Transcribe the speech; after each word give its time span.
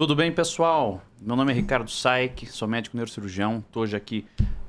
Tudo 0.00 0.14
bem, 0.14 0.32
pessoal? 0.32 1.02
Meu 1.20 1.34
nome 1.34 1.50
é 1.50 1.54
Ricardo 1.56 1.90
Saik, 1.90 2.46
sou 2.46 2.68
médico 2.68 2.96
neurocirurgião. 2.96 3.58
Estou 3.58 3.82
hoje 3.82 3.96
aqui 3.96 4.24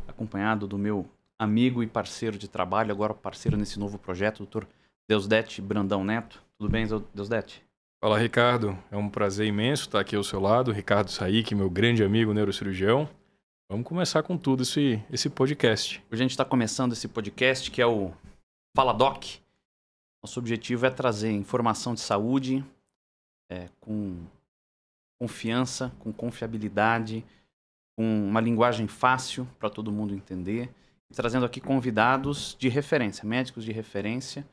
acompanhado 0.07 0.65
do 0.65 0.75
meu 0.75 1.07
amigo 1.37 1.83
e 1.83 1.87
parceiro 1.87 2.35
de 2.35 2.47
trabalho, 2.47 2.91
agora 2.91 3.13
parceiro 3.13 3.55
nesse 3.55 3.77
novo 3.77 3.99
projeto, 3.99 4.43
Dr. 4.43 4.63
Deusdete 5.07 5.61
Brandão 5.61 6.03
Neto. 6.03 6.41
Tudo 6.57 6.71
bem, 6.71 6.87
Deusdete? 7.13 7.63
Fala, 8.03 8.17
Ricardo. 8.17 8.75
É 8.89 8.97
um 8.97 9.07
prazer 9.07 9.45
imenso 9.45 9.83
estar 9.83 9.99
aqui 9.99 10.15
ao 10.15 10.23
seu 10.23 10.39
lado. 10.39 10.71
Ricardo 10.71 11.11
Saik, 11.11 11.53
meu 11.53 11.69
grande 11.69 12.03
amigo 12.03 12.33
neurocirurgião. 12.33 13.07
Vamos 13.69 13.85
começar 13.85 14.23
com 14.23 14.35
tudo 14.35 14.63
esse, 14.63 14.99
esse 15.11 15.29
podcast. 15.29 16.03
Hoje 16.11 16.23
a 16.23 16.23
gente 16.23 16.31
está 16.31 16.43
começando 16.43 16.93
esse 16.93 17.07
podcast 17.07 17.69
que 17.69 17.79
é 17.79 17.85
o 17.85 18.11
Fala 18.75 18.93
Doc. 18.93 19.25
Nosso 20.23 20.39
objetivo 20.39 20.87
é 20.87 20.89
trazer 20.89 21.29
informação 21.29 21.93
de 21.93 22.01
saúde 22.01 22.65
é, 23.47 23.69
com 23.79 24.17
confiança, 25.19 25.91
com 25.99 26.13
confiabilidade, 26.13 27.25
com 27.97 28.27
uma 28.27 28.39
linguagem 28.39 28.87
fácil 28.87 29.45
para 29.59 29.69
todo 29.69 29.91
mundo 29.91 30.15
entender. 30.15 30.73
Trazendo 31.13 31.45
aqui 31.45 31.59
convidados 31.59 32.55
de 32.57 32.69
referência, 32.69 33.27
médicos 33.27 33.65
de 33.65 33.71
referência, 33.71 34.47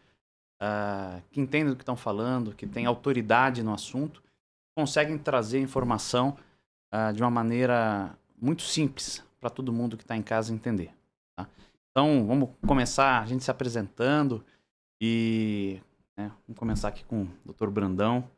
uh, 0.60 1.22
que 1.30 1.40
entendem 1.40 1.68
do 1.68 1.76
que 1.76 1.82
estão 1.82 1.96
falando, 1.96 2.54
que 2.54 2.66
têm 2.66 2.86
autoridade 2.86 3.62
no 3.62 3.72
assunto, 3.72 4.22
conseguem 4.76 5.16
trazer 5.16 5.60
informação 5.60 6.36
uh, 6.92 7.12
de 7.12 7.22
uma 7.22 7.30
maneira 7.30 8.18
muito 8.40 8.62
simples 8.62 9.24
para 9.38 9.50
todo 9.50 9.72
mundo 9.72 9.96
que 9.96 10.02
está 10.02 10.16
em 10.16 10.22
casa 10.22 10.52
entender. 10.52 10.92
Tá? 11.36 11.46
Então, 11.90 12.26
vamos 12.26 12.50
começar 12.66 13.22
a 13.22 13.26
gente 13.26 13.44
se 13.44 13.50
apresentando 13.50 14.44
e 15.00 15.80
né, 16.16 16.32
vamos 16.46 16.58
começar 16.58 16.88
aqui 16.88 17.04
com 17.04 17.28
o 17.44 17.52
Dr. 17.52 17.68
Brandão. 17.68 18.28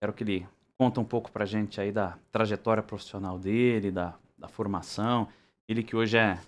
Quero 0.00 0.12
que 0.12 0.22
ele 0.22 0.48
conta 0.80 0.98
um 0.98 1.04
pouco 1.04 1.30
para 1.30 1.44
a 1.44 1.46
gente 1.46 1.78
aí 1.78 1.92
da 1.92 2.16
trajetória 2.32 2.82
profissional 2.82 3.38
dele, 3.38 3.90
da, 3.90 4.14
da 4.38 4.48
formação. 4.48 5.28
Ele 5.68 5.82
que 5.82 5.94
hoje 5.94 6.16
é 6.16 6.40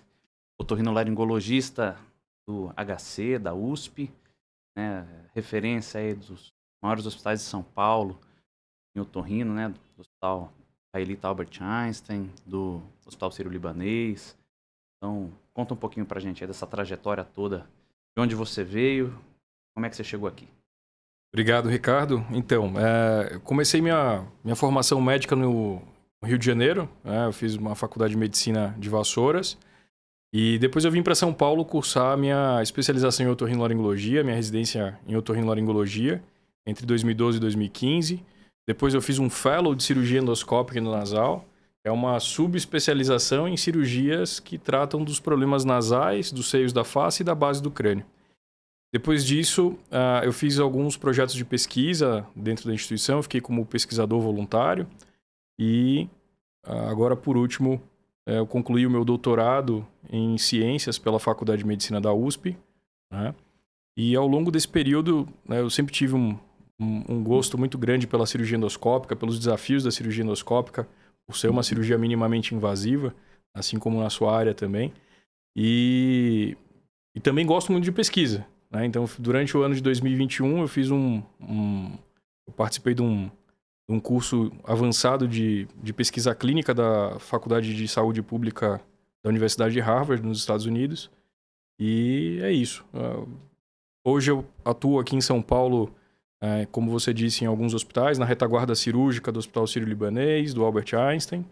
otorrinolaringologista 0.57 1.95
do 2.43 2.73
HC, 2.75 3.37
da 3.37 3.53
USP, 3.53 4.11
né, 4.75 5.07
referência 5.35 5.99
aí 5.99 6.15
dos 6.15 6.51
maiores 6.81 7.05
hospitais 7.05 7.41
de 7.41 7.45
São 7.45 7.61
Paulo, 7.61 8.19
em 8.95 8.99
otorrino, 8.99 9.53
né, 9.53 9.69
do 9.69 9.79
Hospital 9.99 10.51
Israelita 10.87 11.27
Albert 11.27 11.61
Einstein, 11.61 12.31
do 12.43 12.81
Hospital 13.05 13.29
Sírio-Libanês. 13.29 14.35
Então, 14.97 15.31
conta 15.53 15.75
um 15.75 15.77
pouquinho 15.77 16.07
para 16.07 16.17
a 16.17 16.21
gente 16.21 16.43
aí 16.43 16.47
dessa 16.47 16.65
trajetória 16.65 17.23
toda, 17.23 17.69
de 18.17 18.23
onde 18.23 18.33
você 18.33 18.63
veio, 18.63 19.15
como 19.75 19.85
é 19.85 19.91
que 19.91 19.95
você 19.95 20.03
chegou 20.03 20.27
aqui. 20.27 20.47
Obrigado, 21.33 21.67
Ricardo. 21.67 22.23
Então, 22.29 22.75
é, 22.77 23.39
comecei 23.43 23.81
minha, 23.81 24.23
minha 24.43 24.55
formação 24.55 25.01
médica 25.01 25.35
no 25.35 25.81
Rio 26.23 26.37
de 26.37 26.45
Janeiro. 26.45 26.87
É, 27.03 27.25
eu 27.25 27.33
fiz 27.33 27.55
uma 27.55 27.73
faculdade 27.73 28.11
de 28.11 28.17
medicina 28.19 28.75
de 28.77 28.87
Vassouras. 28.87 29.57
E 30.31 30.59
depois 30.59 30.85
eu 30.85 30.91
vim 30.91 31.01
para 31.01 31.15
São 31.15 31.33
Paulo 31.33 31.65
cursar 31.65 32.15
minha 32.19 32.61
especialização 32.61 33.25
em 33.25 33.29
otorrinolaringologia, 33.29 34.23
minha 34.23 34.35
residência 34.35 34.99
em 35.07 35.15
otorrinolaringologia, 35.15 36.23
entre 36.67 36.85
2012 36.85 37.37
e 37.37 37.41
2015. 37.41 38.23
Depois 38.67 38.93
eu 38.93 39.01
fiz 39.01 39.17
um 39.17 39.29
fellow 39.29 39.73
de 39.73 39.81
cirurgia 39.81 40.19
endoscópica 40.19 40.79
no 40.79 40.91
nasal. 40.91 41.45
É 41.83 41.91
uma 41.91 42.19
subespecialização 42.19 43.47
em 43.47 43.57
cirurgias 43.57 44.39
que 44.39 44.59
tratam 44.59 45.03
dos 45.03 45.19
problemas 45.19 45.65
nasais, 45.65 46.31
dos 46.31 46.47
seios 46.51 46.71
da 46.71 46.83
face 46.83 47.23
e 47.23 47.25
da 47.25 47.33
base 47.33 47.61
do 47.61 47.71
crânio. 47.71 48.05
Depois 48.93 49.25
disso, 49.25 49.69
uh, 49.89 50.23
eu 50.23 50.31
fiz 50.31 50.59
alguns 50.59 50.95
projetos 50.95 51.33
de 51.33 51.43
pesquisa 51.43 52.27
dentro 52.35 52.67
da 52.67 52.75
instituição, 52.75 53.23
fiquei 53.23 53.41
como 53.41 53.65
pesquisador 53.65 54.21
voluntário. 54.21 54.85
E 55.57 56.07
uh, 56.67 56.89
agora, 56.91 57.15
por 57.15 57.35
último, 57.35 57.81
uh, 58.29 58.33
eu 58.33 58.45
concluí 58.45 58.85
o 58.85 58.91
meu 58.91 59.03
doutorado 59.03 59.83
em 60.11 60.37
ciências 60.37 60.99
pela 60.99 61.19
Faculdade 61.19 61.63
de 61.63 61.67
Medicina 61.67 61.99
da 61.99 62.13
USP. 62.13 62.55
Né? 63.11 63.33
E 63.97 64.15
ao 64.15 64.27
longo 64.27 64.51
desse 64.51 64.67
período, 64.67 65.27
né, 65.43 65.59
eu 65.59 65.71
sempre 65.71 65.91
tive 65.91 66.13
um, 66.13 66.37
um, 66.79 67.03
um, 67.09 67.23
gosto 67.23 67.57
muito 67.57 67.79
grande 67.79 68.05
pela 68.05 68.27
cirurgia 68.27 68.57
endoscópica, 68.57 69.15
pelos 69.15 69.39
desafios 69.39 69.83
da 69.83 69.89
cirurgia 69.89 70.23
endoscópica, 70.23 70.87
por 71.25 71.35
ser 71.35 71.49
uma 71.49 71.63
cirurgia 71.63 71.97
minimamente 71.97 72.53
invasiva, 72.53 73.11
assim 73.55 73.79
como 73.79 73.99
na 73.99 74.11
sua 74.11 74.37
área 74.37 74.53
também. 74.53 74.93
E, 75.55 76.55
e 77.15 77.19
também 77.19 77.43
gosto 77.43 77.71
muito 77.71 77.85
de 77.85 77.91
pesquisa. 77.91 78.45
Né? 78.73 78.85
Então, 78.87 79.07
durante 79.19 79.55
o 79.55 79.61
ano 79.61 79.75
de 79.75 79.81
2021, 79.81 80.61
eu 80.61 80.67
fiz 80.67 80.89
um. 80.89 81.21
um 81.39 81.95
eu 82.45 82.53
participei 82.53 82.93
de 82.93 83.01
um, 83.01 83.29
um 83.87 83.99
curso 83.99 84.51
avançado 84.65 85.27
de, 85.27 85.67
de 85.81 85.93
pesquisa 85.93 86.33
clínica 86.35 86.73
da 86.73 87.17
Faculdade 87.19 87.73
de 87.73 87.87
Saúde 87.87 88.21
Pública 88.21 88.81
da 89.23 89.29
Universidade 89.29 89.73
de 89.73 89.79
Harvard, 89.79 90.25
nos 90.25 90.39
Estados 90.39 90.65
Unidos. 90.65 91.09
E 91.79 92.39
é 92.41 92.51
isso. 92.51 92.83
Uh, 92.93 93.29
hoje 94.05 94.31
eu 94.31 94.45
atuo 94.65 94.99
aqui 94.99 95.15
em 95.15 95.21
São 95.21 95.41
Paulo, 95.41 95.95
uh, 96.43 96.67
como 96.71 96.91
você 96.91 97.13
disse, 97.13 97.45
em 97.45 97.47
alguns 97.47 97.73
hospitais, 97.73 98.17
na 98.17 98.25
retaguarda 98.25 98.75
cirúrgica 98.75 99.31
do 99.31 99.39
Hospital 99.39 99.65
Sírio-Libanês, 99.67 100.53
do 100.53 100.65
Albert 100.65 100.93
Einstein, 100.93 101.45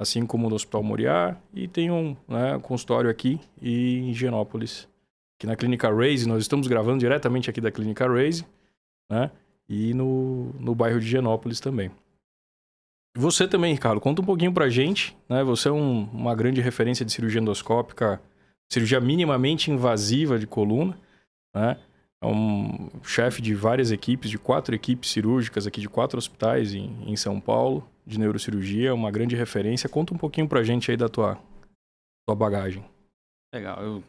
assim 0.00 0.26
como 0.26 0.48
no 0.48 0.56
Hospital 0.56 0.82
Moriá, 0.82 1.36
e 1.52 1.68
tenho 1.68 1.94
um 1.94 2.16
né, 2.26 2.58
consultório 2.60 3.08
aqui 3.08 3.38
em 3.62 4.10
Higienópolis 4.10 4.88
aqui 5.36 5.46
na 5.46 5.56
Clínica 5.56 5.92
Raise, 5.92 6.28
nós 6.28 6.42
estamos 6.42 6.66
gravando 6.66 6.98
diretamente 6.98 7.50
aqui 7.50 7.60
da 7.60 7.70
Clínica 7.70 8.06
Raise, 8.06 8.46
né? 9.10 9.30
E 9.68 9.94
no, 9.94 10.52
no 10.60 10.74
bairro 10.74 11.00
de 11.00 11.06
Genópolis 11.06 11.60
também. 11.60 11.90
Você 13.16 13.46
também, 13.46 13.72
Ricardo, 13.72 14.00
conta 14.00 14.20
um 14.20 14.24
pouquinho 14.24 14.52
pra 14.52 14.68
gente, 14.68 15.16
né? 15.28 15.42
Você 15.44 15.68
é 15.68 15.72
um, 15.72 16.04
uma 16.12 16.34
grande 16.34 16.60
referência 16.60 17.04
de 17.04 17.12
cirurgia 17.12 17.40
endoscópica, 17.40 18.20
cirurgia 18.70 19.00
minimamente 19.00 19.70
invasiva 19.70 20.38
de 20.38 20.46
coluna, 20.46 20.98
né? 21.54 21.78
É 22.22 22.26
um 22.26 22.90
chefe 23.02 23.42
de 23.42 23.54
várias 23.54 23.92
equipes, 23.92 24.30
de 24.30 24.38
quatro 24.38 24.74
equipes 24.74 25.10
cirúrgicas 25.10 25.66
aqui 25.66 25.80
de 25.80 25.88
quatro 25.88 26.18
hospitais 26.18 26.74
em, 26.74 26.90
em 27.06 27.16
São 27.16 27.38
Paulo, 27.38 27.86
de 28.06 28.18
neurocirurgia, 28.18 28.94
uma 28.94 29.10
grande 29.10 29.36
referência. 29.36 29.88
Conta 29.88 30.14
um 30.14 30.16
pouquinho 30.18 30.48
pra 30.48 30.62
gente 30.62 30.90
aí 30.90 30.96
da 30.96 31.08
tua, 31.08 31.38
tua 32.26 32.34
bagagem. 32.34 32.82
Legal, 33.54 33.82
eu 33.82 34.02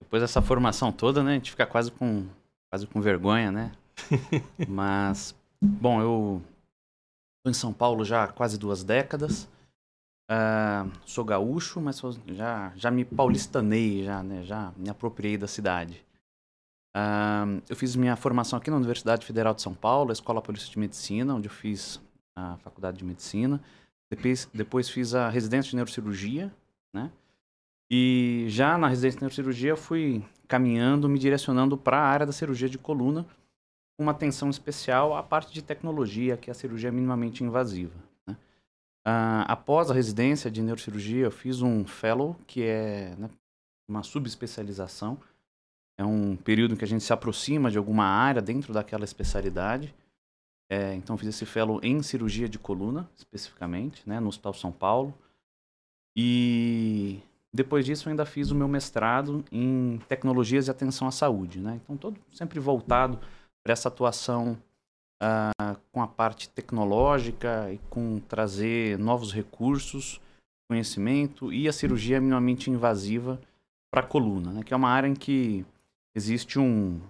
depois 0.00 0.22
dessa 0.22 0.42
formação 0.42 0.90
toda, 0.90 1.22
né, 1.22 1.32
a 1.32 1.34
gente 1.34 1.50
fica 1.50 1.66
quase 1.66 1.90
com, 1.92 2.26
quase 2.70 2.86
com 2.86 3.00
vergonha, 3.00 3.52
né? 3.52 3.72
Mas, 4.68 5.34
bom, 5.60 6.00
eu 6.00 6.42
estou 7.38 7.50
em 7.50 7.54
São 7.54 7.72
Paulo 7.72 8.04
já 8.04 8.24
há 8.24 8.28
quase 8.28 8.58
duas 8.58 8.82
décadas. 8.82 9.48
Uh, 10.30 10.90
sou 11.04 11.24
gaúcho, 11.24 11.80
mas 11.80 11.96
sou, 11.96 12.16
já, 12.28 12.72
já 12.76 12.88
me 12.88 13.04
paulistanei, 13.04 14.04
já, 14.04 14.22
né, 14.22 14.44
já 14.44 14.72
me 14.76 14.88
apropriei 14.88 15.36
da 15.36 15.48
cidade. 15.48 16.04
Uh, 16.96 17.60
eu 17.68 17.74
fiz 17.74 17.96
minha 17.96 18.14
formação 18.14 18.56
aqui 18.56 18.70
na 18.70 18.76
Universidade 18.76 19.26
Federal 19.26 19.54
de 19.54 19.60
São 19.60 19.74
Paulo, 19.74 20.12
Escola 20.12 20.40
Polícia 20.40 20.70
de 20.70 20.78
Medicina, 20.78 21.34
onde 21.34 21.48
eu 21.48 21.52
fiz 21.52 22.00
a 22.36 22.56
faculdade 22.58 22.98
de 22.98 23.04
medicina. 23.04 23.60
Depois, 24.08 24.48
depois 24.54 24.88
fiz 24.88 25.14
a 25.14 25.28
residência 25.28 25.70
de 25.70 25.76
neurocirurgia, 25.76 26.52
né? 26.92 27.10
E 27.90 28.46
já 28.48 28.78
na 28.78 28.86
residência 28.86 29.18
de 29.18 29.22
neurocirurgia 29.22 29.76
fui 29.76 30.24
caminhando, 30.46 31.08
me 31.08 31.18
direcionando 31.18 31.76
para 31.76 31.98
a 31.98 32.06
área 32.06 32.26
da 32.26 32.32
cirurgia 32.32 32.68
de 32.68 32.78
coluna, 32.78 33.26
com 33.96 34.04
uma 34.04 34.12
atenção 34.12 34.48
especial 34.48 35.14
à 35.14 35.22
parte 35.22 35.52
de 35.52 35.60
tecnologia, 35.60 36.36
que 36.36 36.48
é 36.48 36.52
a 36.52 36.54
cirurgia 36.54 36.92
minimamente 36.92 37.42
invasiva. 37.42 37.94
Né? 38.26 38.36
Ah, 39.04 39.44
após 39.48 39.90
a 39.90 39.94
residência 39.94 40.50
de 40.50 40.62
neurocirurgia, 40.62 41.24
eu 41.24 41.30
fiz 41.30 41.62
um 41.62 41.84
fellow, 41.84 42.36
que 42.46 42.62
é 42.62 43.14
né, 43.18 43.28
uma 43.88 44.02
subespecialização. 44.02 45.18
É 45.98 46.04
um 46.04 46.36
período 46.36 46.74
em 46.74 46.76
que 46.76 46.84
a 46.84 46.88
gente 46.88 47.04
se 47.04 47.12
aproxima 47.12 47.70
de 47.70 47.76
alguma 47.76 48.04
área 48.04 48.40
dentro 48.40 48.72
daquela 48.72 49.04
especialidade. 49.04 49.94
É, 50.70 50.94
então, 50.94 51.18
fiz 51.18 51.28
esse 51.28 51.44
fellow 51.44 51.80
em 51.82 52.00
cirurgia 52.02 52.48
de 52.48 52.58
coluna, 52.58 53.10
especificamente, 53.16 54.08
né, 54.08 54.20
no 54.20 54.28
Hospital 54.28 54.54
São 54.54 54.70
Paulo. 54.70 55.12
E 56.16 57.20
depois 57.52 57.84
disso, 57.84 58.08
ainda 58.08 58.24
fiz 58.24 58.50
o 58.50 58.54
meu 58.54 58.68
mestrado 58.68 59.44
em 59.50 59.98
tecnologias 60.08 60.66
de 60.66 60.70
atenção 60.70 61.08
à 61.08 61.10
saúde, 61.10 61.58
né? 61.58 61.80
Então, 61.82 61.96
todo 61.96 62.18
sempre 62.32 62.60
voltado 62.60 63.18
para 63.62 63.72
essa 63.72 63.88
atuação 63.88 64.56
uh, 65.20 65.76
com 65.90 66.00
a 66.00 66.06
parte 66.06 66.48
tecnológica 66.48 67.72
e 67.72 67.78
com 67.90 68.20
trazer 68.20 68.98
novos 68.98 69.32
recursos, 69.32 70.20
conhecimento 70.70 71.52
e 71.52 71.66
a 71.66 71.72
cirurgia 71.72 72.20
minimamente 72.20 72.70
invasiva 72.70 73.40
para 73.92 74.02
a 74.02 74.06
coluna, 74.06 74.52
né? 74.52 74.62
Que 74.62 74.72
é 74.72 74.76
uma 74.76 74.90
área 74.90 75.08
em 75.08 75.14
que 75.14 75.66
existe 76.14 76.58
um 76.58 77.00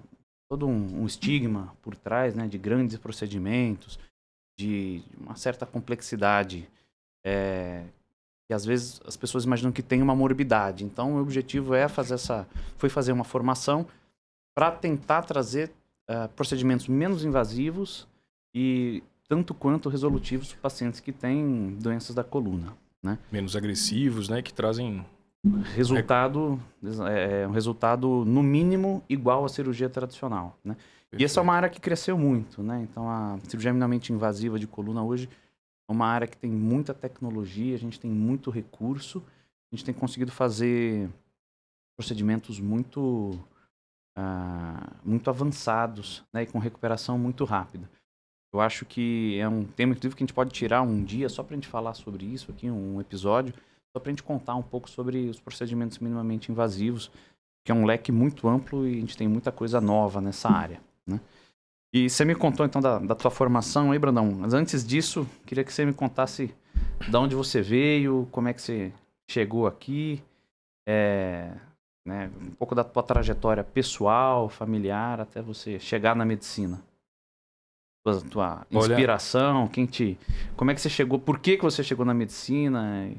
todo 0.49 0.67
um, 0.67 1.03
um 1.03 1.07
estigma 1.07 1.77
por 1.83 1.95
trás, 1.95 2.35
né? 2.35 2.49
De 2.49 2.57
grandes 2.57 2.97
procedimentos, 2.97 3.99
de 4.59 5.03
uma 5.19 5.37
certa 5.37 5.67
complexidade 5.67 6.67
é, 7.25 7.85
e 8.51 8.53
às 8.53 8.65
vezes 8.65 9.01
as 9.07 9.17
pessoas 9.17 9.45
imaginam 9.45 9.71
que 9.71 9.81
tem 9.83 10.03
uma 10.03 10.15
morbidade. 10.15 10.85
Então, 10.85 11.15
o 11.15 11.23
objetivo 11.23 11.73
é 11.73 11.89
fazer 11.89 12.15
essa, 12.15 12.47
foi 12.77 12.89
fazer 12.89 13.13
uma 13.13 13.23
formação 13.23 13.87
para 14.53 14.73
tentar 14.73 15.23
trazer 15.23 15.71
uh, 16.11 16.29
procedimentos 16.35 16.89
menos 16.89 17.25
invasivos 17.25 18.09
e 18.53 19.05
tanto 19.29 19.55
quanto 19.55 19.89
resolutivos 19.89 20.49
para 20.53 20.63
pacientes 20.63 20.99
que 20.99 21.13
têm 21.13 21.77
doenças 21.81 22.15
da 22.15 22.25
coluna. 22.25 22.77
Né? 23.01 23.17
Menos 23.31 23.55
agressivos, 23.55 24.29
né? 24.29 24.43
Que 24.43 24.53
trazem 24.53 25.07
resultado 25.75 26.61
é, 27.09 27.43
é, 27.43 27.49
um 27.49 27.53
resultado 27.53 28.25
no 28.27 28.43
mínimo 28.43 29.03
igual 29.09 29.45
à 29.45 29.49
cirurgia 29.49 29.89
tradicional, 29.89 30.59
né? 30.63 30.77
E 31.17 31.25
essa 31.25 31.41
é 31.41 31.43
uma 31.43 31.55
área 31.55 31.69
que 31.69 31.81
cresceu 31.81 32.17
muito, 32.19 32.63
né? 32.63 32.87
Então 32.89 33.09
a 33.09 33.39
cirurgia 33.45 33.73
minimamente 33.73 34.13
invasiva 34.13 34.59
de 34.59 34.67
coluna 34.67 35.03
hoje 35.03 35.29
é 35.91 35.93
uma 35.93 36.07
área 36.07 36.29
que 36.29 36.37
tem 36.37 36.51
muita 36.51 36.95
tecnologia, 36.95 37.75
a 37.75 37.79
gente 37.79 37.99
tem 37.99 38.11
muito 38.11 38.49
recurso, 38.49 39.21
a 39.73 39.75
gente 39.75 39.85
tem 39.85 39.93
conseguido 39.93 40.31
fazer 40.31 41.11
procedimentos 41.99 42.61
muito 42.61 43.37
uh, 44.17 44.97
muito 45.05 45.29
avançados, 45.29 46.23
né? 46.33 46.45
E 46.45 46.47
com 46.47 46.61
recuperação 46.61 47.19
muito 47.19 47.45
rápida. 47.45 47.91
Eu 48.53 48.61
acho 48.61 48.85
que 48.85 49.37
é 49.41 49.49
um 49.49 49.65
tema 49.65 49.93
inclusive 49.93 50.15
que 50.15 50.23
a 50.23 50.27
gente 50.27 50.35
pode 50.35 50.51
tirar 50.51 50.83
um 50.83 51.03
dia 51.03 51.29
só 51.29 51.43
para 51.43 51.55
a 51.55 51.57
gente 51.57 51.69
falar 51.69 51.95
sobre 51.95 52.25
isso 52.25 52.53
aqui, 52.53 52.71
um 52.71 53.01
episódio 53.01 53.53
só 53.93 53.99
para 53.99 54.11
a 54.11 54.13
gente 54.13 54.23
contar 54.23 54.55
um 54.55 54.63
pouco 54.63 54.89
sobre 54.89 55.29
os 55.29 55.41
procedimentos 55.41 55.99
minimamente 55.99 56.53
invasivos, 56.53 57.11
que 57.65 57.73
é 57.73 57.75
um 57.75 57.85
leque 57.85 58.13
muito 58.13 58.49
amplo 58.49 58.87
e 58.87 58.97
a 58.97 59.01
gente 59.01 59.17
tem 59.17 59.27
muita 59.27 59.51
coisa 59.51 59.81
nova 59.81 60.21
nessa 60.21 60.49
área. 60.49 60.81
Né? 61.05 61.21
E 61.93 62.09
você 62.09 62.25
me 62.25 62.35
contou 62.35 62.65
então 62.65 62.81
da, 62.81 62.99
da 62.99 63.15
tua 63.15 63.31
formação 63.31 63.91
aí, 63.91 63.99
Brandão. 63.99 64.31
Mas 64.33 64.55
antes 64.55 64.87
disso, 64.87 65.27
queria 65.45 65.65
que 65.65 65.73
você 65.73 65.85
me 65.85 65.93
contasse 65.93 66.55
de 67.09 67.17
onde 67.17 67.35
você 67.35 67.61
veio, 67.61 68.29
como 68.31 68.49
é 68.49 68.53
que 68.53 68.63
você 68.63 68.93
chegou 69.29 69.67
aqui, 69.67 70.23
é, 70.89 71.51
né, 72.07 72.31
um 72.41 72.51
pouco 72.53 72.75
da 72.75 72.85
tua 72.85 73.03
trajetória 73.03 73.65
pessoal, 73.65 74.49
familiar, 74.49 75.21
até 75.21 75.43
você 75.43 75.79
chegar 75.79 76.15
na 76.15 76.25
medicina. 76.25 76.81
Tua, 78.03 78.65
tua 78.65 78.67
inspiração, 78.71 79.63
Olha... 79.63 79.71
quem 79.71 79.85
te, 79.85 80.19
como 80.57 80.71
é 80.71 80.75
que 80.75 80.81
você 80.81 80.89
chegou, 80.89 81.19
por 81.19 81.39
que, 81.39 81.57
que 81.59 81.63
você 81.63 81.85
chegou 81.85 82.07
na 82.07 82.15
medicina? 82.15 83.13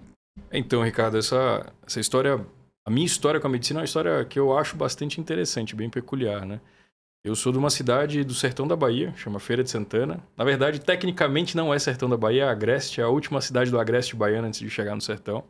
Então, 0.52 0.84
Ricardo, 0.84 1.18
essa, 1.18 1.72
essa 1.86 2.00
história, 2.00 2.44
a 2.86 2.90
minha 2.90 3.06
história 3.06 3.40
com 3.40 3.48
a 3.48 3.50
medicina 3.50 3.80
é 3.80 3.82
uma 3.82 3.86
história 3.86 4.26
que 4.26 4.40
eu 4.40 4.58
acho 4.58 4.76
bastante 4.76 5.22
interessante, 5.22 5.76
bem 5.76 5.90
peculiar, 5.90 6.46
né? 6.46 6.60
Eu 7.24 7.36
sou 7.36 7.52
de 7.52 7.60
uma 7.60 7.70
cidade 7.70 8.24
do 8.24 8.34
sertão 8.34 8.68
da 8.68 8.76
Bahia, 8.76 9.14
chama 9.16 9.40
Feira 9.40 9.64
de 9.64 9.70
Santana. 9.70 10.24
Na 10.36 10.44
verdade, 10.44 10.82
tecnicamente 10.82 11.56
não 11.56 11.72
é 11.72 11.78
sertão 11.78 12.10
da 12.10 12.18
Bahia, 12.18 12.46
é 12.46 12.50
Agreste, 12.50 13.00
é 13.00 13.04
a 13.04 13.10
última 13.10 13.40
cidade 13.42 13.70
do 13.70 13.80
Agreste 13.80 14.16
baiano 14.16 14.48
antes 14.48 14.60
de 14.60 14.70
chegar 14.72 14.96
no 14.96 15.02
sertão. 15.02 15.44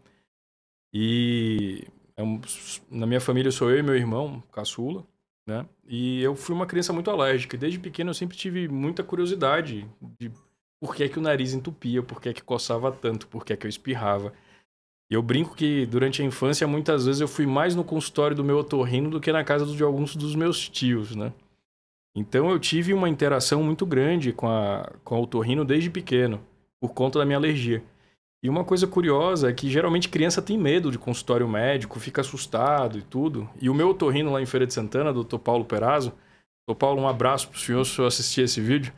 E 0.94 1.88
é 2.18 2.21
um, 2.21 2.41
na 2.89 3.06
minha 3.06 3.21
família 3.21 3.51
sou 3.51 3.71
eu 3.71 3.79
e 3.79 3.83
meu 3.83 3.95
irmão, 3.95 4.44
caçula, 4.51 5.06
né? 5.47 5.65
E 5.88 6.21
eu 6.21 6.35
fui 6.35 6.53
uma 6.53 6.65
criança 6.65 6.91
muito 6.91 7.09
alérgica. 7.09 7.57
Desde 7.57 7.79
pequeno 7.79 8.09
eu 8.09 8.15
sempre 8.15 8.35
tive 8.35 8.68
muita 8.68 9.01
curiosidade 9.01 9.88
de 10.19 10.29
por 10.77 10.94
que, 10.94 11.03
é 11.03 11.09
que 11.09 11.19
o 11.19 11.21
nariz 11.21 11.53
entupia, 11.53 12.03
por 12.03 12.21
que, 12.21 12.27
é 12.29 12.33
que 12.33 12.44
coçava 12.44 12.91
tanto, 12.91 13.27
por 13.27 13.45
que, 13.45 13.53
é 13.53 13.56
que 13.56 13.65
eu 13.65 13.69
espirrava. 13.69 14.33
Eu 15.09 15.21
brinco 15.21 15.56
que 15.56 15.85
durante 15.85 16.21
a 16.21 16.25
infância, 16.25 16.68
muitas 16.68 17.06
vezes 17.06 17.21
eu 17.21 17.27
fui 17.29 17.45
mais 17.45 17.75
no 17.75 17.83
consultório 17.83 18.35
do 18.35 18.44
meu 18.44 18.57
otorrino 18.57 19.09
do 19.09 19.21
que 19.21 19.31
na 19.31 19.44
casa 19.44 19.65
de 19.65 19.83
alguns 19.83 20.15
dos 20.18 20.35
meus 20.35 20.68
tios, 20.68 21.15
né? 21.15 21.31
Então 22.16 22.50
eu 22.50 22.60
tive 22.60 22.94
uma 22.94 23.10
interação 23.10 23.63
muito 23.63 23.86
grande 23.86 24.34
com 24.34 24.48
a, 24.48 24.92
com 25.04 25.16
a 25.16 25.19
otorrino 25.19 25.63
desde 25.63 25.90
pequeno, 25.90 26.42
por 26.80 26.94
conta 26.94 27.19
da 27.19 27.25
minha 27.25 27.38
alergia. 27.38 27.84
E 28.44 28.50
uma 28.50 28.66
coisa 28.66 28.88
curiosa 28.88 29.50
é 29.50 29.54
que 29.54 29.69
geralmente 29.69 30.10
criança 30.10 30.42
tem 30.42 30.58
medo 30.58 30.92
de 30.92 30.98
consultório 30.98 31.48
médico, 31.48 32.00
fica 32.00 32.22
assustado 32.22 32.98
e 32.98 33.02
tudo. 33.02 33.50
E 33.62 33.69
o 33.69 33.74
meu 33.74 33.90
otorrino 33.90 34.31
lá 34.31 34.42
em 34.42 34.46
Feira 34.48 34.66
de 34.66 34.74
Santana, 34.74 35.13
doutor 35.13 35.40
Paulo 35.40 35.63
Perazzo, 35.63 36.12
doutor 36.68 36.80
Paulo, 36.80 37.02
um 37.02 37.08
abraço 37.08 37.48
para 37.48 37.58
o 37.58 37.60
senhor 37.60 37.86
se 37.86 38.00
eu 38.00 38.06
assistir 38.06 38.42
esse 38.42 38.60
vídeo. 38.60 38.92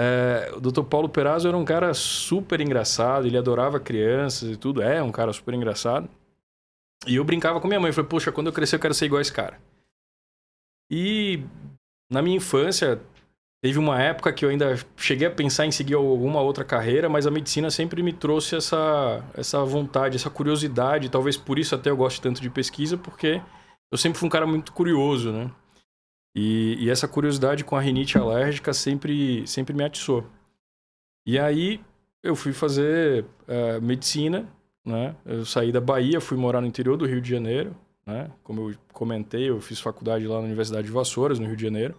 É, 0.00 0.52
o 0.56 0.60
Dr. 0.60 0.84
Paulo 0.84 1.08
Perazzo 1.08 1.48
era 1.48 1.56
um 1.56 1.64
cara 1.64 1.92
super 1.92 2.60
engraçado, 2.60 3.26
ele 3.26 3.36
adorava 3.36 3.80
crianças 3.80 4.48
e 4.48 4.56
tudo, 4.56 4.80
é 4.80 5.02
um 5.02 5.10
cara 5.10 5.32
super 5.32 5.52
engraçado. 5.54 6.08
E 7.06 7.16
eu 7.16 7.24
brincava 7.24 7.60
com 7.60 7.68
minha 7.68 7.80
mãe, 7.80 7.92
falei, 7.92 8.08
poxa, 8.08 8.32
quando 8.32 8.46
eu 8.46 8.52
crescer 8.52 8.76
eu 8.76 8.80
quero 8.80 8.94
ser 8.94 9.06
igual 9.06 9.18
a 9.18 9.22
esse 9.22 9.32
cara. 9.32 9.60
E 10.90 11.42
na 12.10 12.22
minha 12.22 12.36
infância, 12.36 13.00
teve 13.62 13.78
uma 13.78 14.00
época 14.00 14.32
que 14.32 14.44
eu 14.44 14.48
ainda 14.48 14.76
cheguei 14.96 15.26
a 15.26 15.30
pensar 15.30 15.66
em 15.66 15.70
seguir 15.70 15.94
alguma 15.94 16.40
outra 16.40 16.64
carreira, 16.64 17.08
mas 17.08 17.26
a 17.26 17.30
medicina 17.30 17.70
sempre 17.70 18.02
me 18.02 18.12
trouxe 18.12 18.56
essa, 18.56 19.24
essa 19.34 19.64
vontade, 19.64 20.16
essa 20.16 20.30
curiosidade, 20.30 21.10
talvez 21.10 21.36
por 21.36 21.58
isso 21.58 21.74
até 21.74 21.90
eu 21.90 21.96
goste 21.96 22.20
tanto 22.20 22.40
de 22.40 22.50
pesquisa, 22.50 22.96
porque 22.96 23.42
eu 23.90 23.98
sempre 23.98 24.18
fui 24.18 24.26
um 24.26 24.30
cara 24.30 24.46
muito 24.46 24.72
curioso, 24.72 25.32
né? 25.32 25.50
E, 26.34 26.76
e, 26.78 26.90
essa 26.90 27.08
curiosidade 27.08 27.64
com 27.64 27.74
a 27.74 27.80
rinite 27.80 28.16
alérgica 28.16 28.72
sempre, 28.72 29.46
sempre 29.46 29.74
me 29.74 29.82
atiçou. 29.82 30.24
E 31.26 31.38
aí 31.38 31.80
eu 32.22 32.36
fui 32.36 32.52
fazer 32.52 33.24
uh, 33.48 33.82
medicina, 33.82 34.46
né? 34.84 35.16
Eu 35.24 35.44
saí 35.44 35.72
da 35.72 35.80
Bahia, 35.80 36.20
fui 36.20 36.36
morar 36.36 36.60
no 36.60 36.66
interior 36.66 36.96
do 36.96 37.06
Rio 37.06 37.20
de 37.20 37.28
Janeiro, 37.28 37.74
né? 38.08 38.30
Como 38.42 38.70
eu 38.70 38.76
comentei, 38.94 39.50
eu 39.50 39.60
fiz 39.60 39.78
faculdade 39.78 40.26
lá 40.26 40.36
na 40.38 40.46
Universidade 40.46 40.86
de 40.86 40.92
Vassouras, 40.92 41.38
no 41.38 41.46
Rio 41.46 41.56
de 41.56 41.62
Janeiro. 41.62 41.94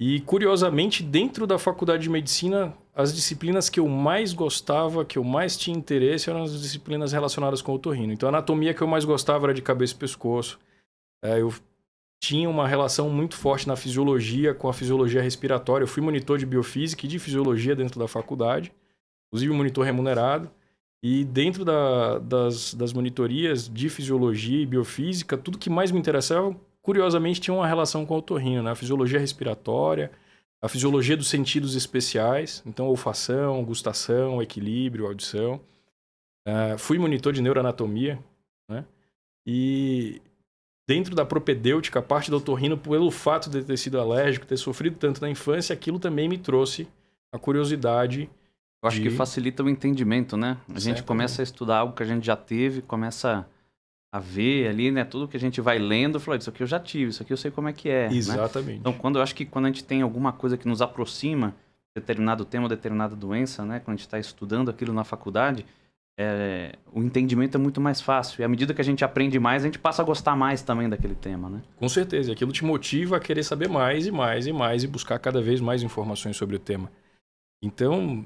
E 0.00 0.20
curiosamente, 0.20 1.02
dentro 1.02 1.46
da 1.46 1.58
faculdade 1.58 2.02
de 2.02 2.08
medicina, 2.08 2.74
as 2.94 3.14
disciplinas 3.14 3.68
que 3.68 3.78
eu 3.78 3.86
mais 3.86 4.32
gostava, 4.32 5.04
que 5.04 5.18
eu 5.18 5.22
mais 5.22 5.54
tinha 5.56 5.76
interesse, 5.76 6.30
eram 6.30 6.42
as 6.42 6.58
disciplinas 6.58 7.12
relacionadas 7.12 7.60
com 7.60 7.72
o 7.72 7.74
otorrino. 7.74 8.10
Então, 8.10 8.26
a 8.26 8.30
anatomia 8.30 8.72
que 8.72 8.80
eu 8.80 8.86
mais 8.86 9.04
gostava 9.04 9.46
era 9.46 9.54
de 9.54 9.60
cabeça 9.60 9.92
e 9.92 9.96
pescoço. 9.96 10.58
É, 11.22 11.40
eu 11.40 11.52
tinha 12.18 12.48
uma 12.48 12.66
relação 12.66 13.10
muito 13.10 13.36
forte 13.36 13.68
na 13.68 13.76
fisiologia 13.76 14.54
com 14.54 14.66
a 14.66 14.72
fisiologia 14.72 15.20
respiratória. 15.20 15.84
Eu 15.84 15.88
fui 15.88 16.02
monitor 16.02 16.38
de 16.38 16.46
biofísica 16.46 17.04
e 17.04 17.08
de 17.08 17.18
fisiologia 17.18 17.76
dentro 17.76 18.00
da 18.00 18.08
faculdade, 18.08 18.72
inclusive 19.28 19.52
monitor 19.52 19.84
remunerado. 19.84 20.50
E 21.02 21.24
dentro 21.24 21.64
da, 21.64 22.18
das, 22.18 22.74
das 22.74 22.92
monitorias 22.92 23.68
de 23.68 23.88
fisiologia 23.88 24.62
e 24.62 24.66
biofísica, 24.66 25.36
tudo 25.36 25.58
que 25.58 25.68
mais 25.68 25.90
me 25.90 25.98
interessava, 25.98 26.54
curiosamente, 26.80 27.40
tinha 27.40 27.54
uma 27.54 27.66
relação 27.66 28.06
com 28.06 28.14
a 28.14 28.18
otorrino, 28.18 28.62
né? 28.62 28.70
A 28.70 28.76
fisiologia 28.76 29.18
respiratória, 29.18 30.12
a 30.62 30.68
fisiologia 30.68 31.16
dos 31.16 31.28
sentidos 31.28 31.74
especiais, 31.74 32.62
então 32.64 32.86
olfação, 32.86 33.64
gustação, 33.64 34.40
equilíbrio, 34.40 35.06
audição. 35.06 35.60
Uh, 36.46 36.78
fui 36.78 36.98
monitor 36.98 37.32
de 37.32 37.42
neuroanatomia, 37.42 38.22
né? 38.70 38.84
E, 39.44 40.22
dentro 40.88 41.16
da 41.16 41.24
propedêutica, 41.24 41.98
a 41.98 42.02
parte 42.02 42.30
do 42.30 42.36
otorrino, 42.36 42.78
pelo 42.78 43.10
fato 43.10 43.50
de 43.50 43.64
ter 43.64 43.76
sido 43.76 44.00
alérgico, 44.00 44.46
ter 44.46 44.56
sofrido 44.56 44.96
tanto 44.96 45.20
na 45.20 45.28
infância, 45.28 45.74
aquilo 45.74 45.98
também 45.98 46.28
me 46.28 46.38
trouxe 46.38 46.86
a 47.32 47.38
curiosidade. 47.38 48.30
Eu 48.82 48.88
acho 48.88 49.00
de... 49.00 49.08
que 49.08 49.14
facilita 49.14 49.62
o 49.62 49.70
entendimento, 49.70 50.36
né? 50.36 50.56
A 50.74 50.80
gente 50.80 51.02
começa 51.04 51.40
a 51.40 51.44
estudar 51.44 51.78
algo 51.78 51.94
que 51.94 52.02
a 52.02 52.06
gente 52.06 52.26
já 52.26 52.34
teve, 52.34 52.82
começa 52.82 53.46
a 54.12 54.18
ver 54.18 54.68
ali, 54.68 54.90
né? 54.90 55.04
Tudo 55.04 55.28
que 55.28 55.36
a 55.36 55.40
gente 55.40 55.60
vai 55.60 55.78
lendo, 55.78 56.18
fala, 56.18 56.36
isso 56.36 56.50
aqui 56.50 56.62
eu 56.62 56.66
já 56.66 56.80
tive, 56.80 57.10
isso 57.10 57.22
aqui 57.22 57.32
eu 57.32 57.36
sei 57.36 57.50
como 57.50 57.68
é 57.68 57.72
que 57.72 57.88
é. 57.88 58.08
Né? 58.08 58.16
Exatamente. 58.16 58.72
Né? 58.72 58.76
Então, 58.80 58.92
quando 58.92 59.16
eu 59.16 59.22
acho 59.22 59.34
que 59.34 59.46
quando 59.46 59.66
a 59.66 59.68
gente 59.68 59.84
tem 59.84 60.02
alguma 60.02 60.32
coisa 60.32 60.56
que 60.56 60.66
nos 60.66 60.82
aproxima, 60.82 61.54
determinado 61.94 62.44
tema, 62.44 62.68
determinada 62.68 63.14
doença, 63.14 63.64
né? 63.64 63.80
Quando 63.80 63.94
a 63.94 63.96
gente 63.96 64.06
está 64.06 64.18
estudando 64.18 64.68
aquilo 64.68 64.92
na 64.92 65.04
faculdade, 65.04 65.64
é, 66.18 66.74
o 66.92 67.02
entendimento 67.02 67.56
é 67.56 67.58
muito 67.58 67.80
mais 67.80 68.00
fácil. 68.00 68.42
E 68.42 68.44
à 68.44 68.48
medida 68.48 68.74
que 68.74 68.80
a 68.80 68.84
gente 68.84 69.04
aprende 69.04 69.38
mais, 69.38 69.62
a 69.62 69.66
gente 69.66 69.78
passa 69.78 70.02
a 70.02 70.04
gostar 70.04 70.36
mais 70.36 70.60
também 70.60 70.88
daquele 70.88 71.14
tema, 71.14 71.48
né? 71.48 71.62
Com 71.76 71.88
certeza. 71.88 72.32
Aquilo 72.32 72.52
te 72.52 72.64
motiva 72.64 73.16
a 73.16 73.20
querer 73.20 73.44
saber 73.44 73.68
mais 73.68 74.06
e 74.06 74.10
mais 74.10 74.46
e 74.46 74.52
mais 74.52 74.82
e 74.82 74.86
buscar 74.86 75.18
cada 75.18 75.40
vez 75.40 75.60
mais 75.60 75.82
informações 75.82 76.36
sobre 76.36 76.56
o 76.56 76.58
tema. 76.58 76.90
Então, 77.64 78.24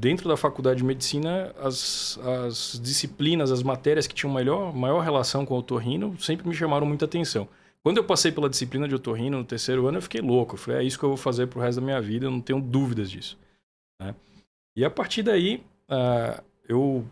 dentro 0.00 0.28
da 0.28 0.36
faculdade 0.36 0.78
de 0.78 0.84
medicina, 0.84 1.54
as, 1.60 2.18
as 2.18 2.80
disciplinas, 2.82 3.52
as 3.52 3.62
matérias 3.62 4.08
que 4.08 4.14
tinham 4.14 4.32
maior, 4.32 4.74
maior 4.74 5.00
relação 5.00 5.46
com 5.46 5.54
o 5.54 5.58
otorrino 5.58 6.18
sempre 6.20 6.48
me 6.48 6.54
chamaram 6.54 6.84
muita 6.84 7.04
atenção. 7.04 7.48
Quando 7.84 7.98
eu 7.98 8.04
passei 8.04 8.32
pela 8.32 8.50
disciplina 8.50 8.88
de 8.88 8.94
otorrino 8.96 9.38
no 9.38 9.44
terceiro 9.44 9.86
ano, 9.86 9.98
eu 9.98 10.02
fiquei 10.02 10.20
louco. 10.20 10.54
Eu 10.54 10.58
falei, 10.58 10.80
é 10.80 10.84
isso 10.84 10.98
que 10.98 11.04
eu 11.04 11.10
vou 11.10 11.16
fazer 11.16 11.46
pro 11.46 11.60
resto 11.60 11.80
da 11.80 11.84
minha 11.84 12.00
vida, 12.00 12.26
eu 12.26 12.30
não 12.32 12.40
tenho 12.40 12.60
dúvidas 12.60 13.08
disso. 13.08 13.38
Né? 14.02 14.12
E 14.76 14.84
a 14.84 14.90
partir 14.90 15.22
daí, 15.22 15.62
eu 16.68 17.06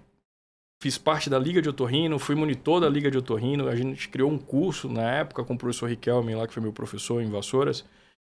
fiz 0.83 0.99
parte 0.99 1.31
da 1.31 1.39
Liga 1.39 1.63
de 1.63 1.69
Otorrino, 1.69 2.19
fui 2.19 2.35
monitor 2.35 2.81
da 2.81 2.89
Liga 2.89 3.09
de 3.13 3.17
Otorrino. 3.17 3.69
A 3.69 3.77
gente 3.77 4.09
criou 4.09 4.29
um 4.29 4.39
curso 4.39 4.89
na 4.89 5.09
época 5.09 5.45
com 5.45 5.55
o 5.55 5.59
professor 5.59 5.89
Riquelme, 5.89 6.35
lá 6.35 6.49
que 6.49 6.53
foi 6.53 6.63
meu 6.63 6.73
professor 6.73 7.23
em 7.23 7.31
Vassouras. 7.31 7.85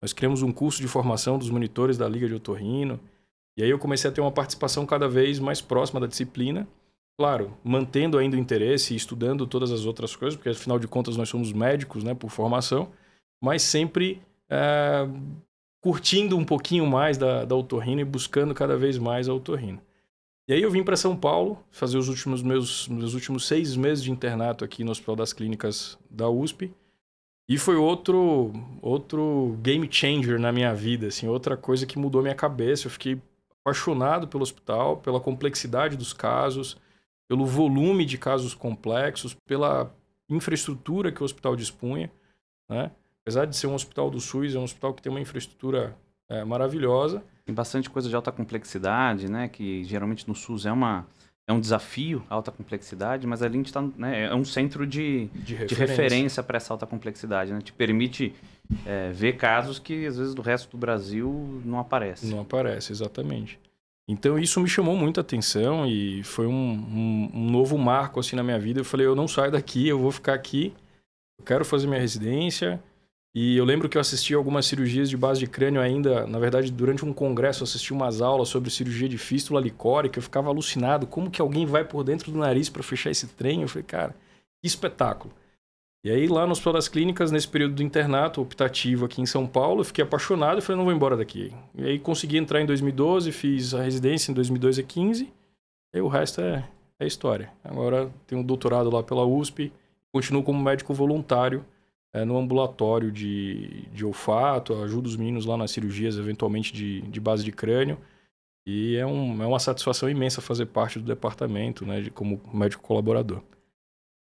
Nós 0.01 0.13
criamos 0.13 0.41
um 0.41 0.51
curso 0.51 0.81
de 0.81 0.87
formação 0.87 1.37
dos 1.37 1.49
monitores 1.49 1.97
da 1.97 2.07
Liga 2.07 2.27
de 2.27 2.33
Otorrino. 2.33 2.99
E 3.57 3.63
aí 3.63 3.69
eu 3.69 3.79
comecei 3.79 4.09
a 4.09 4.13
ter 4.13 4.21
uma 4.21 4.31
participação 4.31 4.85
cada 4.85 5.07
vez 5.07 5.39
mais 5.39 5.61
próxima 5.61 5.99
da 5.99 6.07
disciplina. 6.07 6.67
Claro, 7.19 7.57
mantendo 7.63 8.17
ainda 8.17 8.37
o 8.37 8.39
interesse 8.39 8.93
e 8.93 8.97
estudando 8.97 9.47
todas 9.47 9.71
as 9.71 9.85
outras 9.85 10.15
coisas, 10.15 10.35
porque 10.37 10.49
afinal 10.49 10.77
de 10.77 10.87
contas 10.87 11.17
nós 11.17 11.27
somos 11.27 11.51
médicos, 11.51 12.03
né, 12.03 12.13
por 12.13 12.29
formação, 12.29 12.91
mas 13.41 13.63
sempre 13.63 14.21
é, 14.47 15.07
curtindo 15.81 16.37
um 16.37 16.45
pouquinho 16.45 16.85
mais 16.85 17.17
da, 17.17 17.43
da 17.43 17.55
otorrino 17.55 18.01
e 18.01 18.05
buscando 18.05 18.53
cada 18.53 18.77
vez 18.77 18.99
mais 18.99 19.27
a 19.27 19.33
otorrino. 19.33 19.81
E 20.47 20.53
aí 20.53 20.61
eu 20.61 20.71
vim 20.71 20.83
para 20.83 20.95
São 20.95 21.17
Paulo 21.17 21.61
fazer 21.71 21.97
os 21.97 22.07
últimos 22.07 22.41
meus, 22.41 22.87
meus 22.87 23.13
últimos 23.13 23.45
seis 23.45 23.75
meses 23.75 24.03
de 24.03 24.11
internato 24.11 24.63
aqui 24.63 24.83
no 24.83 24.91
Hospital 24.91 25.15
das 25.15 25.33
Clínicas 25.33 25.97
da 26.09 26.29
USP. 26.29 26.71
E 27.49 27.57
foi 27.57 27.75
outro 27.75 28.51
outro 28.81 29.57
game 29.61 29.87
changer 29.89 30.39
na 30.39 30.51
minha 30.51 30.73
vida, 30.73 31.07
assim, 31.07 31.27
outra 31.27 31.55
coisa 31.55 31.85
que 31.85 31.97
mudou 31.97 32.21
minha 32.21 32.35
cabeça. 32.35 32.87
Eu 32.87 32.91
fiquei 32.91 33.21
apaixonado 33.61 34.27
pelo 34.27 34.43
hospital, 34.43 34.97
pela 34.97 35.19
complexidade 35.19 35.95
dos 35.95 36.13
casos, 36.13 36.77
pelo 37.27 37.45
volume 37.45 38.05
de 38.05 38.17
casos 38.17 38.53
complexos, 38.53 39.35
pela 39.45 39.93
infraestrutura 40.29 41.11
que 41.11 41.21
o 41.21 41.25
hospital 41.25 41.55
dispunha. 41.55 42.11
Né? 42.69 42.91
Apesar 43.21 43.45
de 43.45 43.55
ser 43.55 43.67
um 43.67 43.75
hospital 43.75 44.09
do 44.09 44.19
SUS, 44.19 44.55
é 44.55 44.59
um 44.59 44.63
hospital 44.63 44.93
que 44.93 45.01
tem 45.01 45.09
uma 45.09 45.21
infraestrutura 45.21 45.97
é, 46.29 46.43
maravilhosa. 46.43 47.23
Tem 47.45 47.55
bastante 47.55 47.89
coisa 47.89 48.09
de 48.09 48.15
alta 48.15 48.31
complexidade, 48.31 49.29
né? 49.29 49.47
Que 49.47 49.83
geralmente 49.83 50.27
no 50.27 50.35
SUS 50.35 50.65
é 50.65 50.71
uma 50.71 51.07
é 51.47 51.53
um 51.53 51.61
desafio, 51.61 52.23
alta 52.29 52.51
complexidade, 52.51 53.25
mas 53.25 53.41
ali 53.41 53.55
a 53.55 53.57
gente 53.57 53.67
está 53.67 53.81
né, 53.81 54.25
é 54.25 54.35
um 54.35 54.43
centro 54.43 54.85
de, 54.85 55.27
de 55.27 55.55
referência, 55.55 55.85
referência 55.85 56.43
para 56.43 56.57
essa 56.57 56.73
alta 56.73 56.85
complexidade, 56.85 57.53
né? 57.53 57.61
Te 57.61 57.71
permite 57.71 58.35
é, 58.85 59.11
ver 59.13 59.37
casos 59.37 59.79
que 59.79 60.05
às 60.05 60.17
vezes 60.17 60.35
do 60.35 60.41
resto 60.41 60.69
do 60.69 60.77
Brasil 60.77 61.61
não 61.63 61.79
aparece. 61.79 62.27
Não 62.27 62.41
aparece, 62.41 62.91
exatamente. 62.91 63.57
Então 64.09 64.37
isso 64.37 64.59
me 64.59 64.67
chamou 64.67 64.95
muita 64.95 65.21
atenção 65.21 65.87
e 65.87 66.21
foi 66.23 66.47
um, 66.47 66.51
um, 66.51 67.31
um, 67.33 67.49
novo 67.49 67.77
marco 67.77 68.19
assim 68.19 68.35
na 68.35 68.43
minha 68.43 68.59
vida. 68.59 68.81
Eu 68.81 68.85
falei, 68.85 69.07
eu 69.07 69.15
não 69.15 69.27
saio 69.27 69.51
daqui, 69.51 69.87
eu 69.87 69.99
vou 69.99 70.11
ficar 70.11 70.33
aqui, 70.33 70.73
eu 71.39 71.45
quero 71.45 71.63
fazer 71.63 71.87
minha 71.87 71.99
residência. 71.99 72.81
E 73.39 73.55
eu 73.55 73.65
lembro 73.65 73.87
que 73.87 73.95
eu 73.95 74.01
assisti 74.01 74.33
algumas 74.33 74.65
cirurgias 74.65 75.07
de 75.07 75.15
base 75.15 75.39
de 75.39 75.45
crânio 75.45 75.79
ainda, 75.79 76.25
na 76.25 76.39
verdade, 76.39 76.71
durante 76.71 77.05
um 77.05 77.13
congresso 77.13 77.61
eu 77.61 77.65
assisti 77.65 77.93
umas 77.93 78.19
aulas 78.19 78.49
sobre 78.49 78.71
cirurgia 78.71 79.07
de 79.07 79.19
fístula 79.19 79.61
licórica, 79.61 80.17
eu 80.17 80.23
ficava 80.23 80.49
alucinado, 80.49 81.05
como 81.05 81.29
que 81.29 81.39
alguém 81.39 81.63
vai 81.63 81.83
por 81.83 82.03
dentro 82.03 82.31
do 82.31 82.39
nariz 82.39 82.67
para 82.67 82.81
fechar 82.81 83.11
esse 83.11 83.27
trem? 83.27 83.61
Eu 83.61 83.67
falei, 83.67 83.83
cara, 83.83 84.15
que 84.59 84.65
espetáculo. 84.65 85.31
E 86.03 86.09
aí, 86.09 86.27
lá 86.27 86.47
no 86.47 86.53
Hospital 86.53 86.73
das 86.73 86.87
Clínicas, 86.87 87.29
nesse 87.29 87.47
período 87.47 87.75
do 87.75 87.83
internato 87.83 88.41
optativo 88.41 89.05
aqui 89.05 89.21
em 89.21 89.27
São 89.27 89.45
Paulo, 89.45 89.81
eu 89.81 89.85
fiquei 89.85 90.03
apaixonado 90.03 90.57
e 90.57 90.61
falei, 90.63 90.77
não 90.77 90.85
vou 90.85 90.93
embora 90.93 91.15
daqui. 91.15 91.53
E 91.75 91.83
aí 91.83 91.99
consegui 91.99 92.37
entrar 92.37 92.59
em 92.59 92.65
2012, 92.65 93.31
fiz 93.31 93.75
a 93.75 93.83
residência 93.83 94.31
em 94.31 94.33
2012 94.33 94.81
a 94.81 94.83
15, 94.83 95.31
e 95.93 96.01
o 96.01 96.07
resto 96.07 96.41
é, 96.41 96.67
é 96.99 97.05
história. 97.05 97.53
Agora 97.63 98.09
tenho 98.25 98.41
um 98.41 98.43
doutorado 98.43 98.89
lá 98.89 99.03
pela 99.03 99.23
USP, 99.27 99.71
continuo 100.11 100.41
como 100.41 100.59
médico 100.59 100.91
voluntário 100.91 101.63
é, 102.17 102.25
no 102.25 102.37
ambulatório 102.37 103.11
de, 103.11 103.83
de 103.93 104.05
olfato, 104.05 104.73
ajudo 104.83 105.07
os 105.07 105.15
meninos 105.15 105.45
lá 105.45 105.55
nas 105.55 105.71
cirurgias, 105.71 106.17
eventualmente 106.17 106.73
de, 106.73 107.01
de 107.01 107.19
base 107.19 107.43
de 107.43 107.51
crânio. 107.51 107.97
E 108.65 108.97
é, 108.97 109.05
um, 109.05 109.41
é 109.41 109.45
uma 109.45 109.59
satisfação 109.59 110.09
imensa 110.09 110.41
fazer 110.41 110.65
parte 110.65 110.99
do 110.99 111.05
departamento, 111.05 111.85
né, 111.85 112.01
de, 112.01 112.11
como 112.11 112.41
médico 112.53 112.83
colaborador. 112.83 113.41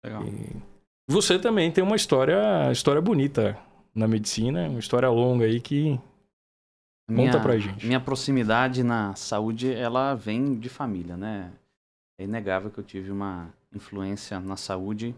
Legal. 0.04 0.24
E 0.26 0.62
você 1.08 1.38
também 1.38 1.72
tem 1.72 1.84
uma 1.84 1.96
história, 1.96 2.72
história 2.72 3.02
bonita 3.02 3.58
na 3.94 4.08
medicina, 4.08 4.68
uma 4.68 4.80
história 4.80 5.10
longa 5.10 5.46
aí 5.46 5.60
que 5.60 6.00
minha, 7.10 7.32
conta 7.32 7.40
pra 7.42 7.58
gente. 7.58 7.86
Minha 7.86 8.00
proximidade 8.00 8.82
na 8.84 9.14
saúde, 9.16 9.72
ela 9.74 10.16
vem 10.16 10.58
de 10.58 10.70
família, 10.70 11.16
né? 11.16 11.52
É 12.20 12.24
inegável 12.24 12.72
que 12.72 12.80
eu 12.80 12.84
tive 12.84 13.12
uma 13.12 13.54
influência 13.74 14.40
na 14.40 14.56
saúde 14.56 15.16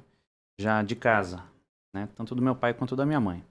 já 0.60 0.81
de 0.81 0.95
casa, 0.95 1.43
né? 1.96 2.10
Tanto 2.14 2.36
do 2.36 2.42
meu 2.42 2.54
pai 2.54 2.74
quanto 2.74 2.94
da 2.94 3.06
minha 3.06 3.22
mãe. 3.22 3.42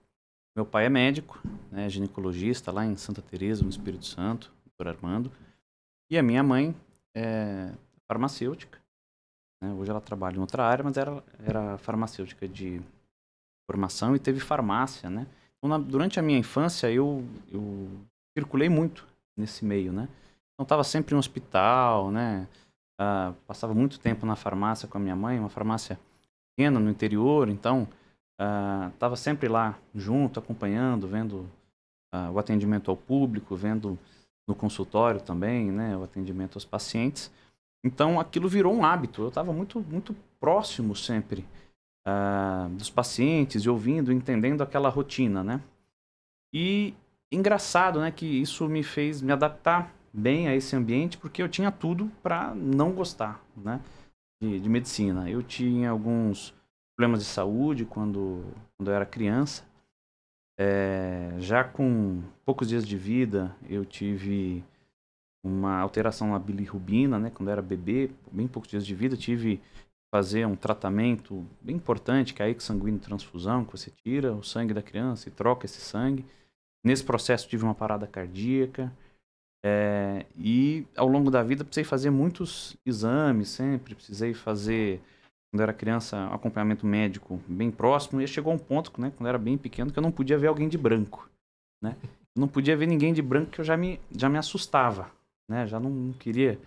Meu 0.55 0.67
pai 0.67 0.85
é 0.85 0.89
médico, 0.91 1.41
né? 1.73 1.89
ginecologista 1.89 2.71
lá 2.71 2.85
em 2.85 2.95
Santa 2.95 3.23
Teresa, 3.23 3.63
no 3.63 3.71
Espírito 3.71 4.05
Santo, 4.05 4.53
doutor 4.67 4.95
Armando. 4.95 5.33
E 6.11 6.19
a 6.19 6.23
minha 6.23 6.43
mãe 6.43 6.77
é 7.17 7.73
farmacêutica. 8.07 8.79
Né? 9.63 9.73
Hoje 9.73 9.91
ela 9.91 10.01
trabalha 10.01 10.37
em 10.37 10.41
outra 10.41 10.63
área, 10.63 10.85
mas 10.85 10.99
era, 10.99 11.25
era 11.43 11.79
farmacêutica 11.79 12.47
de 12.47 12.83
formação 13.69 14.15
e 14.15 14.19
teve 14.19 14.39
farmácia, 14.39 15.09
né? 15.09 15.27
Então, 15.57 15.71
na, 15.71 15.79
durante 15.79 16.21
a 16.21 16.23
minha 16.23 16.39
infância, 16.39 16.91
eu, 16.93 17.25
eu 17.51 17.89
circulei 18.37 18.69
muito 18.69 19.07
nesse 19.35 19.65
meio, 19.65 19.91
né? 19.91 20.07
Então, 20.53 20.65
estava 20.65 20.85
sempre 20.85 21.15
no 21.15 21.19
hospital, 21.19 22.11
né? 22.11 22.47
Uh, 23.01 23.33
passava 23.47 23.73
muito 23.73 23.99
tempo 23.99 24.27
na 24.27 24.37
farmácia 24.37 24.87
com 24.87 24.99
a 24.99 25.01
minha 25.01 25.17
mãe, 25.17 25.39
uma 25.39 25.49
farmácia 25.49 25.99
pequena 26.55 26.79
no 26.79 26.91
interior, 26.91 27.49
então 27.49 27.89
estava 28.93 29.15
uh, 29.15 29.17
sempre 29.17 29.49
lá 29.49 29.79
junto, 29.95 30.41
acompanhando, 30.41 31.07
vendo 31.07 31.49
uh, 32.15 32.31
o 32.33 32.39
atendimento 32.39 32.91
ao 32.91 32.97
público, 32.97 33.55
vendo 33.55 33.99
no 34.47 34.55
consultório 34.55 35.21
também, 35.21 35.71
né? 35.71 35.97
O 35.97 36.03
atendimento 36.03 36.57
aos 36.57 36.65
pacientes. 36.65 37.31
Então 37.85 38.19
aquilo 38.19 38.49
virou 38.49 38.75
um 38.75 38.85
hábito. 38.85 39.23
Eu 39.23 39.29
estava 39.29 39.53
muito, 39.53 39.81
muito 39.81 40.15
próximo 40.41 40.97
sempre 40.97 41.47
uh, 42.07 42.69
dos 42.71 42.91
pacientes 42.91 43.63
e 43.63 43.71
ouvindo, 43.71 44.13
entendendo 44.13 44.63
aquela 44.63 44.89
rotina, 44.89 45.43
né? 45.43 45.61
E 46.53 46.95
engraçado, 47.33 48.01
né, 48.01 48.11
que 48.11 48.27
isso 48.27 48.69
me 48.69 48.83
fez 48.83 49.21
me 49.21 49.33
adaptar 49.33 49.93
bem 50.13 50.47
a 50.47 50.55
esse 50.55 50.77
ambiente, 50.77 51.19
porque 51.19 51.43
eu 51.43 51.49
tinha 51.49 51.73
tudo 51.73 52.11
para 52.23 52.55
não 52.55 52.93
gostar, 52.93 53.45
né, 53.57 53.81
de, 54.41 54.61
de, 54.61 54.69
medicina. 54.69 55.29
Eu 55.29 55.43
tinha 55.43 55.91
alguns 55.91 56.55
problemas 56.97 57.21
de 57.21 57.27
saúde 57.27 57.85
quando, 57.85 58.45
quando 58.77 58.89
eu 58.89 58.95
era 58.95 59.07
criança. 59.07 59.65
É, 60.59 61.35
já 61.39 61.65
com 61.65 62.23
poucos 62.45 62.69
dias 62.69 62.87
de 62.87 62.97
vida, 62.97 63.55
eu 63.69 63.85
tive 63.85 64.65
uma 65.45 65.79
alteração 65.79 66.31
na 66.31 66.39
bilirrubina, 66.39 67.19
né? 67.19 67.31
Quando 67.31 67.49
eu 67.49 67.53
era 67.53 67.63
bebê, 67.63 68.11
bem 68.33 68.49
poucos 68.49 68.71
dias 68.71 68.87
de 68.87 68.95
vida, 68.95 69.17
tive 69.17 69.61
fazer 70.15 70.47
um 70.47 70.55
tratamento 70.55 71.45
bem 71.61 71.75
importante, 71.77 72.33
que 72.33 72.41
é 72.41 72.47
a 72.47 72.49
exsanguíneo 72.49 73.01
transfusão, 73.01 73.65
que 73.65 73.73
você 73.73 73.91
tira 73.91 74.33
o 74.33 74.45
sangue 74.45 74.73
da 74.73 74.81
criança 74.81 75.29
e 75.29 75.33
troca 75.33 75.67
esse 75.67 75.81
sangue. 75.81 76.25
Nesse 76.85 77.03
processo 77.03 77.49
tive 77.49 77.65
uma 77.65 77.75
parada 77.75 78.07
cardíaca. 78.07 78.93
É, 79.67 80.25
e 80.37 80.87
ao 80.95 81.09
longo 81.09 81.31
da 81.31 81.43
vida 81.43 81.65
precisei 81.65 81.85
fazer 81.85 82.11
muitos 82.11 82.77
exames 82.87 83.49
sempre, 83.49 83.95
precisei 83.95 84.35
fazer, 84.35 85.01
quando 85.55 85.63
era 85.63 85.73
criança, 85.73 86.27
acompanhamento 86.33 86.85
médico 86.85 87.41
bem 87.47 87.71
próximo. 87.71 88.21
E 88.21 88.27
chegou 88.27 88.53
um 88.53 88.59
ponto, 88.59 88.93
né, 89.01 89.13
quando 89.17 89.29
era 89.29 89.39
bem 89.39 89.57
pequeno, 89.57 89.93
que 89.93 89.99
eu 89.99 90.03
não 90.03 90.11
podia 90.11 90.37
ver 90.37 90.49
alguém 90.49 90.69
de 90.69 90.77
branco. 90.77 91.29
Né? 91.81 91.97
não 92.37 92.49
podia 92.49 92.77
ver 92.77 92.87
ninguém 92.87 93.13
de 93.13 93.23
branco 93.23 93.51
que 93.53 93.61
eu 93.61 93.65
já 93.65 93.77
me, 93.77 94.01
já 94.11 94.29
me 94.29 94.39
assustava 94.39 95.11
né? 95.49 95.67
Já 95.67 95.79
não, 95.79 95.91
não 95.91 96.13
queria 96.13 96.59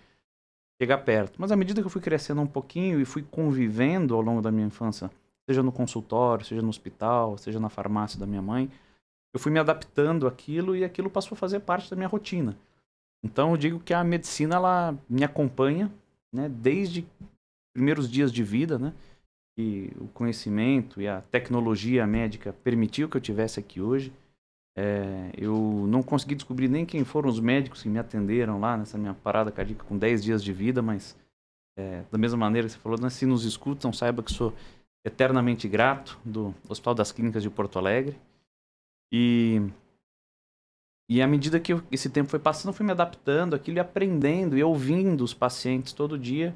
chegar 0.80 0.98
perto. 0.98 1.40
Mas 1.40 1.52
à 1.52 1.56
medida 1.56 1.80
que 1.80 1.86
eu 1.86 1.90
fui 1.90 2.00
crescendo 2.00 2.40
um 2.40 2.46
pouquinho 2.46 3.00
e 3.00 3.04
fui 3.04 3.22
convivendo 3.22 4.14
ao 4.14 4.20
longo 4.20 4.40
da 4.40 4.50
minha 4.50 4.66
infância, 4.66 5.10
seja 5.48 5.62
no 5.62 5.72
consultório, 5.72 6.44
seja 6.44 6.62
no 6.62 6.68
hospital, 6.68 7.36
seja 7.38 7.58
na 7.58 7.68
farmácia 7.68 8.18
da 8.18 8.26
minha 8.26 8.42
mãe, 8.42 8.70
eu 9.34 9.40
fui 9.40 9.52
me 9.52 9.58
adaptando 9.58 10.26
àquilo 10.26 10.74
e 10.74 10.84
aquilo 10.84 11.10
passou 11.10 11.34
a 11.34 11.38
fazer 11.38 11.60
parte 11.60 11.90
da 11.90 11.96
minha 11.96 12.08
rotina. 12.08 12.56
Então 13.22 13.50
eu 13.50 13.56
digo 13.56 13.80
que 13.80 13.92
a 13.92 14.04
medicina 14.04 14.56
ela 14.56 14.96
me 15.08 15.24
acompanha, 15.24 15.90
né, 16.32 16.48
desde 16.48 17.06
primeiros 17.78 18.10
dias 18.10 18.32
de 18.32 18.42
vida, 18.42 18.76
né? 18.76 18.92
E 19.56 19.92
o 20.00 20.08
conhecimento 20.08 21.00
e 21.00 21.06
a 21.06 21.20
tecnologia 21.20 22.04
médica 22.08 22.52
permitiu 22.52 23.08
que 23.08 23.16
eu 23.16 23.20
tivesse 23.20 23.60
aqui 23.60 23.80
hoje. 23.80 24.12
É, 24.76 25.30
eu 25.36 25.86
não 25.88 26.02
consegui 26.02 26.34
descobrir 26.34 26.66
nem 26.66 26.84
quem 26.84 27.04
foram 27.04 27.28
os 27.28 27.38
médicos 27.38 27.82
que 27.82 27.88
me 27.88 28.00
atenderam 28.00 28.58
lá 28.58 28.76
nessa 28.76 28.98
minha 28.98 29.14
parada 29.14 29.52
cardíaca 29.52 29.84
com 29.84 29.96
10 29.96 30.24
dias 30.24 30.42
de 30.42 30.52
vida, 30.52 30.82
mas 30.82 31.16
é, 31.76 32.02
da 32.10 32.18
mesma 32.18 32.36
maneira 32.36 32.66
que 32.66 32.74
você 32.74 32.80
falou, 32.80 33.00
né, 33.00 33.10
se 33.10 33.24
nos 33.24 33.44
escutam, 33.44 33.92
saiba 33.92 34.24
que 34.24 34.32
sou 34.32 34.52
eternamente 35.04 35.68
grato 35.68 36.18
do 36.24 36.52
Hospital 36.68 36.96
das 36.96 37.12
Clínicas 37.12 37.44
de 37.44 37.50
Porto 37.50 37.78
Alegre. 37.78 38.16
E, 39.12 39.62
e 41.08 41.22
à 41.22 41.26
medida 41.28 41.60
que 41.60 41.80
esse 41.92 42.10
tempo 42.10 42.28
foi 42.28 42.40
passando, 42.40 42.70
eu 42.70 42.76
fui 42.76 42.84
me 42.84 42.92
adaptando 42.92 43.54
aquilo 43.54 43.76
e 43.76 43.80
aprendendo 43.80 44.58
e 44.58 44.64
ouvindo 44.64 45.22
os 45.22 45.32
pacientes 45.32 45.92
todo 45.92 46.18
dia 46.18 46.54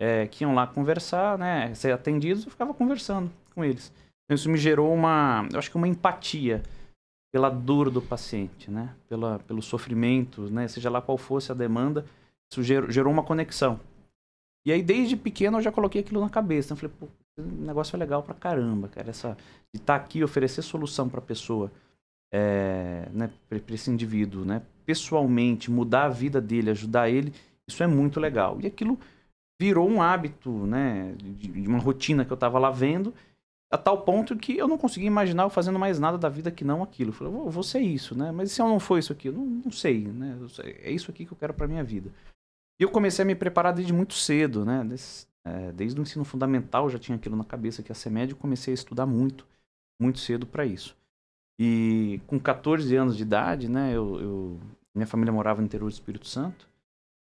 é, 0.00 0.26
que 0.26 0.44
iam 0.44 0.54
lá 0.54 0.66
conversar, 0.66 1.36
né, 1.36 1.74
ser 1.74 1.92
atendidos, 1.92 2.46
eu 2.46 2.50
ficava 2.50 2.72
conversando 2.72 3.30
com 3.54 3.62
eles. 3.62 3.92
Então, 4.24 4.34
isso 4.34 4.48
me 4.48 4.56
gerou 4.56 4.94
uma, 4.94 5.46
eu 5.52 5.58
acho 5.58 5.70
que 5.70 5.76
uma 5.76 5.86
empatia 5.86 6.62
pela 7.30 7.50
dor 7.50 7.90
do 7.90 8.00
paciente, 8.00 8.70
né? 8.70 8.94
Pela, 9.08 9.38
pelo 9.40 9.62
sofrimento, 9.62 10.50
né? 10.50 10.66
Seja 10.68 10.90
lá 10.90 11.02
qual 11.02 11.18
fosse 11.18 11.52
a 11.52 11.54
demanda, 11.54 12.04
isso 12.50 12.62
gerou, 12.62 12.90
gerou 12.90 13.12
uma 13.12 13.22
conexão. 13.22 13.78
E 14.66 14.72
aí, 14.72 14.82
desde 14.82 15.16
pequeno, 15.16 15.58
eu 15.58 15.62
já 15.62 15.72
coloquei 15.72 16.00
aquilo 16.00 16.20
na 16.20 16.30
cabeça. 16.30 16.72
Eu 16.72 16.76
falei, 16.76 16.94
pô, 16.98 17.06
o 17.38 17.42
negócio 17.42 17.94
é 17.94 17.98
legal 17.98 18.22
pra 18.22 18.34
caramba, 18.34 18.88
cara. 18.88 19.10
Essa, 19.10 19.36
de 19.74 19.80
estar 19.80 19.98
tá 19.98 20.04
aqui, 20.04 20.24
oferecer 20.24 20.62
solução 20.62 21.08
pra 21.08 21.20
pessoa, 21.20 21.70
é, 22.32 23.08
né? 23.12 23.30
Pra, 23.48 23.58
pra 23.58 23.74
esse 23.74 23.90
indivíduo, 23.90 24.44
né? 24.44 24.62
Pessoalmente, 24.84 25.70
mudar 25.70 26.04
a 26.04 26.08
vida 26.08 26.40
dele, 26.40 26.70
ajudar 26.70 27.08
ele, 27.08 27.32
isso 27.68 27.82
é 27.82 27.86
muito 27.86 28.18
legal. 28.18 28.58
E 28.60 28.66
aquilo 28.66 28.98
virou 29.60 29.86
um 29.86 30.00
hábito, 30.00 30.50
né? 30.66 31.14
De, 31.18 31.48
de 31.48 31.68
uma 31.68 31.78
rotina 31.78 32.24
que 32.24 32.32
eu 32.32 32.36
tava 32.36 32.58
lá 32.58 32.70
vendo 32.70 33.12
a 33.70 33.78
tal 33.78 34.02
ponto 34.02 34.36
que 34.36 34.56
eu 34.56 34.66
não 34.66 34.76
conseguia 34.76 35.06
imaginar 35.06 35.44
eu 35.44 35.50
fazendo 35.50 35.78
mais 35.78 36.00
nada 36.00 36.18
da 36.18 36.28
vida 36.28 36.50
que 36.50 36.64
não 36.64 36.82
aquilo. 36.82 37.10
Eu 37.10 37.14
falei, 37.14 37.32
vou, 37.32 37.50
vou 37.50 37.62
ser 37.62 37.78
isso, 37.80 38.18
né? 38.18 38.32
Mas 38.32 38.50
se 38.50 38.60
eu 38.60 38.66
não 38.66 38.80
for 38.80 38.98
isso 38.98 39.12
aqui? 39.12 39.28
Eu 39.28 39.32
não, 39.32 39.44
não 39.44 39.70
sei, 39.70 40.08
né? 40.08 40.36
É 40.82 40.90
isso 40.90 41.10
aqui 41.10 41.24
que 41.24 41.32
eu 41.32 41.36
quero 41.36 41.54
para 41.54 41.68
minha 41.68 41.84
vida. 41.84 42.10
E 42.80 42.82
eu 42.82 42.90
comecei 42.90 43.22
a 43.22 43.26
me 43.26 43.34
preparar 43.34 43.72
desde 43.72 43.92
muito 43.92 44.14
cedo, 44.14 44.64
né? 44.64 44.82
É, 45.44 45.72
desde 45.72 46.00
o 46.00 46.02
ensino 46.02 46.24
fundamental 46.24 46.90
já 46.90 46.98
tinha 46.98 47.16
aquilo 47.16 47.36
na 47.36 47.44
cabeça 47.44 47.82
que 47.82 47.90
ia 47.90 47.94
ser 47.94 48.10
médico, 48.10 48.40
comecei 48.40 48.72
a 48.72 48.74
estudar 48.74 49.06
muito, 49.06 49.46
muito 50.00 50.18
cedo 50.18 50.46
para 50.46 50.66
isso. 50.66 50.96
E 51.58 52.20
com 52.26 52.40
14 52.40 52.96
anos 52.96 53.16
de 53.16 53.22
idade, 53.22 53.68
né? 53.68 53.92
Eu, 53.94 54.20
eu, 54.20 54.60
minha 54.94 55.06
família 55.06 55.32
morava 55.32 55.60
no 55.60 55.66
interior 55.66 55.88
do 55.88 55.92
Espírito 55.92 56.26
Santo. 56.26 56.69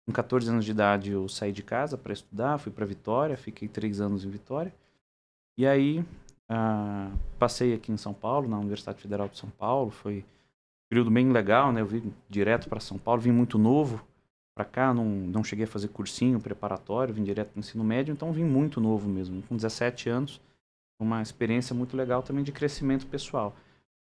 Com 0.08 0.14
14 0.14 0.50
anos 0.50 0.64
de 0.64 0.72
idade, 0.72 1.12
eu 1.12 1.28
saí 1.28 1.52
de 1.52 1.62
casa 1.62 1.98
para 1.98 2.14
estudar, 2.14 2.58
fui 2.60 2.72
para 2.72 2.86
Vitória, 2.86 3.36
fiquei 3.36 3.68
três 3.68 4.00
anos 4.00 4.24
em 4.24 4.30
Vitória. 4.30 4.74
E 5.58 5.68
aí, 5.68 6.02
ah, 6.48 7.12
passei 7.38 7.74
aqui 7.74 7.92
em 7.92 7.98
São 7.98 8.14
Paulo, 8.14 8.48
na 8.48 8.58
Universidade 8.58 9.02
Federal 9.02 9.28
de 9.28 9.38
São 9.38 9.50
Paulo. 9.50 9.92
Foi 9.92 10.20
um 10.20 10.90
período 10.90 11.12
bem 11.12 11.30
legal, 11.30 11.74
né? 11.74 11.82
Eu 11.82 11.86
vim 11.86 12.14
direto 12.30 12.70
para 12.70 12.80
São 12.80 12.98
Paulo, 12.98 13.20
vim 13.20 13.32
muito 13.32 13.58
novo 13.58 14.02
para 14.56 14.64
cá, 14.64 14.94
não, 14.94 15.06
não 15.06 15.44
cheguei 15.44 15.66
a 15.66 15.68
fazer 15.68 15.90
cursinho 15.90 16.40
preparatório, 16.40 17.14
vim 17.14 17.24
direto 17.24 17.54
do 17.54 17.60
ensino 17.60 17.84
médio, 17.84 18.12
então 18.14 18.32
vim 18.32 18.46
muito 18.46 18.80
novo 18.80 19.08
mesmo, 19.10 19.44
com 19.44 19.56
17 19.56 20.10
anos. 20.10 20.42
Uma 21.00 21.22
experiência 21.22 21.76
muito 21.76 21.98
legal 21.98 22.24
também 22.24 22.44
de 22.44 22.52
crescimento 22.54 23.06
pessoal. 23.06 23.54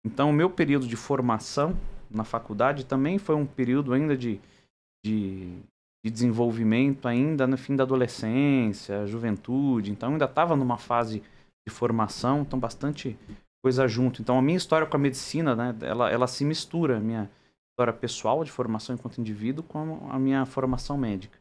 Então, 0.04 0.30
o 0.30 0.33
meu 0.33 0.49
período 0.50 0.88
de 0.88 0.97
formação 0.97 1.76
na 2.11 2.25
faculdade 2.25 2.85
também 2.85 3.19
foi 3.19 3.37
um 3.37 3.47
período 3.47 3.92
ainda 3.92 4.16
de, 4.16 4.40
de, 5.04 5.57
de 6.04 6.11
desenvolvimento, 6.11 7.07
ainda 7.07 7.47
no 7.47 7.59
fim 7.59 7.76
da 7.76 7.85
adolescência, 7.85 9.07
juventude. 9.07 9.90
Então, 9.90 10.12
ainda 10.12 10.25
estava 10.25 10.57
numa 10.57 10.78
fase 10.78 11.23
de 11.66 11.75
formação, 11.75 12.40
então 12.40 12.59
bastante 12.59 13.19
coisa 13.62 13.87
junto. 13.87 14.23
Então, 14.23 14.38
a 14.38 14.42
minha 14.42 14.57
história 14.57 14.87
com 14.87 14.97
a 14.97 15.00
medicina, 15.00 15.54
né, 15.54 15.76
ela, 15.83 16.11
ela 16.11 16.26
se 16.26 16.45
mistura, 16.45 16.97
a 16.97 17.00
minha 17.00 17.30
história 17.73 17.92
pessoal 17.92 18.42
de 18.45 18.50
formação 18.50 18.95
enquanto 18.95 19.19
indivíduo 19.19 19.62
com 19.62 20.09
a 20.11 20.19
minha 20.19 20.47
formação 20.47 20.97
médica. 20.97 21.38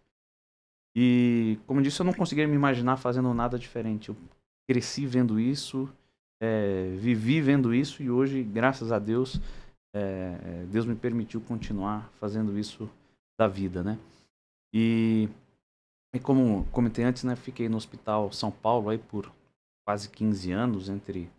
E, 0.95 1.57
como 1.65 1.81
disse, 1.81 2.01
eu 2.01 2.05
não 2.05 2.13
conseguia 2.13 2.47
me 2.47 2.55
imaginar 2.55 2.97
fazendo 2.97 3.33
nada 3.33 3.57
diferente. 3.57 4.09
Eu 4.09 4.17
cresci 4.69 5.05
vendo 5.05 5.39
isso, 5.39 5.89
é, 6.41 6.93
vivi 6.97 7.41
vendo 7.41 7.73
isso 7.73 8.03
e 8.03 8.09
hoje, 8.09 8.43
graças 8.43 8.91
a 8.91 8.99
Deus, 8.99 9.39
é, 9.93 10.65
Deus 10.69 10.85
me 10.85 10.95
permitiu 10.95 11.41
continuar 11.41 12.09
fazendo 12.19 12.57
isso 12.57 12.89
da 13.39 13.47
vida, 13.47 13.83
né? 13.83 13.97
E, 14.73 15.29
e 16.13 16.19
como 16.19 16.65
comentei 16.71 17.03
antes, 17.03 17.23
né, 17.23 17.35
fiquei 17.35 17.67
no 17.67 17.77
Hospital 17.77 18.31
São 18.31 18.51
Paulo 18.51 18.89
aí 18.89 18.97
por 18.97 19.31
quase 19.85 20.09
15 20.09 20.51
anos 20.51 20.89
entre 20.89 21.31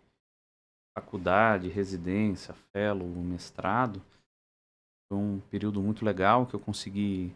faculdade, 0.93 1.69
residência, 1.69 2.53
fellow, 2.73 3.07
mestrado. 3.07 4.01
Foi 5.07 5.17
um 5.17 5.39
período 5.49 5.81
muito 5.81 6.03
legal 6.03 6.45
que 6.45 6.53
eu 6.53 6.59
consegui 6.59 7.33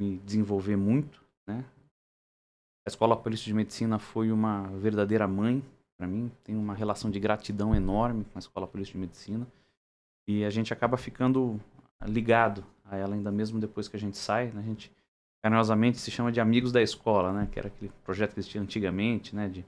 me 0.00 0.18
desenvolver 0.18 0.76
muito, 0.76 1.24
né? 1.46 1.64
A 2.86 2.88
Escola 2.88 3.16
Polícia 3.16 3.44
de 3.44 3.54
Medicina 3.54 3.98
foi 3.98 4.32
uma 4.32 4.66
verdadeira 4.78 5.28
mãe 5.28 5.62
para 5.96 6.06
mim. 6.06 6.32
Tenho 6.42 6.58
uma 6.58 6.74
relação 6.74 7.10
de 7.10 7.20
gratidão 7.20 7.74
enorme 7.74 8.24
com 8.24 8.38
a 8.38 8.40
Escola 8.40 8.66
Polícia 8.66 8.92
de 8.92 8.98
Medicina. 8.98 9.46
E 10.26 10.44
a 10.44 10.50
gente 10.50 10.72
acaba 10.72 10.96
ficando 10.96 11.60
ligado 12.02 12.64
a 12.84 12.96
ela 12.96 13.14
ainda 13.14 13.30
mesmo 13.30 13.60
depois 13.60 13.86
que 13.86 13.96
a 13.96 14.00
gente 14.00 14.16
sai. 14.16 14.50
Né? 14.50 14.60
A 14.60 14.64
gente 14.64 14.90
carinhosamente 15.42 15.98
se 15.98 16.10
chama 16.10 16.30
de 16.30 16.40
amigos 16.40 16.72
da 16.72 16.82
escola, 16.82 17.32
né? 17.32 17.48
Que 17.50 17.58
era 17.58 17.68
aquele 17.68 17.90
projeto 18.04 18.34
que 18.34 18.40
existia 18.40 18.60
antigamente, 18.60 19.34
né? 19.34 19.48
De 19.48 19.64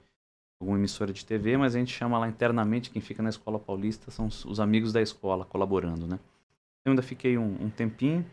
alguma 0.59 0.77
emissora 0.77 1.11
de 1.11 1.25
TV, 1.25 1.57
mas 1.57 1.75
a 1.75 1.79
gente 1.79 1.93
chama 1.93 2.17
lá 2.17 2.27
internamente 2.27 2.89
quem 2.89 3.01
fica 3.01 3.21
na 3.21 3.29
escola 3.29 3.59
paulista 3.59 4.09
são 4.09 4.27
os 4.27 4.59
amigos 4.59 4.93
da 4.93 5.01
escola 5.01 5.45
colaborando, 5.45 6.07
né? 6.07 6.19
Eu 6.85 6.91
ainda 6.91 7.01
fiquei 7.01 7.37
um, 7.37 7.57
um 7.61 7.69
tempinho 7.69 8.25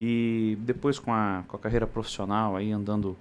e 0.00 0.56
depois 0.60 0.98
com 0.98 1.12
a, 1.12 1.44
com 1.46 1.56
a 1.56 1.58
carreira 1.58 1.86
profissional 1.86 2.56
aí 2.56 2.72
andando 2.72 3.16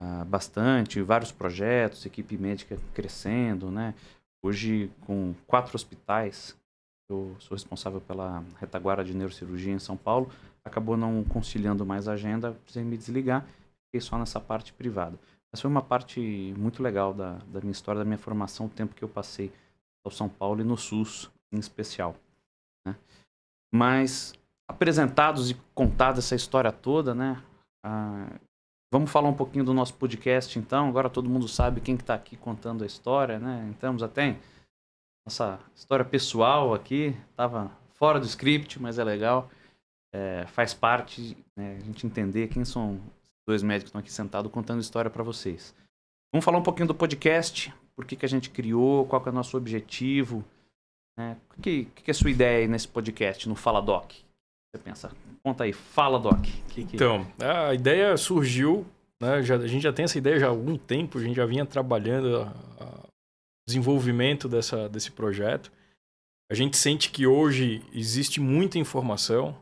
uh, 0.00 0.24
bastante, 0.24 1.00
vários 1.02 1.32
projetos, 1.32 2.06
equipe 2.06 2.36
médica 2.36 2.78
crescendo, 2.94 3.70
né? 3.70 3.94
Hoje, 4.42 4.90
com 5.02 5.34
quatro 5.46 5.76
hospitais, 5.76 6.56
eu 7.08 7.36
sou 7.38 7.54
responsável 7.54 8.00
pela 8.00 8.44
retaguarda 8.58 9.04
de 9.04 9.14
neurocirurgia 9.14 9.72
em 9.72 9.78
São 9.78 9.96
Paulo, 9.96 10.30
acabou 10.64 10.96
não 10.96 11.24
conciliando 11.24 11.84
mais 11.84 12.08
a 12.08 12.12
agenda, 12.12 12.52
precisei 12.52 12.84
me 12.84 12.96
desligar, 12.96 13.46
fiquei 13.86 14.00
só 14.00 14.18
nessa 14.18 14.40
parte 14.40 14.72
privada. 14.72 15.18
Mas 15.50 15.60
foi 15.60 15.70
uma 15.70 15.82
parte 15.82 16.20
muito 16.56 16.82
legal 16.82 17.12
da, 17.12 17.34
da 17.46 17.60
minha 17.60 17.72
história, 17.72 17.98
da 17.98 18.04
minha 18.04 18.18
formação, 18.18 18.66
o 18.66 18.70
tempo 18.70 18.94
que 18.94 19.02
eu 19.02 19.08
passei 19.08 19.52
ao 20.04 20.10
São 20.10 20.28
Paulo 20.28 20.60
e 20.60 20.64
no 20.64 20.76
SUS 20.76 21.30
em 21.52 21.58
especial. 21.58 22.16
Né? 22.86 22.96
Mas 23.74 24.32
apresentados 24.68 25.50
e 25.50 25.54
contada 25.74 26.20
essa 26.20 26.34
história 26.34 26.72
toda, 26.72 27.14
né? 27.14 27.42
Ah, 27.84 28.38
Vamos 28.92 29.10
falar 29.10 29.30
um 29.30 29.34
pouquinho 29.34 29.64
do 29.64 29.72
nosso 29.72 29.94
podcast, 29.94 30.58
então. 30.58 30.86
Agora 30.86 31.08
todo 31.08 31.26
mundo 31.26 31.48
sabe 31.48 31.80
quem 31.80 31.96
que 31.96 32.02
está 32.02 32.12
aqui 32.12 32.36
contando 32.36 32.84
a 32.84 32.86
história, 32.86 33.38
né? 33.38 33.66
Entramos 33.70 34.02
até 34.02 34.36
nossa 35.26 35.58
história 35.74 36.04
pessoal 36.04 36.74
aqui. 36.74 37.16
Estava 37.30 37.70
fora 37.94 38.20
do 38.20 38.26
script, 38.26 38.78
mas 38.78 38.98
é 38.98 39.04
legal. 39.04 39.48
É, 40.14 40.46
faz 40.46 40.74
parte 40.74 41.36
né, 41.56 41.78
a 41.80 41.84
gente 41.84 42.06
entender 42.06 42.48
quem 42.48 42.64
são 42.64 42.94
os 42.94 43.00
dois 43.46 43.62
médicos 43.62 43.84
que 43.84 43.88
estão 43.88 44.00
aqui 44.00 44.12
sentados 44.12 44.52
contando 44.52 44.80
história 44.80 45.10
para 45.10 45.22
vocês. 45.22 45.74
Vamos 46.32 46.44
falar 46.44 46.58
um 46.58 46.62
pouquinho 46.62 46.88
do 46.88 46.94
podcast, 46.94 47.72
por 47.94 48.04
que, 48.04 48.16
que 48.16 48.26
a 48.26 48.28
gente 48.28 48.50
criou, 48.50 49.06
qual 49.06 49.22
é 49.24 49.28
o 49.28 49.32
nosso 49.32 49.56
objetivo. 49.56 50.44
Né? 51.18 51.36
O 51.56 51.60
que, 51.60 51.84
que, 51.84 52.10
é 52.10 52.12
a 52.12 52.14
sua 52.14 52.30
ideia 52.30 52.66
nesse 52.66 52.88
podcast, 52.88 53.48
no 53.48 53.54
Fala 53.54 53.80
Doc? 53.80 54.12
Você 54.12 54.82
pensa, 54.82 55.12
conta 55.42 55.64
aí, 55.64 55.72
fala, 55.72 56.18
Doc. 56.18 56.42
Que 56.68 56.84
que... 56.84 56.96
Então, 56.96 57.26
a 57.38 57.74
ideia 57.74 58.16
surgiu, 58.16 58.86
né, 59.20 59.42
já, 59.42 59.56
a 59.56 59.66
gente 59.66 59.82
já 59.82 59.92
tem 59.92 60.04
essa 60.04 60.16
ideia 60.16 60.38
já 60.38 60.46
há 60.46 60.50
algum 60.50 60.78
tempo, 60.78 61.18
a 61.18 61.22
gente 61.22 61.36
já 61.36 61.44
vinha 61.44 61.66
trabalhando 61.66 62.46
o 62.46 63.06
desenvolvimento 63.68 64.48
dessa, 64.48 64.88
desse 64.88 65.10
projeto. 65.10 65.70
A 66.50 66.54
gente 66.54 66.76
sente 66.76 67.10
que 67.10 67.26
hoje 67.26 67.82
existe 67.92 68.40
muita 68.40 68.78
informação, 68.78 69.56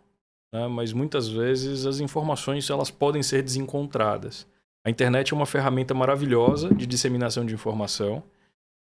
né, 0.52 0.66
mas 0.66 0.92
muitas 0.92 1.28
vezes 1.28 1.86
as 1.86 2.00
informações 2.00 2.68
elas 2.68 2.90
podem 2.90 3.22
ser 3.22 3.42
desencontradas. 3.42 4.46
A 4.84 4.90
internet 4.90 5.32
é 5.32 5.36
uma 5.36 5.46
ferramenta 5.46 5.94
maravilhosa 5.94 6.74
de 6.74 6.86
disseminação 6.86 7.44
de 7.44 7.54
informação. 7.54 8.22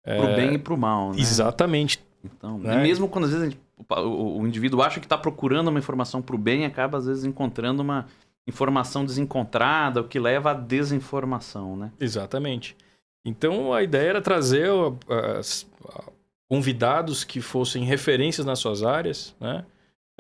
Pro 0.03 0.29
é... 0.29 0.37
bem 0.37 0.55
e 0.55 0.59
pro 0.59 0.77
mal, 0.77 1.13
né? 1.13 1.21
Exatamente. 1.21 2.03
Então, 2.25 2.59
né? 2.59 2.75
E 2.75 2.83
mesmo 2.83 3.09
quando 3.09 3.25
às 3.25 3.31
vezes 3.33 3.51
gente, 3.51 3.61
o, 3.91 4.41
o, 4.41 4.47
indivíduo 4.47 4.83
acha 4.83 5.01
que 5.01 5.07
está 5.07 5.19
procurando 5.19 5.69
uma 5.69 5.79
informação 5.79 6.23
para 6.23 6.35
o 6.35 6.39
bem, 6.39 6.65
acaba 6.65 6.99
às 6.99 7.07
vezes 7.07 7.25
encontrando 7.25 7.83
uma 7.83 8.07
informação 8.47 9.05
desencontrada, 9.05 10.01
o 10.01 10.09
que 10.09 10.19
leva 10.19 10.51
à 10.51 10.55
desinformação, 10.55 11.77
né? 11.77 11.93
Exatamente. 12.01 12.77
Então 13.25 13.73
a 13.73 13.83
ideia 13.83 14.09
era 14.09 14.23
trazer 14.23 14.71
uh, 14.71 14.91
uh, 14.91 16.13
convidados 16.49 17.23
que 17.23 17.41
fossem 17.41 17.85
referências 17.85 18.45
nas 18.45 18.59
suas 18.59 18.83
áreas, 18.83 19.35
né? 19.41 19.65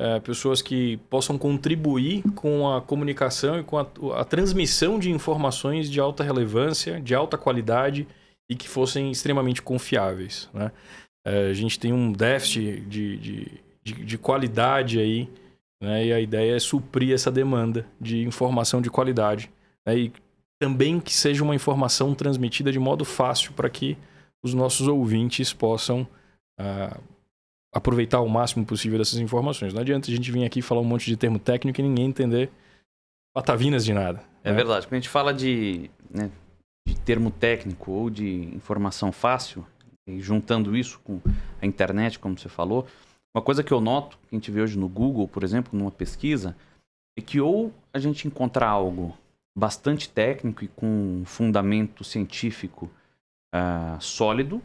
Uh, 0.03 0.21
pessoas 0.21 0.61
que 0.61 0.97
possam 1.09 1.38
contribuir 1.38 2.25
com 2.35 2.69
a 2.69 2.83
comunicação 2.83 3.61
e 3.61 3.62
com 3.62 3.79
a, 3.79 3.87
a 4.17 4.25
transmissão 4.25 4.99
de 4.99 5.12
informações 5.12 5.88
de 5.88 6.01
alta 6.01 6.25
relevância, 6.25 7.01
de 7.01 7.15
alta 7.15 7.38
qualidade 7.38 8.09
e 8.51 8.57
que 8.57 8.69
fossem 8.69 9.12
extremamente 9.12 9.62
confiáveis, 9.62 10.51
né? 10.53 10.73
É, 11.25 11.51
a 11.51 11.53
gente 11.53 11.79
tem 11.79 11.93
um 11.93 12.11
déficit 12.11 12.81
de, 12.81 13.17
de, 13.17 13.62
de, 13.85 14.05
de 14.05 14.19
qualidade 14.19 14.99
aí, 14.99 15.29
né? 15.81 16.07
E 16.07 16.12
a 16.12 16.21
ideia 16.21 16.57
é 16.57 16.59
suprir 16.59 17.15
essa 17.15 17.31
demanda 17.31 17.87
de 18.01 18.23
informação 18.27 18.83
de 18.83 18.91
qualidade. 18.91 19.51
Né? 19.87 19.97
E 19.97 20.12
também 20.61 21.01
que 21.01 21.12
seja 21.12 21.43
uma 21.43 21.55
informação 21.55 22.15
transmitida 22.15 22.73
de 22.73 22.79
modo 22.79 23.05
fácil 23.05 23.53
para 23.53 23.71
que 23.71 23.97
os 24.43 24.53
nossos 24.53 24.88
ouvintes 24.88 25.53
possam 25.53 26.07
uh, 26.61 27.01
aproveitar 27.73 28.21
o 28.21 28.29
máximo 28.29 28.67
possível 28.67 28.99
dessas 28.99 29.19
informações. 29.19 29.73
Não 29.73 29.81
adianta 29.81 30.11
a 30.11 30.15
gente 30.15 30.31
vir 30.31 30.45
aqui 30.45 30.61
falar 30.61 30.81
um 30.81 30.85
monte 30.85 31.07
de 31.07 31.17
termo 31.17 31.39
técnico 31.39 31.81
e 31.81 31.83
ninguém 31.83 32.07
entender 32.07 32.51
patavinas 33.35 33.85
de 33.85 33.95
nada. 33.95 34.23
É 34.45 34.51
né? 34.51 34.57
verdade. 34.57 34.87
Quando 34.87 34.95
a 34.95 34.97
gente 34.97 35.09
fala 35.09 35.33
de, 35.33 35.91
né, 36.11 36.31
de 36.87 36.99
termo 37.01 37.31
técnico 37.31 37.91
ou 37.91 38.11
de 38.11 38.55
informação 38.55 39.11
fácil, 39.11 39.67
e 40.07 40.21
juntando 40.21 40.77
isso 40.77 41.01
com 41.05 41.21
a 41.61 41.67
internet, 41.67 42.19
como 42.19 42.39
você 42.39 42.49
falou, 42.49 42.87
uma 43.35 43.43
coisa 43.43 43.63
que 43.63 43.73
eu 43.73 43.81
noto, 43.81 44.19
que 44.29 44.35
a 44.35 44.39
gente 44.39 44.51
vê 44.51 44.61
hoje 44.61 44.79
no 44.79 44.89
Google, 44.89 45.27
por 45.27 45.43
exemplo, 45.43 45.79
numa 45.79 45.91
pesquisa, 45.91 46.57
é 47.17 47.23
que 47.23 47.41
ou 47.41 47.73
a 47.93 47.99
gente 47.99 48.27
encontra 48.27 48.67
algo 48.67 49.17
bastante 49.57 50.09
técnico 50.09 50.65
e 50.65 50.69
com 50.69 51.23
fundamento 51.25 52.05
científico 52.05 52.91
uh, 53.55 54.01
sólido, 54.01 54.63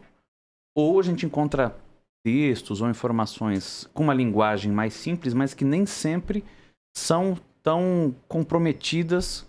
ou 0.76 1.00
a 1.00 1.04
gente 1.04 1.26
encontra 1.26 1.76
textos 2.24 2.82
ou 2.82 2.90
informações 2.90 3.90
com 3.94 4.04
uma 4.04 4.14
linguagem 4.14 4.72
mais 4.72 4.94
simples, 4.94 5.34
mas 5.34 5.54
que 5.54 5.64
nem 5.64 5.86
sempre 5.86 6.44
são 6.96 7.38
tão 7.64 8.16
comprometidas 8.28 9.48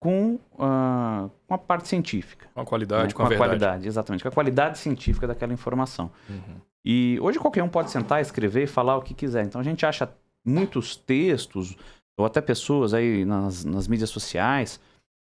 com, 0.00 0.34
uh, 0.54 1.30
com 1.46 1.54
a 1.54 1.58
parte 1.58 1.88
científica. 1.88 2.48
Com 2.54 2.60
a 2.60 2.64
qualidade, 2.64 3.08
né? 3.08 3.12
com, 3.12 3.24
com, 3.24 3.32
a, 3.32 3.34
a 3.34 3.36
qualidade, 3.36 3.86
exatamente, 3.86 4.22
com 4.22 4.28
a 4.28 4.32
qualidade 4.32 4.78
científica 4.78 5.26
daquela 5.26 5.52
informação. 5.52 6.10
Uhum. 6.28 6.60
E 6.84 7.18
hoje 7.20 7.38
qualquer 7.38 7.62
um 7.62 7.68
pode 7.68 7.90
sentar, 7.90 8.20
escrever 8.20 8.64
e 8.64 8.66
falar 8.66 8.96
o 8.96 9.02
que 9.02 9.14
quiser. 9.14 9.44
Então 9.44 9.60
a 9.60 9.64
gente 9.64 9.84
acha 9.84 10.10
muitos 10.46 10.96
textos, 10.96 11.76
ou 12.18 12.24
até 12.24 12.40
pessoas 12.40 12.94
aí 12.94 13.24
nas, 13.24 13.64
nas 13.64 13.86
mídias 13.86 14.10
sociais, 14.10 14.80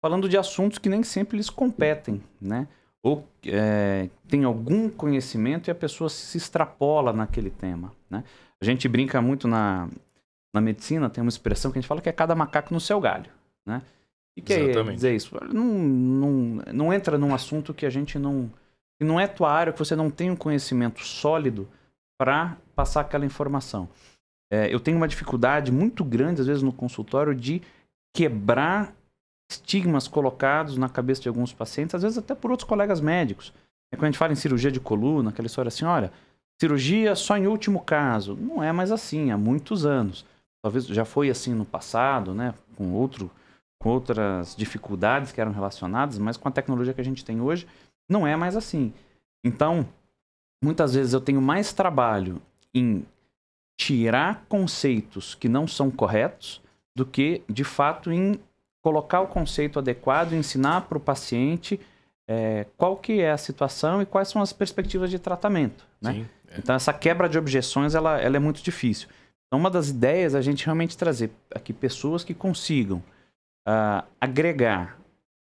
falando 0.02 0.28
de 0.28 0.38
assuntos 0.38 0.78
que 0.78 0.88
nem 0.88 1.02
sempre 1.02 1.36
eles 1.36 1.50
competem, 1.50 2.22
né? 2.40 2.68
Ou 3.02 3.26
é, 3.46 4.08
tem 4.28 4.44
algum 4.44 4.90
conhecimento 4.90 5.68
e 5.68 5.70
a 5.70 5.74
pessoa 5.74 6.10
se 6.10 6.36
extrapola 6.36 7.12
naquele 7.12 7.50
tema, 7.50 7.92
né? 8.10 8.24
A 8.60 8.64
gente 8.64 8.86
brinca 8.88 9.22
muito 9.22 9.48
na, 9.48 9.88
na 10.54 10.60
medicina, 10.60 11.08
tem 11.08 11.22
uma 11.22 11.30
expressão 11.30 11.72
que 11.72 11.78
a 11.78 11.80
gente 11.80 11.88
fala 11.88 12.02
que 12.02 12.10
é 12.10 12.12
cada 12.12 12.34
macaco 12.34 12.74
no 12.74 12.80
seu 12.80 13.00
galho, 13.00 13.30
né? 13.66 13.82
O 14.30 14.34
que, 14.34 14.42
que 14.42 14.52
é 14.52 14.82
dizer 14.92 15.14
isso? 15.14 15.36
Não, 15.52 15.64
não, 15.64 16.62
não 16.72 16.92
entra 16.92 17.18
num 17.18 17.34
assunto 17.34 17.74
que 17.74 17.84
a 17.84 17.90
gente 17.90 18.18
não. 18.18 18.50
que 18.98 19.04
não 19.04 19.18
é 19.18 19.26
tua 19.26 19.50
área, 19.50 19.72
que 19.72 19.78
você 19.78 19.96
não 19.96 20.10
tem 20.10 20.30
um 20.30 20.36
conhecimento 20.36 21.04
sólido 21.04 21.68
para 22.18 22.56
passar 22.74 23.00
aquela 23.00 23.24
informação. 23.24 23.88
É, 24.52 24.72
eu 24.72 24.78
tenho 24.78 24.96
uma 24.96 25.08
dificuldade 25.08 25.72
muito 25.72 26.04
grande, 26.04 26.40
às 26.40 26.46
vezes, 26.46 26.62
no 26.62 26.72
consultório, 26.72 27.34
de 27.34 27.62
quebrar 28.14 28.94
estigmas 29.50 30.06
colocados 30.06 30.76
na 30.76 30.88
cabeça 30.88 31.22
de 31.22 31.28
alguns 31.28 31.52
pacientes, 31.52 31.94
às 31.94 32.02
vezes 32.02 32.18
até 32.18 32.34
por 32.34 32.50
outros 32.50 32.68
colegas 32.68 33.00
médicos. 33.00 33.52
É 33.92 33.96
quando 33.96 34.04
a 34.04 34.06
gente 34.06 34.18
fala 34.18 34.32
em 34.32 34.36
cirurgia 34.36 34.70
de 34.70 34.78
coluna, 34.78 35.30
aquela 35.30 35.46
história 35.46 35.68
assim, 35.68 35.84
olha, 35.84 36.12
cirurgia 36.60 37.16
só 37.16 37.36
em 37.36 37.46
último 37.46 37.80
caso. 37.80 38.36
Não 38.36 38.62
é 38.62 38.72
mais 38.72 38.92
assim, 38.92 39.30
há 39.30 39.36
muitos 39.36 39.84
anos. 39.84 40.24
Talvez 40.62 40.86
já 40.86 41.04
foi 41.04 41.30
assim 41.30 41.54
no 41.54 41.64
passado, 41.64 42.32
né, 42.32 42.54
com 42.76 42.92
outro 42.92 43.30
com 43.82 43.88
outras 43.88 44.54
dificuldades 44.54 45.32
que 45.32 45.40
eram 45.40 45.52
relacionadas, 45.52 46.18
mas 46.18 46.36
com 46.36 46.46
a 46.46 46.52
tecnologia 46.52 46.92
que 46.92 47.00
a 47.00 47.04
gente 47.04 47.24
tem 47.24 47.40
hoje, 47.40 47.66
não 48.06 48.26
é 48.26 48.36
mais 48.36 48.54
assim. 48.54 48.92
Então, 49.42 49.88
muitas 50.62 50.92
vezes 50.92 51.14
eu 51.14 51.20
tenho 51.20 51.40
mais 51.40 51.72
trabalho 51.72 52.42
em 52.74 53.06
tirar 53.78 54.44
conceitos 54.50 55.34
que 55.34 55.48
não 55.48 55.66
são 55.66 55.90
corretos 55.90 56.60
do 56.94 57.06
que, 57.06 57.42
de 57.48 57.64
fato, 57.64 58.12
em 58.12 58.38
colocar 58.82 59.20
o 59.20 59.26
conceito 59.26 59.78
adequado 59.78 60.32
e 60.32 60.36
ensinar 60.36 60.82
para 60.82 60.98
o 60.98 61.00
paciente 61.00 61.80
é, 62.28 62.66
qual 62.76 62.96
que 62.96 63.20
é 63.20 63.30
a 63.30 63.36
situação 63.36 64.00
e 64.00 64.06
quais 64.06 64.28
são 64.28 64.40
as 64.40 64.52
perspectivas 64.52 65.10
de 65.10 65.18
tratamento. 65.18 65.86
Né? 66.00 66.12
Sim, 66.12 66.26
é. 66.48 66.58
Então, 66.58 66.74
essa 66.74 66.92
quebra 66.92 67.28
de 67.28 67.38
objeções 67.38 67.94
ela, 67.94 68.20
ela 68.20 68.36
é 68.36 68.40
muito 68.40 68.62
difícil. 68.62 69.08
Então, 69.46 69.58
uma 69.58 69.70
das 69.70 69.88
ideias 69.88 70.34
é 70.34 70.38
a 70.38 70.42
gente 70.42 70.64
realmente 70.64 70.96
trazer 70.96 71.30
aqui 71.52 71.72
pessoas 71.72 72.22
que 72.22 72.32
consigam 72.32 73.02
uh, 73.68 74.06
agregar 74.20 74.96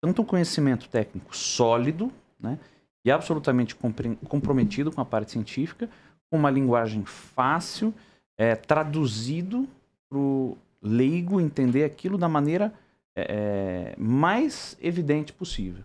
tanto 0.03 0.20
um 0.20 0.25
conhecimento 0.25 0.88
técnico 0.90 1.35
sólido 1.35 2.12
né, 2.38 2.59
e 3.03 3.11
absolutamente 3.11 3.75
comprometido 3.75 4.92
com 4.92 5.01
a 5.01 5.05
parte 5.05 5.33
científica, 5.33 5.88
com 6.31 6.37
uma 6.37 6.51
linguagem 6.51 7.05
fácil, 7.07 7.94
é, 8.37 8.55
traduzido 8.55 9.66
para 10.11 10.18
o 10.18 10.59
leigo 10.83 11.40
entender 11.40 11.85
aquilo 11.85 12.18
da 12.18 12.29
maneira 12.29 12.73
é, 13.16 13.94
é, 13.94 13.94
mais 13.96 14.77
evidente 14.81 15.33
possível. 15.33 15.85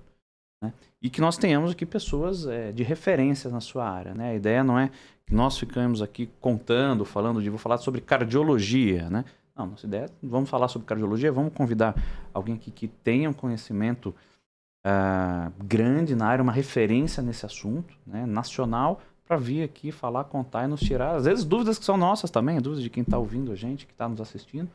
Né? 0.61 0.73
E 1.01 1.09
que 1.09 1.21
nós 1.21 1.37
tenhamos 1.37 1.71
aqui 1.71 1.85
pessoas 1.85 2.45
é, 2.47 2.71
de 2.71 2.83
referência 2.83 3.49
na 3.49 3.61
sua 3.61 3.89
área. 3.89 4.13
Né? 4.13 4.31
A 4.31 4.35
ideia 4.35 4.63
não 4.63 4.77
é 4.77 4.89
que 5.25 5.33
nós 5.33 5.57
ficamos 5.57 6.01
aqui 6.01 6.29
contando, 6.41 7.05
falando 7.05 7.41
de, 7.41 7.49
vou 7.49 7.59
falar 7.59 7.77
sobre 7.77 8.01
cardiologia. 8.01 9.09
Né? 9.09 9.23
Não, 9.55 9.67
nossa 9.67 9.85
ideia 9.85 10.05
é, 10.05 10.09
vamos 10.23 10.49
falar 10.49 10.67
sobre 10.67 10.87
cardiologia, 10.87 11.31
vamos 11.31 11.53
convidar 11.53 11.95
alguém 12.33 12.55
aqui 12.55 12.71
que 12.71 12.87
tenha 12.87 13.29
um 13.29 13.33
conhecimento 13.33 14.15
uh, 14.85 15.51
grande 15.63 16.15
na 16.15 16.27
área, 16.27 16.41
uma 16.41 16.51
referência 16.51 17.21
nesse 17.21 17.45
assunto, 17.45 17.93
né? 18.07 18.25
nacional, 18.25 19.01
para 19.27 19.37
vir 19.37 19.61
aqui 19.61 19.91
falar, 19.91 20.23
contar 20.23 20.63
e 20.63 20.67
nos 20.67 20.79
tirar, 20.79 21.15
às 21.15 21.25
vezes, 21.25 21.45
dúvidas 21.45 21.77
que 21.77 21.85
são 21.85 21.95
nossas 21.95 22.31
também, 22.31 22.59
dúvidas 22.59 22.83
de 22.83 22.89
quem 22.89 23.03
está 23.03 23.17
ouvindo 23.17 23.51
a 23.51 23.55
gente, 23.55 23.85
que 23.85 23.91
está 23.91 24.09
nos 24.09 24.19
assistindo. 24.19 24.67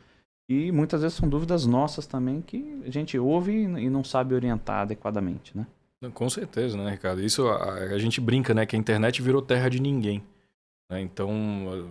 E 0.48 0.70
muitas 0.70 1.02
vezes 1.02 1.16
são 1.16 1.28
dúvidas 1.28 1.66
nossas 1.66 2.07
também 2.07 2.42
que 2.42 2.83
a 2.87 2.90
gente 2.90 3.18
ouve 3.18 3.52
e 3.52 3.88
não 3.88 4.04
sabe 4.04 4.35
orientar 4.35 4.83
adequadamente, 4.83 5.57
né? 5.57 5.66
Com 6.12 6.28
certeza, 6.28 6.76
né, 6.76 6.90
Ricardo? 6.90 7.22
Isso 7.22 7.48
a, 7.48 7.74
a 7.74 7.98
gente 7.98 8.20
brinca, 8.20 8.52
né, 8.52 8.66
que 8.66 8.76
a 8.76 8.78
internet 8.78 9.22
virou 9.22 9.40
terra 9.40 9.70
de 9.70 9.80
ninguém. 9.80 10.22
Né? 10.90 11.00
Então, 11.00 11.90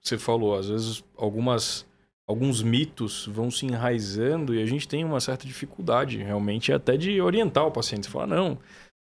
você 0.00 0.16
falou, 0.16 0.56
às 0.56 0.68
vezes 0.68 1.04
algumas 1.16 1.86
alguns 2.26 2.62
mitos 2.62 3.26
vão 3.26 3.50
se 3.50 3.64
enraizando 3.64 4.54
e 4.54 4.62
a 4.62 4.66
gente 4.66 4.86
tem 4.86 5.02
uma 5.02 5.18
certa 5.18 5.46
dificuldade 5.46 6.18
realmente 6.18 6.70
até 6.70 6.94
de 6.94 7.22
orientar 7.22 7.66
o 7.66 7.70
paciente. 7.70 8.04
Você 8.04 8.12
fala, 8.12 8.26
não, 8.26 8.58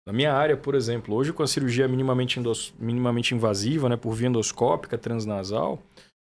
na 0.06 0.14
minha 0.14 0.32
área, 0.32 0.56
por 0.56 0.76
exemplo, 0.76 1.16
hoje 1.16 1.34
com 1.34 1.42
a 1.42 1.48
cirurgia 1.48 1.88
minimamente, 1.88 2.40
minimamente 2.80 3.34
invasiva, 3.34 3.90
né, 3.90 3.98
por 3.98 4.14
via 4.14 4.28
endoscópica 4.28 5.00
transnasal, 5.00 5.82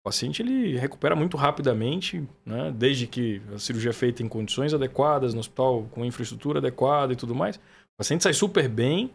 o 0.05 0.11
paciente 0.11 0.43
ele 0.43 0.77
recupera 0.77 1.17
muito 1.17 1.35
rapidamente, 1.35 2.23
né? 2.45 2.71
desde 2.77 3.07
que 3.07 3.41
a 3.55 3.59
cirurgia 3.59 3.89
é 3.89 3.95
feita 3.95 4.23
em 4.23 4.29
condições 4.29 4.75
adequadas, 4.75 5.33
no 5.33 5.41
hospital 5.41 5.89
com 5.91 6.05
infraestrutura 6.05 6.59
adequada 6.59 7.15
e 7.15 7.17
tudo 7.17 7.35
mais. 7.35 7.57
O 7.57 7.97
paciente 7.97 8.23
sai 8.23 8.35
super 8.35 8.69
bem 8.69 9.11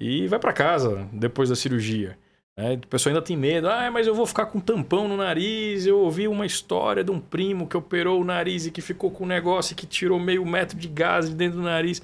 e 0.00 0.26
vai 0.26 0.40
para 0.40 0.52
casa 0.52 1.08
depois 1.12 1.50
da 1.50 1.54
cirurgia. 1.54 2.18
Né? 2.58 2.74
O 2.74 2.88
pessoal 2.88 3.14
ainda 3.14 3.24
tem 3.24 3.36
medo. 3.36 3.68
Ah, 3.68 3.88
mas 3.92 4.08
eu 4.08 4.14
vou 4.14 4.26
ficar 4.26 4.46
com 4.46 4.58
tampão 4.58 5.06
no 5.06 5.16
nariz. 5.16 5.86
Eu 5.86 6.00
ouvi 6.00 6.26
uma 6.26 6.44
história 6.44 7.04
de 7.04 7.12
um 7.12 7.20
primo 7.20 7.68
que 7.68 7.76
operou 7.76 8.20
o 8.20 8.24
nariz 8.24 8.66
e 8.66 8.72
que 8.72 8.82
ficou 8.82 9.12
com 9.12 9.22
um 9.22 9.28
negócio 9.28 9.76
que 9.76 9.86
tirou 9.86 10.18
meio 10.18 10.44
metro 10.44 10.76
de 10.76 10.88
gás 10.88 11.30
de 11.30 11.36
dentro 11.36 11.58
do 11.58 11.64
nariz. 11.64 12.02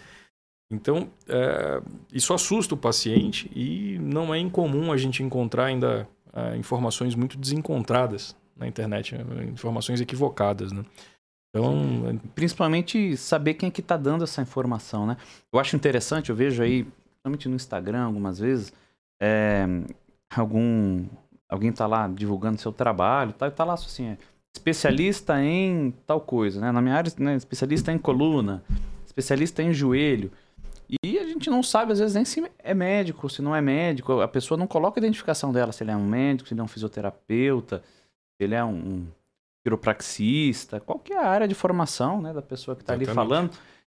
Então, 0.73 1.11
é, 1.29 1.83
isso 2.13 2.33
assusta 2.33 2.77
o 2.77 2.79
paciente 2.79 3.51
e 3.53 3.99
não 3.99 4.33
é 4.33 4.39
incomum 4.39 4.93
a 4.93 4.97
gente 4.97 5.21
encontrar 5.21 5.65
ainda 5.65 6.09
uh, 6.33 6.57
informações 6.57 7.15
muito 7.15 7.39
desencontradas 7.39 8.37
na 8.57 8.67
internet, 8.67 9.17
informações 9.51 10.01
equivocadas, 10.01 10.73
né? 10.73 10.85
Então, 11.49 12.21
principalmente 12.35 13.17
saber 13.17 13.55
quem 13.55 13.69
é 13.69 13.73
que 13.73 13.81
está 13.81 13.97
dando 13.97 14.23
essa 14.23 14.41
informação, 14.41 15.07
né? 15.07 15.17
Eu 15.53 15.59
acho 15.59 15.75
interessante, 15.75 16.31
eu 16.31 16.37
vejo 16.37 16.63
aí, 16.63 16.85
principalmente 16.85 17.49
no 17.49 17.57
Instagram 17.57 18.05
algumas 18.05 18.39
vezes, 18.39 18.73
é, 19.21 19.67
algum 20.37 21.07
alguém 21.49 21.71
está 21.71 21.87
lá 21.87 22.07
divulgando 22.07 22.61
seu 22.61 22.73
trabalho, 22.73 23.33
tá, 23.33 23.51
tá 23.51 23.65
lá 23.65 23.75
assim, 23.75 24.07
é, 24.07 24.19
especialista 24.55 25.43
em 25.43 25.93
tal 26.07 26.21
coisa, 26.21 26.61
né? 26.61 26.71
Na 26.71 26.81
minha 26.81 26.95
área, 26.95 27.13
né, 27.19 27.35
especialista 27.35 27.93
em 27.93 27.99
coluna, 27.99 28.63
especialista 29.05 29.63
em 29.63 29.73
joelho. 29.73 30.31
E 31.05 31.19
a 31.19 31.25
gente 31.25 31.49
não 31.49 31.63
sabe, 31.63 31.93
às 31.93 32.01
vezes, 32.01 32.15
nem 32.15 32.25
se 32.25 32.43
é 32.59 32.75
médico, 32.75 33.29
se 33.31 33.41
não 33.41 33.55
é 33.55 33.61
médico. 33.61 34.21
A 34.21 34.29
pessoa 34.29 34.59
não 34.59 34.67
coloca 34.67 34.99
a 34.99 35.03
identificação 35.03 35.53
dela, 35.53 35.71
se 35.73 35.85
ele 35.85 35.93
é 35.93 35.97
um 35.97 36.07
médico, 36.07 36.49
se 36.49 36.55
ele 36.55 36.61
é 36.61 36.65
um 36.65 36.69
fisioterapeuta, 36.69 37.79
se 37.79 38.45
ele 38.45 38.55
é 38.55 38.65
um 38.65 39.07
quiropraxista, 39.63 40.81
qualquer 40.81 41.19
área 41.19 41.47
de 41.47 41.55
formação 41.55 42.21
né, 42.21 42.33
da 42.33 42.43
pessoa 42.43 42.75
que 42.75 42.83
está 42.83 42.95
ali 42.95 43.07
falando. 43.07 43.51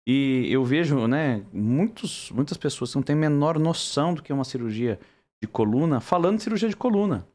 E 0.07 0.47
eu 0.49 0.63
vejo 0.63 1.07
né, 1.07 1.43
muitos, 1.51 2.31
muitas 2.31 2.57
pessoas 2.57 2.91
que 2.91 2.95
não 2.95 3.03
têm 3.03 3.15
a 3.15 3.19
menor 3.19 3.57
noção 3.57 4.13
do 4.13 4.21
que 4.21 4.31
é 4.31 4.35
uma 4.35 4.43
cirurgia 4.43 4.99
de 5.41 5.47
coluna 5.47 5.99
falando 5.99 6.37
de 6.37 6.43
cirurgia 6.43 6.69
de 6.69 6.75
coluna. 6.75 7.27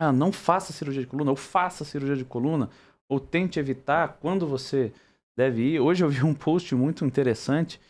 Ah, 0.00 0.12
não 0.12 0.32
faça 0.32 0.72
cirurgia 0.72 1.02
de 1.02 1.08
coluna, 1.08 1.30
ou 1.30 1.36
faça 1.36 1.84
cirurgia 1.84 2.16
de 2.16 2.24
coluna, 2.24 2.70
ou 3.08 3.20
tente 3.20 3.58
evitar 3.58 4.18
quando 4.20 4.46
você 4.46 4.92
deve 5.36 5.74
ir. 5.74 5.80
Hoje 5.80 6.02
eu 6.02 6.08
vi 6.08 6.24
um 6.24 6.34
post 6.34 6.74
muito 6.74 7.04
interessante 7.04 7.80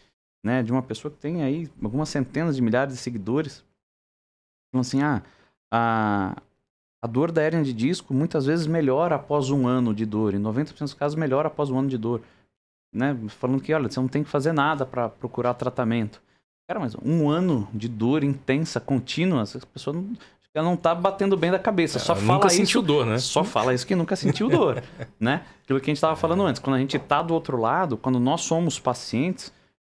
né, 0.42 0.62
de 0.62 0.72
uma 0.72 0.83
pessoa 0.83 1.12
que 1.12 1.18
tem 1.18 1.42
aí 1.42 1.70
algumas 1.83 2.09
centenas 2.09 2.57
de 2.57 2.62
milhares 2.62 2.94
de 2.94 3.00
seguidores, 3.00 3.64
falando 4.72 4.87
assim, 4.87 5.03
ah, 5.03 5.22
a, 5.70 6.37
a 7.03 7.07
dor 7.07 7.31
da 7.31 7.42
hérnia 7.42 7.64
de 7.64 7.72
disco 7.72 8.14
muitas 8.14 8.46
vezes 8.46 8.66
melhora 8.66 9.16
após 9.16 9.50
um 9.50 9.66
ano 9.66 9.94
de 9.94 10.07
dor, 10.07 10.35
em 10.35 10.40
90% 10.40 10.79
dos 10.79 10.94
casos 10.94 11.16
melhora 11.18 11.48
após 11.48 11.70
um 11.70 11.79
ano 11.79 11.88
de 11.88 11.98
dor, 11.98 12.22
né, 12.92 13.16
falando 13.29 13.61
que, 13.61 13.72
olha, 13.72 13.88
você 13.88 14.00
não 14.00 14.09
tem 14.09 14.24
que 14.24 14.31
fazer 14.31 14.53
nada 14.53 14.85
para 14.85 15.09
procurar 15.09 15.55
tratamento. 15.55 16.20
Cara, 16.68 16.79
mas 16.79 16.94
um 17.05 17.29
ano 17.29 17.68
de 17.74 17.88
dor 17.88 18.22
intensa, 18.22 18.81
contínua, 18.81 19.42
essa 19.42 19.59
pessoa 19.66 19.94
não, 19.94 20.12
ela 20.55 20.68
não 20.68 20.76
tá 20.76 20.94
batendo 20.94 21.37
bem 21.37 21.50
da 21.50 21.59
cabeça. 21.59 21.98
Só 21.98 22.14
fala 22.14 22.35
nunca 22.35 22.46
isso, 22.48 22.57
sentiu 22.57 22.83
dor, 22.83 23.07
né? 23.07 23.18
Só 23.18 23.44
fala 23.44 23.74
isso 23.74 23.87
que 23.87 23.94
nunca 23.94 24.16
sentiu 24.16 24.48
dor, 24.48 24.83
né? 25.18 25.44
Aquilo 25.62 25.81
que 25.81 25.90
a 25.90 25.90
gente 25.90 25.96
estava 25.96 26.16
falando 26.16 26.44
antes. 26.44 26.61
Quando 26.61 26.76
a 26.76 26.79
gente 26.79 26.98
tá 26.98 27.22
do 27.22 27.35
outro 27.35 27.57
lado, 27.57 27.96
quando 27.96 28.18
nós 28.18 28.42
somos 28.42 28.79
pacientes, 28.79 29.53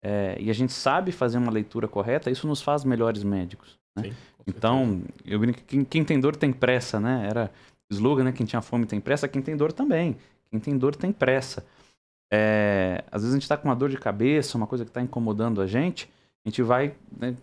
é, 0.08 0.38
e 0.40 0.52
a 0.52 0.54
gente 0.54 0.72
sabe 0.72 1.12
fazer 1.12 1.40
uma 1.40 1.52
leitura 1.52 1.88
correta, 1.88 2.30
isso 2.30 2.48
nos 2.48 2.62
faz 2.62 2.84
melhores 2.84 3.24
médicos. 3.24 3.80
Né? 3.96 4.04
Sim, 4.04 4.14
então, 4.46 5.02
eu 5.26 5.40
brinco 5.40 5.58
que 5.58 5.64
quem, 5.64 5.84
quem, 5.84 6.06
tem 6.06 6.20
dor 6.20 6.36
tem 6.36 6.54
pressa, 6.54 7.00
né? 7.00 7.26
Era 7.28 7.52
slogan, 7.90 8.26
né? 8.26 8.32
Quem 8.32 8.46
tinha 8.46 8.62
fome 8.62 8.86
tem 8.86 9.02
pressa, 9.02 9.28
quem 9.28 9.42
tem 9.42 9.58
dor 9.58 9.74
também. 9.74 10.16
Quem 10.52 10.60
tem 10.60 10.78
dor 10.78 10.96
tem 10.96 11.12
pressa. 11.12 11.66
É, 12.32 13.04
às 13.12 13.24
vezes 13.24 13.34
a 13.34 13.38
gente 13.38 13.44
está 13.44 13.58
com 13.58 13.68
uma 13.68 13.76
dor 13.76 13.90
de 13.90 13.98
cabeça, 13.98 14.56
uma 14.56 14.68
coisa 14.68 14.86
que 14.86 14.92
está 14.92 15.02
incomodando 15.02 15.60
a 15.60 15.66
gente, 15.66 16.08
a 16.46 16.50
gente 16.50 16.62
vai 16.62 16.94
né, 17.18 17.36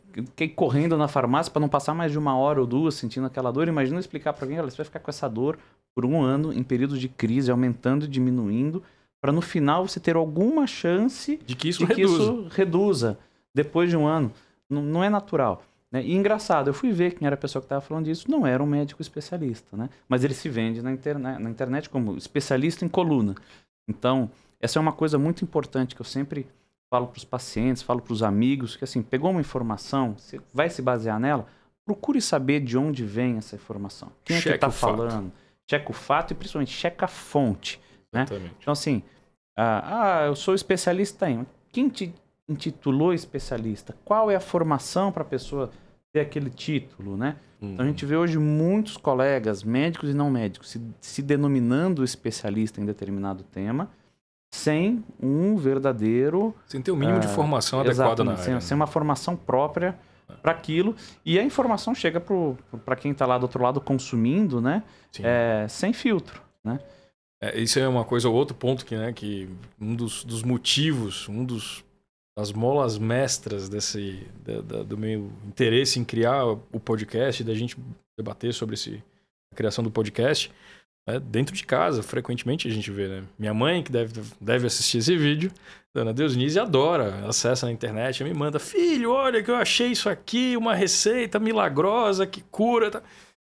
correndo 0.55 0.97
na 0.97 1.09
farmácia 1.09 1.51
para 1.53 1.59
não 1.59 1.69
passar 1.69 1.95
mais 1.95 2.13
de 2.13 2.19
uma 2.19 2.37
hora 2.37 2.61
ou 2.61 2.67
duas 2.67 2.95
sentindo 2.95 3.27
aquela 3.27 3.51
dor. 3.51 3.67
Imagina 3.67 3.99
explicar 3.99 4.33
para 4.35 4.45
alguém, 4.45 4.61
olha, 4.61 4.71
você 4.71 4.77
vai 4.77 4.87
ficar 4.87 5.01
com 5.01 5.11
essa 5.11 5.29
dor 5.29 5.59
por 5.93 6.07
um 6.07 6.23
ano 6.23 6.53
em 6.53 6.63
períodos 6.63 7.01
de 7.01 7.09
crise, 7.09 7.51
aumentando 7.51 8.05
e 8.05 8.09
diminuindo 8.09 8.85
para 9.23 9.31
no 9.31 9.41
final 9.41 9.87
você 9.87 10.01
ter 10.01 10.17
alguma 10.17 10.67
chance 10.67 11.39
de 11.47 11.55
que 11.55 11.69
isso, 11.69 11.87
de 11.87 11.95
reduza. 11.95 12.17
Que 12.17 12.23
isso 12.23 12.49
reduza 12.51 13.19
depois 13.55 13.89
de 13.89 13.97
um 13.97 14.05
ano. 14.05 14.33
Não, 14.69 14.83
não 14.83 15.05
é 15.05 15.09
natural. 15.09 15.63
Né? 15.93 16.03
E 16.03 16.13
engraçado, 16.13 16.69
eu 16.69 16.75
fui 16.75 16.91
ver 16.91 17.15
quem 17.15 17.25
era 17.25 17.35
a 17.35 17.39
pessoa 17.39 17.63
que 17.63 17.67
estava 17.67 17.81
falando 17.81 18.07
disso, 18.07 18.29
não 18.29 18.45
era 18.45 18.61
um 18.61 18.67
médico 18.67 19.01
especialista, 19.01 19.77
né? 19.77 19.89
mas 20.09 20.25
ele 20.25 20.35
se 20.35 20.49
vende 20.49 20.83
na, 20.83 20.91
internet, 20.91 21.41
na 21.41 21.49
internet 21.49 21.89
como 21.89 22.17
especialista 22.17 22.85
em 22.85 22.89
coluna. 22.89 23.37
Então, 23.87 24.29
essa 24.59 24.81
é 24.81 24.81
uma 24.81 24.93
coisa 24.93 25.19
muito 25.19 25.45
importante 25.45 25.95
que 25.95 26.01
eu 26.01 26.07
sempre 26.07 26.49
falo 26.91 27.07
para 27.07 27.19
os 27.19 27.25
pacientes, 27.25 27.81
falo 27.81 28.03
para 28.03 28.13
os 28.13 28.25
amigos, 28.25 28.75
que 28.75 28.83
assim, 28.83 29.03
pegou 29.03 29.31
uma 29.31 29.41
informação, 29.41 30.17
você 30.19 30.41
vai 30.53 30.69
se 30.69 30.83
basear 30.83 31.21
nela, 31.21 31.47
procure 31.85 32.21
saber 32.21 32.59
de 32.59 32.77
onde 32.77 33.05
vem 33.05 33.37
essa 33.37 33.55
informação. 33.55 34.11
Quem 34.25 34.37
é 34.37 34.43
que 34.43 34.49
está 34.49 34.71
falando? 34.71 35.31
Checa 35.71 35.91
o 35.91 35.95
fato 35.95 36.33
e 36.33 36.35
principalmente 36.35 36.73
checa 36.73 37.05
a 37.05 37.09
fonte. 37.09 37.81
Né? 38.13 38.27
Então, 38.61 38.73
assim, 38.73 39.03
Ah, 39.57 40.23
ah, 40.23 40.27
eu 40.27 40.35
sou 40.35 40.55
especialista 40.55 41.29
em. 41.29 41.47
Quem 41.71 41.89
te 41.89 42.15
intitulou 42.49 43.13
especialista? 43.13 43.95
Qual 44.05 44.31
é 44.31 44.37
a 44.37 44.41
formação 44.41 45.13
para 45.13 45.23
a 45.23 45.27
pessoa 45.27 45.71
ter 46.13 46.21
aquele 46.21 46.51
título, 46.51 47.17
né? 47.17 47.37
Uhum. 47.61 47.73
Então 47.73 47.85
a 47.85 47.89
gente 47.89 48.05
vê 48.05 48.17
hoje 48.17 48.39
muitos 48.39 48.97
colegas, 48.97 49.63
médicos 49.63 50.11
e 50.11 50.15
não 50.15 50.31
médicos, 50.31 50.71
se, 50.71 50.81
se 51.01 51.23
denominando 51.23 52.05
especialista 52.05 52.81
em 52.81 52.85
determinado 52.85 53.43
tema, 53.45 53.91
sem 54.51 55.03
um 55.21 55.57
verdadeiro. 55.57 56.55
Sem 56.67 56.83
ter 56.83 56.91
o 56.91 56.97
mínimo 56.97 57.19
uh, 57.19 57.21
de 57.21 57.27
ah, 57.27 57.31
formação 57.31 57.81
adequada 57.81 58.25
na 58.25 58.33
área. 58.33 58.43
Sem, 58.43 58.55
né? 58.55 58.61
sem 58.61 58.75
uma 58.75 58.87
formação 58.87 59.37
própria 59.37 59.99
para 60.43 60.53
aquilo. 60.53 60.95
E 61.25 61.39
a 61.39 61.43
informação 61.43 61.95
chega 61.95 62.21
para 62.21 62.97
quem 62.97 63.13
está 63.13 63.27
lá 63.27 63.39
do 63.39 63.45
outro 63.45 63.63
lado 63.63 63.81
consumindo, 63.81 64.61
né? 64.61 64.83
É, 65.21 65.67
sem 65.69 65.93
filtro, 65.93 66.43
né? 66.65 66.81
É, 67.43 67.61
isso 67.61 67.79
é 67.81 67.89
uma 67.89 68.05
coisa, 68.05 68.29
outro 68.29 68.55
ponto 68.55 68.87
que, 68.87 68.97
né, 68.97 69.13
que 69.13 69.49
um 69.81 69.97
dos, 69.97 70.23
dos 70.23 70.45
motivos, 70.45 71.29
um 71.29 71.45
dos 71.45 71.85
das 72.35 72.51
molas 72.51 72.97
mestras 72.97 73.69
desse 73.69 74.27
da, 74.43 74.63
da, 74.63 74.83
do 74.83 74.97
meu 74.97 75.31
interesse 75.47 75.99
em 75.99 76.05
criar 76.05 76.47
o 76.47 76.81
podcast, 76.81 77.45
da 77.45 77.53
gente 77.53 77.77
debater 78.17 78.55
sobre 78.55 78.75
esse, 78.75 79.03
a 79.53 79.57
criação 79.57 79.85
do 79.85 79.91
podcast, 79.91 80.51
é, 81.07 81.21
dentro 81.21 81.55
de 81.55 81.65
casa, 81.65 82.03
frequentemente 82.03 82.69
a 82.69 82.71
gente 82.71 82.91
vê, 82.91 83.09
né? 83.09 83.25
Minha 83.39 83.53
mãe, 83.53 83.83
que 83.83 83.93
deve, 83.93 84.23
deve 84.41 84.67
assistir 84.67 84.99
esse 84.99 85.17
vídeo, 85.17 85.53
Dona 85.95 86.15
Deusnise, 86.15 86.59
adora, 86.59 87.27
acessa 87.27 87.67
na 87.67 87.73
internet, 87.73 88.25
me 88.25 88.33
manda, 88.33 88.59
filho, 88.59 89.11
olha 89.11 89.43
que 89.43 89.51
eu 89.51 89.57
achei 89.57 89.89
isso 89.89 90.09
aqui, 90.09 90.57
uma 90.57 90.75
receita 90.75 91.39
milagrosa 91.39 92.27
que 92.27 92.41
cura. 92.41 92.91
Tá? 92.91 93.03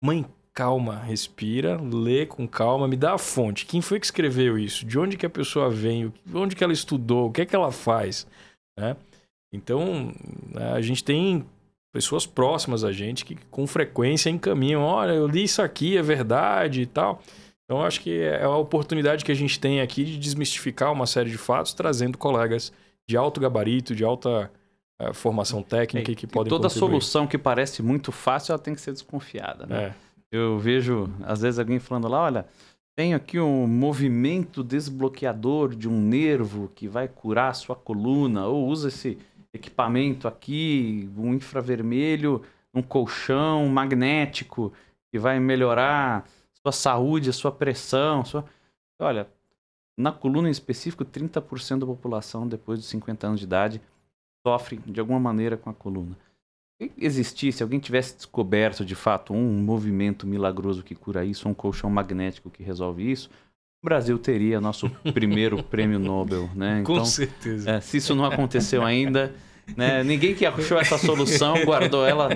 Mãe, 0.01 0.25
calma, 0.53 0.97
respira, 0.97 1.79
lê 1.81 2.25
com 2.25 2.47
calma, 2.47 2.87
me 2.87 2.97
dá 2.97 3.13
a 3.13 3.17
fonte. 3.17 3.65
Quem 3.65 3.81
foi 3.81 3.99
que 3.99 4.05
escreveu 4.05 4.57
isso? 4.57 4.85
De 4.85 4.99
onde 4.99 5.17
que 5.17 5.25
a 5.25 5.29
pessoa 5.29 5.69
vem? 5.69 6.13
Onde 6.33 6.55
que 6.55 6.63
ela 6.63 6.73
estudou? 6.73 7.27
O 7.27 7.31
que 7.31 7.41
é 7.41 7.45
que 7.45 7.55
ela 7.55 7.71
faz? 7.71 8.27
Né? 8.77 8.95
Então, 9.53 10.13
a 10.73 10.81
gente 10.81 11.03
tem 11.03 11.45
pessoas 11.91 12.25
próximas 12.25 12.83
a 12.83 12.91
gente 12.91 13.25
que 13.25 13.35
com 13.49 13.65
frequência 13.65 14.29
encaminham, 14.29 14.83
olha, 14.83 15.11
eu 15.11 15.27
li 15.27 15.43
isso 15.43 15.61
aqui, 15.61 15.97
é 15.97 16.01
verdade 16.01 16.81
e 16.81 16.85
tal. 16.85 17.21
Então, 17.65 17.83
acho 17.83 18.01
que 18.01 18.21
é 18.21 18.43
a 18.43 18.55
oportunidade 18.55 19.23
que 19.23 19.31
a 19.31 19.35
gente 19.35 19.59
tem 19.59 19.81
aqui 19.81 20.03
de 20.03 20.17
desmistificar 20.17 20.91
uma 20.91 21.05
série 21.05 21.29
de 21.29 21.37
fatos, 21.37 21.73
trazendo 21.73 22.17
colegas 22.17 22.73
de 23.07 23.15
alto 23.15 23.39
gabarito, 23.39 23.95
de 23.95 24.03
alta 24.03 24.51
uh, 25.01 25.13
formação 25.13 25.61
técnica 25.61 26.11
é, 26.11 26.15
que 26.15 26.27
podem 26.27 26.49
toda 26.49 26.67
contribuir. 26.67 26.89
solução 26.89 27.27
que 27.27 27.37
parece 27.37 27.81
muito 27.83 28.11
fácil, 28.11 28.53
ela 28.53 28.59
tem 28.59 28.73
que 28.73 28.81
ser 28.81 28.91
desconfiada, 28.91 29.65
né? 29.65 29.83
É. 29.83 30.08
Eu 30.31 30.59
vejo, 30.59 31.09
às 31.23 31.41
vezes, 31.41 31.59
alguém 31.59 31.79
falando 31.79 32.07
lá, 32.07 32.21
olha, 32.21 32.47
tenho 32.95 33.15
aqui 33.15 33.39
um 33.39 33.65
movimento 33.65 34.63
desbloqueador 34.63 35.73
de 35.73 35.87
um 35.87 35.99
nervo 35.99 36.69
que 36.75 36.87
vai 36.87 37.07
curar 37.07 37.49
a 37.49 37.53
sua 37.53 37.75
coluna, 37.75 38.45
ou 38.45 38.67
usa 38.67 38.89
esse 38.89 39.17
equipamento 39.53 40.27
aqui, 40.27 41.09
um 41.17 41.33
infravermelho, 41.33 42.43
um 42.73 42.81
colchão 42.81 43.67
magnético 43.67 44.71
que 45.11 45.17
vai 45.17 45.39
melhorar 45.39 46.27
sua 46.61 46.71
saúde, 46.71 47.29
a 47.29 47.33
sua 47.33 47.51
pressão. 47.51 48.23
Sua... 48.23 48.45
Olha, 48.99 49.27
na 49.97 50.11
coluna 50.11 50.47
em 50.47 50.51
específico, 50.51 51.03
30% 51.03 51.79
da 51.79 51.85
população 51.85 52.47
depois 52.47 52.79
de 52.79 52.85
50 52.85 53.27
anos 53.27 53.39
de 53.39 53.45
idade 53.45 53.81
sofre 54.45 54.77
de 54.85 54.99
alguma 54.99 55.19
maneira 55.19 55.57
com 55.57 55.69
a 55.69 55.73
coluna. 55.73 56.15
Se 56.81 56.91
existisse, 56.97 57.61
alguém 57.61 57.79
tivesse 57.79 58.15
descoberto 58.15 58.85
de 58.85 58.95
fato 58.95 59.33
um 59.33 59.61
movimento 59.61 60.25
milagroso 60.25 60.81
que 60.81 60.95
cura 60.95 61.25
isso, 61.25 61.49
um 61.49 61.53
colchão 61.53 61.89
magnético 61.89 62.49
que 62.49 62.63
resolve 62.63 63.09
isso, 63.09 63.29
o 63.83 63.87
Brasil 63.87 64.17
teria 64.17 64.61
nosso 64.61 64.89
primeiro 65.13 65.61
prêmio 65.63 65.99
Nobel, 65.99 66.49
né? 66.55 66.79
Então, 66.81 66.95
Com 66.95 67.05
certeza. 67.05 67.69
É, 67.69 67.81
se 67.81 67.97
isso 67.97 68.15
não 68.15 68.25
aconteceu 68.25 68.83
ainda, 68.83 69.33
né? 69.75 70.03
Ninguém 70.03 70.35
que 70.35 70.45
achou 70.45 70.79
essa 70.79 70.97
solução 70.97 71.65
guardou 71.65 72.05
ela 72.05 72.29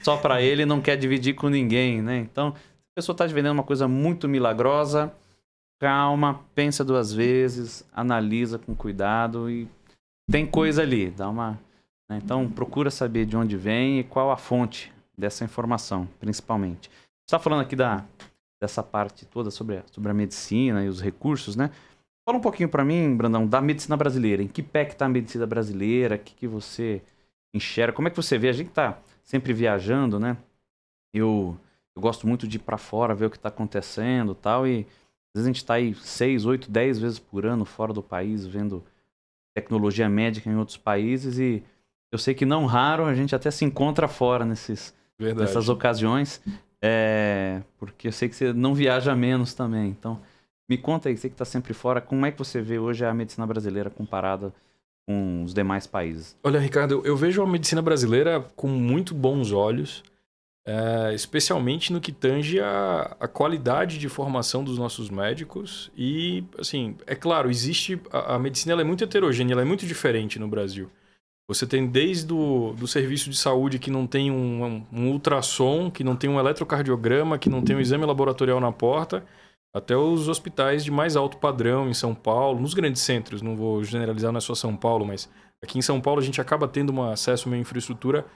só 0.00 0.16
para 0.16 0.40
ele 0.40 0.64
não 0.64 0.80
quer 0.80 0.96
dividir 0.96 1.34
com 1.34 1.48
ninguém, 1.48 2.00
né? 2.02 2.18
Então, 2.18 2.52
se 2.52 2.58
a 2.58 2.94
pessoa 2.96 3.14
está 3.14 3.26
vendendo 3.26 3.52
uma 3.52 3.62
coisa 3.62 3.88
muito 3.88 4.28
milagrosa, 4.28 5.12
calma, 5.80 6.40
pensa 6.54 6.84
duas 6.84 7.12
vezes, 7.12 7.84
analisa 7.92 8.58
com 8.58 8.74
cuidado 8.74 9.50
e 9.50 9.68
tem 10.30 10.46
coisa 10.46 10.82
ali, 10.82 11.10
dá 11.10 11.28
uma. 11.28 11.58
Né? 12.08 12.20
Então, 12.22 12.50
procura 12.50 12.90
saber 12.90 13.26
de 13.26 13.36
onde 13.36 13.56
vem 13.56 14.00
e 14.00 14.04
qual 14.04 14.30
a 14.30 14.36
fonte 14.36 14.92
dessa 15.16 15.44
informação, 15.44 16.08
principalmente. 16.20 16.90
Está 17.26 17.38
falando 17.38 17.62
aqui 17.62 17.74
da 17.74 18.04
dessa 18.60 18.82
parte 18.82 19.26
toda 19.26 19.50
sobre 19.50 19.78
a, 19.78 19.84
sobre 19.92 20.10
a 20.10 20.14
medicina 20.14 20.82
e 20.82 20.88
os 20.88 21.00
recursos, 21.00 21.56
né? 21.56 21.70
Fala 22.24 22.38
um 22.38 22.40
pouquinho 22.40 22.68
para 22.68 22.84
mim, 22.84 23.14
Brandão, 23.16 23.46
da 23.46 23.60
medicina 23.60 23.96
brasileira. 23.96 24.42
Em 24.42 24.48
que 24.48 24.62
pé 24.62 24.84
que 24.84 24.96
tá 24.96 25.06
a 25.06 25.08
medicina 25.08 25.46
brasileira? 25.46 26.16
O 26.16 26.18
que, 26.18 26.34
que 26.34 26.48
você 26.48 27.02
enxerga? 27.54 27.92
Como 27.94 28.08
é 28.08 28.10
que 28.10 28.16
você 28.16 28.36
vê? 28.36 28.48
A 28.48 28.52
gente 28.52 28.70
tá 28.70 28.98
sempre 29.22 29.52
viajando, 29.52 30.18
né? 30.18 30.36
Eu, 31.14 31.56
eu 31.94 32.02
gosto 32.02 32.26
muito 32.26 32.48
de 32.48 32.56
ir 32.56 32.60
para 32.60 32.78
fora, 32.78 33.14
ver 33.14 33.26
o 33.26 33.30
que 33.30 33.36
está 33.36 33.48
acontecendo 33.48 34.34
tal. 34.34 34.66
E 34.66 34.80
às 34.80 35.36
vezes 35.36 35.46
a 35.46 35.50
gente 35.50 35.56
está 35.56 35.74
aí 35.74 35.94
seis, 35.94 36.44
oito, 36.44 36.68
dez 36.70 36.98
vezes 36.98 37.18
por 37.18 37.46
ano 37.46 37.64
fora 37.64 37.92
do 37.92 38.02
país, 38.02 38.44
vendo 38.44 38.82
tecnologia 39.54 40.08
médica 40.08 40.50
em 40.50 40.56
outros 40.56 40.76
países. 40.76 41.38
E 41.38 41.62
eu 42.12 42.18
sei 42.18 42.34
que 42.34 42.46
não 42.46 42.66
raro 42.66 43.04
a 43.04 43.14
gente 43.14 43.34
até 43.34 43.50
se 43.50 43.64
encontra 43.64 44.08
fora 44.08 44.44
nesses, 44.44 44.94
nessas 45.18 45.68
ocasiões. 45.68 46.40
É, 46.80 47.62
porque 47.78 48.08
eu 48.08 48.12
sei 48.12 48.28
que 48.28 48.36
você 48.36 48.52
não 48.52 48.74
viaja 48.74 49.14
menos 49.14 49.54
também. 49.54 49.88
Então, 49.88 50.20
me 50.68 50.76
conta 50.76 51.08
aí, 51.08 51.16
você 51.16 51.28
que 51.28 51.34
está 51.34 51.44
sempre 51.44 51.72
fora, 51.72 52.00
como 52.00 52.26
é 52.26 52.32
que 52.32 52.38
você 52.38 52.60
vê 52.60 52.78
hoje 52.78 53.04
a 53.04 53.14
medicina 53.14 53.46
brasileira 53.46 53.90
comparada 53.90 54.52
com 55.06 55.44
os 55.44 55.54
demais 55.54 55.86
países? 55.86 56.36
Olha, 56.42 56.58
Ricardo, 56.58 57.02
eu 57.04 57.16
vejo 57.16 57.42
a 57.42 57.46
medicina 57.46 57.80
brasileira 57.80 58.40
com 58.56 58.68
muito 58.68 59.14
bons 59.14 59.52
olhos, 59.52 60.02
é, 60.66 61.14
especialmente 61.14 61.92
no 61.92 62.00
que 62.00 62.10
tange 62.10 62.60
a, 62.60 63.16
a, 63.20 63.28
qualidade 63.28 63.98
de 63.98 64.08
formação 64.08 64.64
dos 64.64 64.76
nossos 64.76 65.08
médicos. 65.08 65.90
E, 65.96 66.44
assim, 66.58 66.96
é 67.06 67.14
claro, 67.14 67.48
existe. 67.48 68.00
A, 68.12 68.34
a 68.34 68.38
medicina 68.38 68.80
é 68.80 68.84
muito 68.84 69.04
heterogênea, 69.04 69.54
ela 69.54 69.62
é 69.62 69.64
muito 69.64 69.86
diferente 69.86 70.40
no 70.40 70.48
Brasil. 70.48 70.90
Você 71.48 71.64
tem 71.64 71.86
desde 71.86 72.32
o 72.32 72.74
do 72.76 72.88
serviço 72.88 73.30
de 73.30 73.36
saúde 73.36 73.78
que 73.78 73.90
não 73.90 74.06
tem 74.06 74.32
um, 74.32 74.84
um, 74.92 75.08
ultrassom, 75.10 75.90
que 75.90 76.02
não 76.02 76.16
tem 76.16 76.28
um 76.28 76.40
eletrocardiograma, 76.40 77.38
que 77.38 77.48
não 77.48 77.62
tem 77.62 77.76
um 77.76 77.80
exame 77.80 78.04
laboratorial 78.04 78.58
na 78.58 78.72
porta, 78.72 79.24
até 79.72 79.96
os 79.96 80.28
hospitais 80.28 80.84
de 80.84 80.90
mais 80.90 81.14
alto 81.14 81.36
padrão 81.36 81.88
em 81.88 81.94
São 81.94 82.14
Paulo, 82.14 82.60
nos 82.60 82.74
grandes 82.74 83.02
centros, 83.02 83.42
não 83.42 83.54
vou 83.54 83.84
generalizar, 83.84 84.32
não 84.32 84.38
é 84.38 84.40
só 84.40 84.54
São 84.54 84.76
Paulo, 84.76 85.06
mas 85.06 85.28
aqui 85.62 85.78
em 85.78 85.82
São 85.82 86.00
Paulo 86.00 86.20
a 86.20 86.24
gente 86.24 86.40
acaba 86.40 86.66
tendo 86.66 86.92
um 86.92 87.02
acesso 87.02 87.48
a 87.48 87.52
uma 87.52 87.58
infraestrutura 87.58 88.26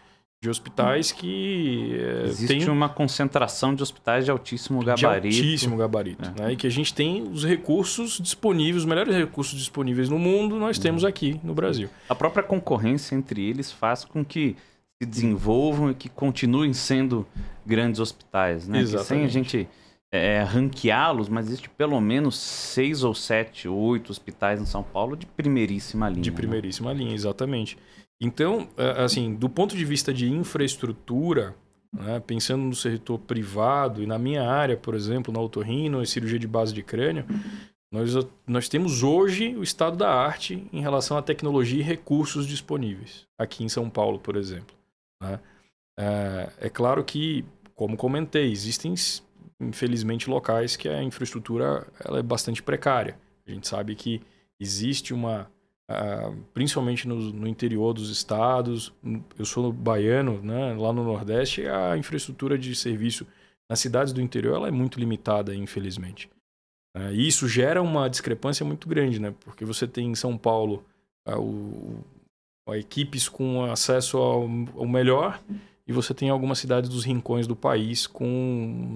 de 0.43 0.49
hospitais 0.49 1.13
que 1.13 1.95
é, 2.01 2.25
existe 2.25 2.65
tem... 2.65 2.69
uma 2.71 2.89
concentração 2.89 3.75
de 3.75 3.83
hospitais 3.83 4.25
de 4.25 4.31
altíssimo 4.31 4.83
gabarito, 4.83 5.29
de 5.29 5.39
altíssimo 5.39 5.77
gabarito, 5.77 6.33
é. 6.37 6.43
né? 6.43 6.53
E 6.53 6.57
que 6.57 6.67
a 6.67 6.71
gente 6.71 6.95
tem 6.95 7.23
os 7.25 7.45
recursos 7.45 8.19
disponíveis, 8.19 8.77
os 8.79 8.85
melhores 8.87 9.15
recursos 9.15 9.59
disponíveis 9.59 10.09
no 10.09 10.19
mundo, 10.19 10.59
nós 10.59 10.79
uhum. 10.79 10.83
temos 10.83 11.05
aqui 11.05 11.39
no 11.45 11.53
Brasil. 11.53 11.91
A 12.09 12.15
própria 12.15 12.43
concorrência 12.43 13.15
entre 13.15 13.47
eles 13.47 13.71
faz 13.71 14.03
com 14.03 14.25
que 14.25 14.57
se 15.03 15.07
desenvolvam 15.07 15.91
e 15.91 15.95
que 15.95 16.09
continuem 16.09 16.73
sendo 16.73 17.27
grandes 17.67 18.01
hospitais, 18.01 18.67
né? 18.67 18.81
Exatamente. 18.81 19.09
Que 19.09 19.15
sem 19.15 19.25
a 19.25 19.29
gente 19.29 19.69
é, 20.11 20.43
ranqueá-los, 20.43 21.29
mas 21.29 21.49
existe 21.49 21.69
pelo 21.69 22.01
menos 22.01 22.39
seis 22.39 23.05
ou 23.05 23.15
sete 23.15 23.69
ou 23.69 23.79
oito 23.79 24.11
hospitais 24.11 24.59
em 24.59 24.65
São 24.65 24.83
Paulo 24.83 25.17
de 25.17 25.27
primeiríssima 25.27 26.09
linha. 26.09 26.23
De 26.23 26.31
né? 26.31 26.37
primeiríssima 26.37 26.95
né? 26.95 27.01
linha, 27.01 27.15
exatamente. 27.15 27.77
Então, 28.21 28.69
assim, 28.99 29.35
do 29.35 29.49
ponto 29.49 29.75
de 29.75 29.85
vista 29.85 30.13
de 30.13 30.31
infraestrutura, 30.31 31.57
né, 31.93 32.21
pensando 32.21 32.63
no 32.63 32.75
setor 32.75 33.19
privado 33.19 34.03
e 34.03 34.07
na 34.07 34.19
minha 34.19 34.49
área, 34.49 34.77
por 34.77 34.95
exemplo, 34.95 35.33
na 35.33 35.41
otorrino 35.41 36.03
e 36.03 36.07
cirurgia 36.07 36.39
de 36.39 36.47
base 36.47 36.75
de 36.75 36.83
crânio, 36.83 37.25
nós, 37.93 38.15
nós 38.47 38.69
temos 38.69 39.03
hoje 39.03 39.57
o 39.57 39.63
estado 39.63 39.97
da 39.97 40.15
arte 40.15 40.65
em 40.73 40.81
relação 40.81 41.17
à 41.17 41.23
tecnologia 41.23 41.81
e 41.81 41.83
recursos 41.83 42.47
disponíveis, 42.47 43.27
aqui 43.37 43.65
em 43.65 43.69
São 43.69 43.91
Paulo, 43.91 44.19
por 44.19 44.37
exemplo. 44.37 44.77
Né? 45.21 45.41
É, 45.99 46.53
é 46.61 46.69
claro 46.69 47.03
que, 47.03 47.45
como 47.75 47.97
comentei, 47.97 48.53
existem, 48.53 48.95
infelizmente, 49.59 50.31
locais 50.31 50.77
que 50.77 50.89
a 50.89 51.03
infraestrutura 51.03 51.87
ela 52.05 52.21
é 52.21 52.23
bastante 52.23 52.63
precária. 52.63 53.19
A 53.47 53.51
gente 53.51 53.67
sabe 53.67 53.97
que 53.97 54.21
existe 54.61 55.13
uma 55.13 55.51
Uh, 55.91 56.37
principalmente 56.55 57.09
no, 57.09 57.17
no, 57.17 57.49
interior 57.49 57.93
dos 57.93 58.11
estados. 58.11 58.93
Eu 59.37 59.45
sou 59.45 59.73
baiano, 59.73 60.41
né? 60.41 60.73
lá 60.75 60.93
no 60.93 61.03
Nordeste, 61.03 61.67
a 61.67 61.97
infraestrutura 61.97 62.57
de 62.57 62.77
serviço 62.77 63.27
nas 63.69 63.81
cidades 63.81 64.13
do 64.13 64.21
interior 64.21 64.55
ela 64.55 64.69
é 64.69 64.71
muito 64.71 65.01
limitada, 65.01 65.53
infelizmente. 65.53 66.31
Uh, 66.97 67.11
e 67.13 67.27
isso 67.27 67.49
gera 67.49 67.83
uma 67.83 68.09
discrepância 68.09 68.65
muito 68.65 68.89
grande, 68.89 69.19
né? 69.19 69.35
porque 69.41 69.65
você 69.65 69.85
tem 69.85 70.13
em 70.13 70.15
São 70.15 70.39
Paulo 70.39 70.85
uh, 71.27 71.41
o, 71.41 72.05
equipes 72.73 73.29
com 73.29 73.65
acesso 73.65 74.17
ao, 74.17 74.43
ao, 74.77 74.87
melhor 74.87 75.41
e 75.89 75.93
você 75.93 76.15
tem 76.15 76.31
algumas 76.31 76.61
cidades 76.61 76.89
dos 76.89 77.05
rincões 77.05 77.49
do 77.49 77.57
país 77.57 78.07
com 78.07 78.95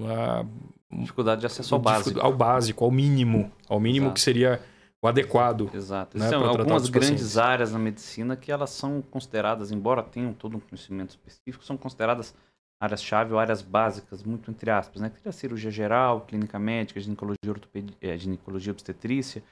dificuldade 0.93 1.41
de 1.41 1.47
acesso 1.47 1.75
ao 1.75 1.81
básico. 1.81 2.21
Ao 2.21 2.33
básico, 2.33 2.85
ao 2.85 2.91
mínimo. 2.93 3.51
Ao 3.69 3.81
mínimo 3.81 4.07
Exato. 4.07 4.15
que 4.15 4.21
seria 4.21 4.63
o 5.05 5.09
adequado. 5.09 5.71
Exato. 5.75 6.19
Né, 6.19 6.29
São 6.29 6.45
algumas 6.47 6.88
grandes 6.88 7.37
áreas 7.37 7.73
na 7.73 7.79
medicina 7.79 8.37
que 8.37 8.51
elas 8.51 8.71
são 8.71 9.03
consideradas, 9.03 9.71
embora 9.71 10.03
tenham 10.03 10.33
todo 10.33 10.57
um 10.57 10.61
conhecimento 10.61 11.11
específico, 11.11 11.62
são 11.62 11.77
consideradas 11.77 12.35
áreas-chave 12.81 13.33
ou 13.33 13.38
áreas 13.38 13.61
básicas, 13.62 14.23
muito 14.23 14.51
entre 14.51 14.71
aspas, 14.71 15.01
né? 15.03 15.11
Que 15.11 15.31
cirurgia 15.33 15.71
geral, 15.71 16.23
clínica 16.23 16.59
médica, 16.59 16.99
ginecologia, 17.01 17.37
ortopedi- 17.49 17.97
eh, 18.01 18.17
ginecologia 18.17 18.73
obstetrícia, 18.73 19.43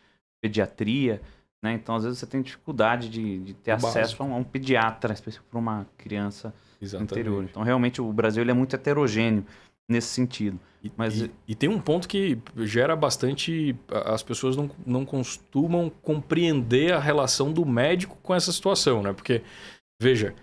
pediatria, 0.43 1.21
né? 1.63 1.75
Então, 1.75 1.95
às 1.97 2.05
vezes, 2.05 2.19
você 2.19 2.27
tem 2.27 2.43
dificuldade 2.43 3.09
de, 3.09 3.39
de 3.41 3.55
ter 3.55 3.73
O 3.73 3.75
acesso 3.75 3.99
básico. 3.99 4.23
a 4.23 4.27
um, 4.27 4.35
a 4.35 4.37
um 4.37 4.45
pediatra 4.45 5.13
específico 5.13 5.47
para 5.51 5.59
uma 5.59 5.87
criança 5.97 6.53
Exatamente. 6.81 7.13
interior. 7.13 7.45
Então, 7.45 7.63
realmente, 7.63 8.01
o 8.01 8.13
Brasil 8.13 8.43
ele 8.43 8.51
é 8.51 8.55
muito 8.55 8.75
heterogêneo 8.75 9.45
nesse 9.89 10.09
sentido. 10.09 10.59
E, 10.85 10.91
Mas- 10.97 11.21
e, 11.21 11.31
e 11.49 11.55
tem 11.55 11.69
um 11.69 11.79
ponto 11.79 12.09
que 12.09 12.39
gera 12.59 12.97
bastante. 12.97 13.77
a- 13.91 14.15
As 14.15 14.23
pessoas 14.23 14.57
não, 14.57 14.71
não 14.87 15.05
costumam 15.05 15.91
compreender 16.03 16.93
a 16.93 16.99
relação 16.99 17.53
do 17.53 17.65
médico 17.65 18.17
com 18.23 18.35
essa 18.35 18.51
situação, 18.53 19.03
né? 19.03 19.13
Porque, 19.13 19.43
veja, 20.01 20.35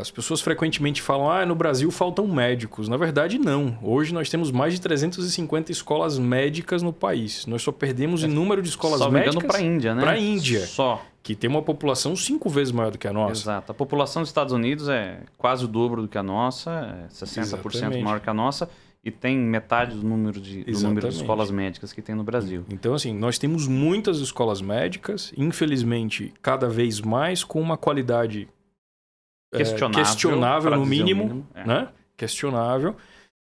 as 0.00 0.10
pessoas 0.10 0.40
frequentemente 0.40 1.02
falam: 1.02 1.28
ah, 1.30 1.44
no 1.44 1.54
Brasil 1.54 1.90
faltam 1.90 2.26
médicos. 2.28 2.88
Na 2.88 2.96
verdade, 2.96 3.38
não. 3.38 3.78
Hoje 3.82 4.14
nós 4.14 4.30
temos 4.30 4.50
mais 4.50 4.74
de 4.74 4.80
350 4.80 5.72
escolas 5.72 6.18
médicas 6.18 6.82
no 6.82 6.92
país. 6.92 7.44
Nós 7.46 7.62
só 7.62 7.72
perdemos 7.72 8.22
em 8.24 8.28
número 8.28 8.62
de 8.62 8.68
escolas 8.68 8.98
Só 9.00 9.10
médicas 9.10 9.34
engano 9.34 9.48
para 9.48 9.58
a 9.58 9.62
Índia, 9.62 9.94
né? 9.94 10.02
pra 10.02 10.18
Índia. 10.18 10.60
Só. 10.66 11.04
Que 11.22 11.36
tem 11.36 11.48
uma 11.48 11.62
população 11.62 12.16
cinco 12.16 12.48
vezes 12.48 12.72
maior 12.72 12.90
do 12.90 12.98
que 12.98 13.06
a 13.06 13.12
nossa. 13.12 13.42
Exato. 13.42 13.72
A 13.72 13.74
população 13.74 14.22
dos 14.22 14.28
Estados 14.28 14.52
Unidos 14.52 14.88
é 14.88 15.20
quase 15.38 15.64
o 15.64 15.68
dobro 15.68 16.02
do 16.02 16.08
que 16.08 16.18
a 16.18 16.22
nossa, 16.22 16.70
é 16.70 17.08
60% 17.08 17.66
Exatamente. 17.66 18.02
maior 18.02 18.20
que 18.20 18.28
a 18.28 18.34
nossa, 18.34 18.68
e 19.04 19.10
tem 19.10 19.38
metade 19.38 19.96
do 19.96 20.06
número 20.06 20.40
de, 20.40 20.64
do 20.64 20.80
número 20.80 21.08
de 21.08 21.16
escolas 21.16 21.50
médicas 21.50 21.92
que 21.92 22.02
tem 22.02 22.14
no 22.14 22.24
Brasil. 22.24 22.64
Então, 22.68 22.94
assim, 22.94 23.12
nós 23.12 23.38
temos 23.38 23.68
muitas 23.68 24.18
escolas 24.18 24.60
médicas, 24.60 25.32
infelizmente, 25.36 26.32
cada 26.42 26.68
vez 26.68 27.00
mais 27.00 27.44
com 27.44 27.60
uma 27.60 27.76
qualidade 27.76 28.48
é, 29.52 29.58
Questionável, 29.58 30.04
questionável 30.04 30.70
pra 30.70 30.78
no 30.78 30.86
mínimo, 30.86 31.24
mínimo, 31.24 31.46
é. 31.54 31.66
né? 31.66 31.88
Questionável. 32.16 32.96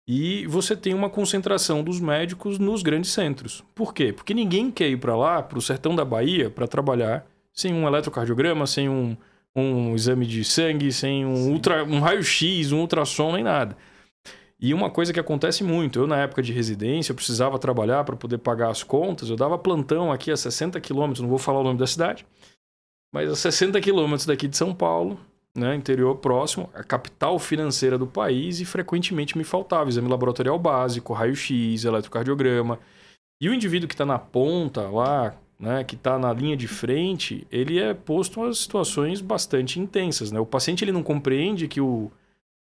E 0.08 0.46
você 0.46 0.76
tem 0.76 0.94
uma 0.94 1.10
concentração 1.10 1.84
dos 1.84 2.00
médicos 2.00 2.60
nos 2.60 2.84
grandes 2.84 3.12
centros. 3.12 3.64
Por 3.74 3.94
quê? 3.94 4.14
Porque 4.14 4.34
ninguém 4.34 4.70
quer 4.70 4.88
ir 4.88 4.98
para 4.98 5.16
lá, 5.16 5.42
para 5.42 5.58
o 5.58 5.62
sertão 5.62 5.96
da 5.96 6.06
Bahia, 6.06 6.50
para 6.50 6.68
trabalhar 6.68 7.26
sem 7.56 7.74
um 7.74 7.88
eletrocardiograma, 7.88 8.68
sem 8.68 8.90
um, 8.90 9.16
um 9.56 9.96
exame 9.96 10.26
de 10.26 10.44
sangue, 10.44 10.92
sem 10.92 11.26
um, 11.26 11.36
Sim. 11.36 11.54
ultra, 11.54 11.84
um 11.86 12.00
raio-x, 12.00 12.72
um 12.74 12.82
ultrassom, 12.82 13.32
nem 13.32 13.44
nada. 13.44 13.78
E 14.60 14.74
uma 14.74 14.90
coisa 14.90 15.14
que 15.14 15.20
acontece 15.20 15.64
muito, 15.64 16.00
eu 16.00 16.08
na 16.08 16.18
época 16.18 16.42
de 16.42 16.52
residência, 16.52 17.12
eu 17.12 17.16
precisava 17.16 17.58
trabalhar 17.60 18.04
para 18.04 18.16
poder 18.16 18.38
pagar 18.38 18.70
as 18.70 18.84
contas, 18.84 19.30
eu 19.30 19.36
dava 19.36 19.58
plantão 19.58 20.12
aqui 20.12 20.32
a 20.32 20.38
60 20.38 20.80
quilômetros, 20.82 21.22
não 21.22 21.30
vou 21.30 21.38
falar 21.38 21.60
o 21.60 21.64
nome 21.64 21.80
da 21.80 21.88
cidade, 21.88 22.26
mas 23.14 23.30
a 23.30 23.36
60 23.36 23.80
quilômetros 23.82 24.26
daqui 24.26 24.48
de 24.48 24.58
São 24.58 24.74
Paulo, 24.74 25.20
né, 25.56 25.76
interior 25.76 26.16
próximo, 26.18 26.70
a 26.74 26.84
capital 26.84 27.40
financeira 27.40 27.98
do 27.98 28.08
país, 28.08 28.60
e 28.60 28.66
frequentemente 28.66 29.38
me 29.38 29.44
faltava 29.44 29.90
exame 29.90 30.10
laboratorial 30.10 30.60
básico, 30.60 31.14
raio-x, 31.14 31.86
eletrocardiograma. 31.86 32.80
E 33.40 33.48
o 33.48 33.54
indivíduo 33.54 33.88
que 33.88 33.94
está 33.94 34.06
na 34.06 34.20
ponta 34.20 34.90
lá, 34.90 35.36
né, 35.60 35.84
que 35.84 35.96
está 35.96 36.20
na 36.20 36.34
linha 36.34 36.56
de 36.56 36.68
frente, 36.68 37.48
ele 37.52 37.80
é 37.80 37.94
posto 37.94 38.44
a 38.44 38.54
situações 38.54 39.22
bastante 39.22 39.80
intensas. 39.80 40.32
Né? 40.32 40.40
O 40.40 40.46
paciente 40.46 40.84
ele 40.84 40.92
não 40.92 41.04
compreende 41.04 41.68
que 41.68 41.80
o, 41.80 42.12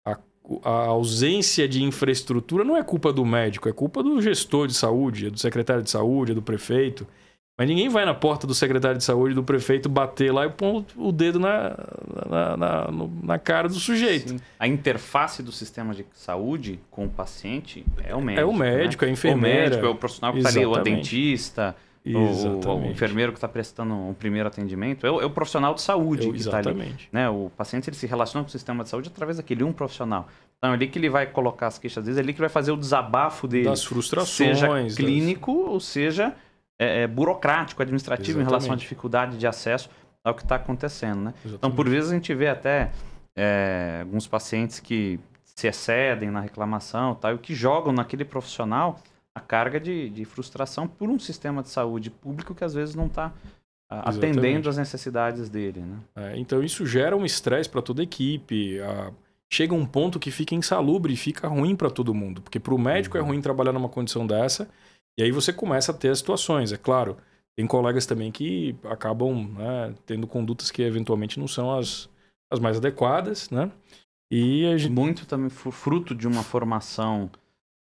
a, 0.06 0.18
a 0.64 0.86
ausência 0.88 1.68
de 1.68 1.84
infraestrutura 1.84 2.64
não 2.64 2.76
é 2.76 2.84
culpa 2.84 3.14
do 3.14 3.26
médico, 3.26 3.70
é 3.70 3.74
culpa 3.74 4.04
do 4.04 4.22
gestor 4.22 4.68
de 4.68 4.74
saúde, 4.74 5.28
é 5.28 5.30
do 5.30 5.40
secretário 5.40 5.84
de 5.84 5.90
saúde, 5.90 6.34
é 6.34 6.36
do 6.36 6.42
prefeito. 6.42 7.08
Mas 7.58 7.68
ninguém 7.68 7.90
vai 7.90 8.06
na 8.06 8.14
porta 8.14 8.48
do 8.48 8.56
secretário 8.56 8.98
de 8.98 9.04
saúde, 9.04 9.36
do 9.36 9.44
prefeito, 9.44 9.88
bater 9.88 10.34
lá 10.34 10.48
e 10.48 10.50
pôr 10.50 10.84
o 10.96 11.12
dedo 11.12 11.40
na, 11.40 11.78
na, 12.28 12.58
na, 12.58 12.88
na 13.22 13.38
cara 13.38 13.68
do 13.68 13.76
sujeito. 13.76 14.30
Sim. 14.30 14.40
A 14.58 14.68
interface 14.68 15.44
do 15.44 15.52
sistema 15.52 15.94
de 15.94 16.04
saúde 16.14 16.80
com 16.90 17.06
o 17.06 17.10
paciente 17.10 17.86
é 18.04 18.16
o 18.16 18.22
médico. 18.22 18.42
É 18.42 18.46
o 18.46 18.54
médico, 18.54 19.04
é 19.04 19.08
a 19.08 19.10
né? 19.10 19.14
enfermeira. 19.14 19.60
O 19.60 19.70
médico 19.70 19.86
é 19.86 19.90
o 19.90 19.96
profissional 19.96 20.34
que 20.34 20.40
está 20.40 20.50
ali, 20.50 20.66
o 20.66 20.74
Exatamente. 22.04 22.18
o, 22.36 22.50
o 22.50 22.52
Exatamente. 22.62 22.92
enfermeiro 22.94 23.32
que 23.32 23.38
está 23.38 23.48
prestando 23.48 23.94
um 23.94 24.14
primeiro 24.14 24.48
atendimento, 24.48 25.06
é 25.06 25.12
o, 25.12 25.22
é 25.22 25.26
o 25.26 25.30
profissional 25.30 25.74
de 25.74 25.82
saúde 25.82 26.28
Eu- 26.28 26.34
que 26.34 26.40
está 26.40 26.58
ali. 26.58 26.70
exatamente. 26.70 27.10
né? 27.12 27.30
O 27.30 27.52
paciente 27.56 27.90
ele 27.90 27.96
se 27.98 28.08
relaciona 28.08 28.44
com 28.44 28.48
o 28.50 28.52
sistema 28.52 28.84
de 28.84 28.90
saúde 28.90 29.10
através 29.10 29.38
daquele 29.38 29.64
um 29.64 29.72
profissional. 29.72 30.28
Então 30.58 30.72
é 30.72 30.74
ali 30.74 30.88
que 30.88 30.98
ele 31.00 31.10
vai 31.10 31.26
colocar 31.28 31.68
as 31.68 31.78
queixas 31.78 32.04
dele, 32.06 32.18
é 32.18 32.22
ali 32.22 32.34
que 32.34 32.40
vai 32.40 32.50
fazer 32.50 32.72
o 32.72 32.78
desabafo 32.78 33.48
dele. 33.48 33.66
Das 33.66 33.84
frustrações. 33.84 34.58
seja 34.58 34.68
das- 34.68 34.96
clínico 34.96 35.52
ou 35.52 35.80
seja 35.80 36.34
é, 36.80 37.04
é, 37.04 37.08
burocrático, 37.08 37.82
administrativo 37.82 38.40
em 38.40 38.44
relação 38.44 38.56
à 38.56 38.58
Exatamente. 38.60 38.82
dificuldade 38.82 39.38
de 39.38 39.46
acesso 39.46 39.90
ao 40.24 40.34
que 40.34 40.42
está 40.42 40.56
acontecendo, 40.56 41.20
né? 41.22 41.34
Então, 41.40 41.52
Exatamente. 41.52 41.76
por 41.76 41.88
vezes 41.90 42.10
a 42.12 42.14
gente 42.16 42.34
vê 42.34 42.48
até 42.48 42.92
é, 43.36 44.00
alguns 44.02 44.28
pacientes 44.28 44.80
que 44.80 45.20
se 45.44 45.68
excedem 45.68 46.32
na 46.32 46.40
reclamação 46.42 47.14
tal, 47.16 47.36
e 47.36 47.38
que 47.38 47.54
jogam 47.54 47.94
naquele 47.94 48.26
profissional 48.26 49.00
a 49.36 49.39
carga 49.39 49.80
de, 49.80 50.10
de 50.10 50.26
frustração 50.26 50.88
por 50.88 51.10
um 51.10 51.17
sistema 51.20 51.62
de 51.63 51.70
saúde 51.70 52.10
público 52.10 52.54
que 52.54 52.63
às 52.63 52.74
vezes 52.74 52.96
não 52.96 53.06
está 53.08 53.34
Exatamente. 53.91 54.17
atendendo 54.26 54.70
às 54.70 54.78
necessidades 54.78 55.50
dele, 55.50 55.82
né? 55.82 55.98
É, 56.15 56.38
então 56.38 56.63
isso 56.63 56.86
gera 56.86 57.15
um 57.15 57.26
estresse 57.26 57.70
para 57.70 57.82
toda 57.82 58.02
a 58.02 58.04
equipe. 58.04 58.80
a- 58.82 59.12
Chega 59.54 59.74
um 59.74 59.86
ponto 59.86 60.17
que 60.17 60.32
fica 60.32 60.56
insalubre 60.56 61.12
e 61.13 61.17
fica 61.17 61.46
ruim 61.50 61.76
para 61.76 61.89
todo 61.89 62.13
mundo. 62.13 62.41
Porque 62.41 62.58
para 62.58 62.74
o 62.74 62.80
médico 62.80 63.17
é 63.17 63.22
Uhum. 63.22 63.28
ruim 63.28 63.41
trabalhar 63.41 63.74
numa 63.74 63.89
condição 63.89 64.26
dessa. 64.26 64.70
E 65.20 65.24
aí 65.24 65.30
você 65.32 65.52
começa 65.52 65.91
a 65.91 65.96
ter 65.96 66.08
as 66.08 66.20
situações. 66.20 66.72
É 66.72 66.78
claro, 66.78 67.17
tem 67.58 67.67
colegas 67.67 68.06
também 68.06 68.32
que 68.32 68.74
acabam 68.86 69.50
né, 69.58 69.94
tendo 70.06 70.26
condutas 70.26 70.72
que 70.72 70.82
eventualmente 70.82 71.38
não 71.38 71.50
são 71.50 71.78
as, 71.78 72.10
as 72.50 72.60
mais 72.62 72.78
adequadas, 72.78 73.50
né? 73.50 73.70
E 74.32 74.63
gente... 74.78 74.89
Muito 74.94 75.26
também 75.26 75.50
fruto 75.50 76.15
de 76.15 76.26
uma 76.30 76.44
formação 76.44 77.30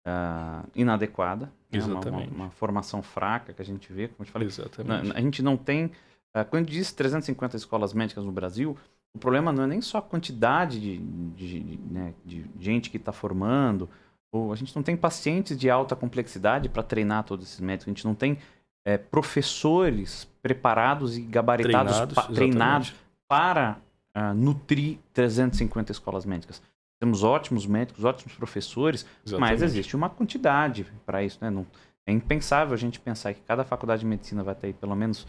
ah, 0.09 0.65
inadequada, 0.75 1.47
né? 1.71 1.79
Uma- 1.79 1.85
Exatamente. 2.01 2.31
Uma, 2.33 2.45
uma 2.45 2.51
formação 2.51 3.03
fraca 3.03 3.53
que 3.53 3.61
a 3.61 3.65
gente 3.65 3.93
vê, 3.93 4.09
como 4.09 4.21
eu 4.21 4.27
te 4.27 4.33
falei, 4.33 4.49
Exatamente. 4.49 5.13
A 5.17 5.21
gente 5.21 5.43
não 5.43 5.57
tem. 5.57 5.91
ah, 6.33 6.45
Quando 6.45 6.67
diz 6.67 6.93
350 6.93 7.57
escolas 7.57 7.93
médicas 7.93 8.25
no 8.25 8.33
Brasil, 8.33 8.77
o 9.15 9.19
problema 9.19 9.53
não 9.53 9.65
é 9.65 9.67
nem 9.67 9.81
só 9.81 9.99
a 9.99 10.03
quantidade 10.03 10.81
de, 10.81 10.99
de- 10.99 11.61
de, 11.61 11.79
né, 11.93 12.15
de 12.25 12.45
gente 12.59 12.91
que 12.91 12.97
está 12.97 13.13
formando, 13.13 13.89
ou 14.33 14.53
a 14.53 14.57
gente 14.57 14.75
não 14.77 14.83
tem 14.83 14.97
pacientes 14.97 15.59
de 15.59 15.69
alta 15.71 15.95
complexidade 15.97 16.69
para 16.69 16.83
treinar 16.83 17.25
todos 17.25 17.47
esses 17.47 17.61
médicos, 17.61 17.87
a 17.89 17.91
gente 17.91 18.05
não 18.07 18.15
tem 18.15 18.39
eh, 18.85 18.99
professores 18.99 20.27
preparados 20.43 21.17
e 21.17 21.23
gabaritados, 21.23 21.93
Treinados, 21.97 22.15
pa- 22.15 22.33
treinados 22.35 22.95
para 23.27 23.79
ah, 24.15 24.33
nutrir 24.35 24.99
350 25.13 25.93
escolas 25.93 26.25
médicas. 26.25 26.63
Temos 27.01 27.23
ótimos 27.23 27.67
médicos, 27.67 28.05
ótimos 28.05 28.35
professores, 28.35 29.05
mas 29.05 29.33
Exatamente. 29.33 29.65
existe 29.65 29.97
uma 29.97 30.11
quantidade 30.11 30.85
para 31.07 31.23
isso, 31.23 31.39
né? 31.41 31.49
Não, 31.49 31.67
é 32.07 32.13
impensável 32.13 32.75
a 32.75 32.77
gente 32.77 32.99
pensar 32.99 33.35
que 33.35 33.41
cada 33.43 33.65
faculdade 33.65 34.01
de 34.01 34.07
medicina 34.07 34.43
vai 34.43 34.55
ter 34.55 34.75
pelo 34.75 34.97
menos 34.97 35.27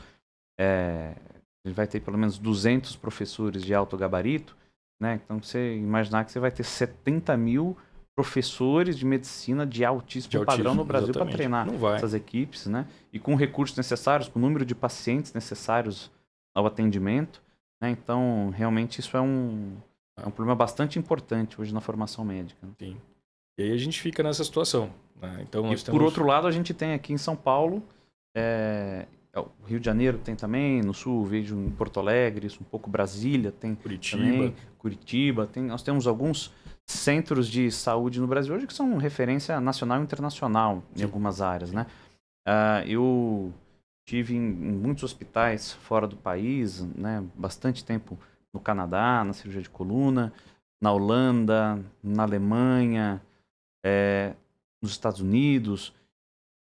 é, 0.60 1.13
vai 1.65 1.86
ter 1.86 1.99
pelo 1.99 2.17
menos 2.17 2.38
200 2.38 2.95
professores 2.95 3.63
de 3.63 3.73
alto 3.73 3.97
gabarito, 3.97 4.55
né? 4.99 5.19
Então 5.23 5.41
você 5.41 5.75
imaginar 5.75 6.25
que 6.25 6.32
você 6.32 6.39
vai 6.39 6.51
ter 6.51 6.63
70 6.63 7.36
mil 7.38 7.77
professores 8.15 8.97
de 8.97 9.05
medicina 9.05 9.65
de 9.65 9.86
altíssimo, 9.86 10.39
De 10.39 10.45
padrão 10.45 10.75
no 10.75 10.84
Brasil 10.84 11.13
para 11.13 11.25
treinar 11.25 11.67
essas 11.95 12.13
equipes, 12.13 12.65
né? 12.65 12.88
E 13.13 13.19
com 13.19 13.36
recursos 13.36 13.77
necessários, 13.77 14.27
com 14.27 14.39
o 14.39 14.41
número 14.41 14.65
de 14.65 14.73
pacientes 14.73 15.34
necessários 15.34 16.12
ao 16.55 16.65
atendimento, 16.65 17.41
né? 17.82 17.89
Então 17.89 18.49
realmente 18.55 18.99
isso 18.99 19.15
é 19.15 19.21
um 19.21 19.77
é 20.23 20.27
um 20.27 20.32
problema 20.32 20.55
bastante 20.55 20.97
importante 20.97 21.60
hoje 21.60 21.73
na 21.73 21.82
formação 21.82 22.23
médica. 22.23 22.65
né? 22.65 22.73
Sim. 22.79 22.97
E 23.58 23.63
aí 23.63 23.71
a 23.71 23.77
gente 23.77 23.99
fica 23.99 24.23
nessa 24.23 24.43
situação. 24.43 24.89
né? 25.21 25.39
Então 25.41 25.65
E 25.65 25.69
nós 25.71 25.84
por 25.84 26.01
outro 26.01 26.25
lado, 26.25 26.48
a 26.48 26.52
gente 26.52 26.73
tem 26.73 26.94
aqui 26.94 27.13
em 27.13 27.17
São 27.17 27.35
Paulo, 27.35 27.83
é, 28.35 29.06
é, 29.33 29.39
o 29.39 29.50
Rio 29.65 29.79
de 29.79 29.85
Janeiro 29.85 30.17
tem 30.17 30.35
também, 30.35 30.81
no 30.81 30.94
sul 30.94 31.25
vejo 31.25 31.56
em 31.56 31.69
Porto 31.69 32.00
Alegre, 32.00 32.48
isso 32.48 32.60
um 32.62 32.65
pouco 32.65 32.89
Brasília 32.89 33.52
tem 33.52 33.75
Curitiba. 33.75 34.21
também, 34.21 34.56
Curitiba, 34.77 35.46
tem, 35.46 35.63
nós 35.63 35.83
temos 35.83 36.08
alguns 36.08 36.54
centros 36.85 37.48
de 37.48 37.69
saúde 37.71 38.19
no 38.19 38.27
Brasil 38.27 38.56
hoje 38.56 38.65
que 38.65 38.73
são 38.73 38.98
referência 38.98 39.60
nacional 39.62 40.00
e 40.00 40.04
internacional 40.04 40.83
em 40.96 41.00
Sim. 41.00 41.04
algumas 41.04 41.41
áreas, 41.41 41.71
né? 41.71 41.85
Ah, 42.48 42.83
eu 42.87 43.54
tive 44.08 44.35
em, 44.35 44.39
em 44.39 44.71
muitos 44.71 45.04
hospitais 45.04 45.71
fora 45.71 46.08
do 46.08 46.15
país, 46.15 46.81
né? 46.96 47.23
Bastante 47.35 47.85
tempo 47.85 48.17
no 48.54 48.60
Canadá, 48.60 49.23
na 49.23 49.33
cirurgia 49.33 49.62
de 49.62 49.69
coluna, 49.69 50.33
na 50.81 50.91
Holanda, 50.91 51.79
na 52.04 52.23
Alemanha, 52.23 53.21
é, 53.83 54.33
nos 54.81 54.91
Estados 54.91 55.19
Unidos. 55.21 55.93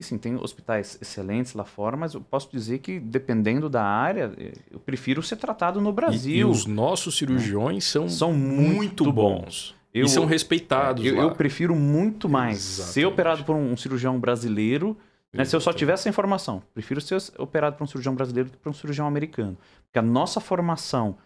E, 0.01 0.05
sim, 0.05 0.17
tem 0.17 0.37
hospitais 0.37 0.97
excelentes 1.01 1.55
lá 1.55 1.65
fora, 1.65 1.97
mas 1.97 2.15
eu 2.15 2.21
posso 2.21 2.49
dizer 2.53 2.79
que, 2.79 3.01
dependendo 3.01 3.69
da 3.69 3.83
área, 3.83 4.33
eh, 4.39 4.53
eu 4.71 4.79
prefiro 4.79 5.21
ser 5.25 5.35
tratado 5.37 5.81
no 5.81 5.91
E- 5.91 5.93
Brasil. 5.93 6.37
E, 6.37 6.45
os 6.45 6.67
nossos 6.67 7.17
cirurgiões 7.19 7.85
são, 7.85 8.09
São 8.09 8.33
muito 8.33 8.77
muito 8.77 9.13
bons. 9.13 9.75
Eu- 9.93 10.07
e 10.07 10.09
são 10.09 10.25
respeitados 10.25 11.05
eu, 11.05 11.17
lá. 11.17 11.23
eu 11.23 11.33
prefiro 11.33 11.75
muito 11.75 12.29
mais 12.29 12.59
ser 12.59 12.83
Exatamente. 12.83 13.07
operado 13.07 13.45
por 13.45 13.57
um 13.57 13.77
cirurgião 13.77 14.19
brasileiro 14.21 14.97
Né? 15.31 15.45
Se 15.45 15.55
eu 15.55 15.61
só 15.61 15.75
tivesse 15.75 16.03
essa 16.03 16.09
informação, 16.09 16.63
prefiro 16.73 17.03
ser 17.03 17.19
operado 17.39 17.77
por 17.77 17.85
um 17.85 17.87
cirurgião 17.87 18.15
brasileiro 18.15 18.49
do 18.49 18.53
que 18.57 18.63
por 18.63 18.71
um 18.71 18.73
cirurgião 18.73 19.07
americano. 19.07 19.59
Porque 19.85 19.99
a 19.99 20.03
nossa 20.03 20.41
formação 20.41 21.19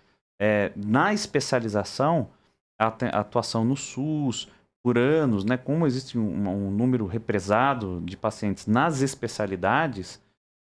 é, 0.44 0.72
na 0.74 1.14
especialização, 1.14 2.28
a, 2.76 2.88
a, 2.88 3.20
atuação 3.20 3.64
no 3.64 3.76
SUS, 3.76 4.48
por 4.82 4.98
anos, 4.98 5.44
né? 5.44 5.56
como 5.56 5.86
existe 5.86 6.18
um, 6.18 6.48
um 6.48 6.70
número 6.72 7.06
represado 7.06 8.02
de 8.04 8.16
pacientes 8.16 8.66
nas 8.66 9.02
especialidades, 9.02 10.20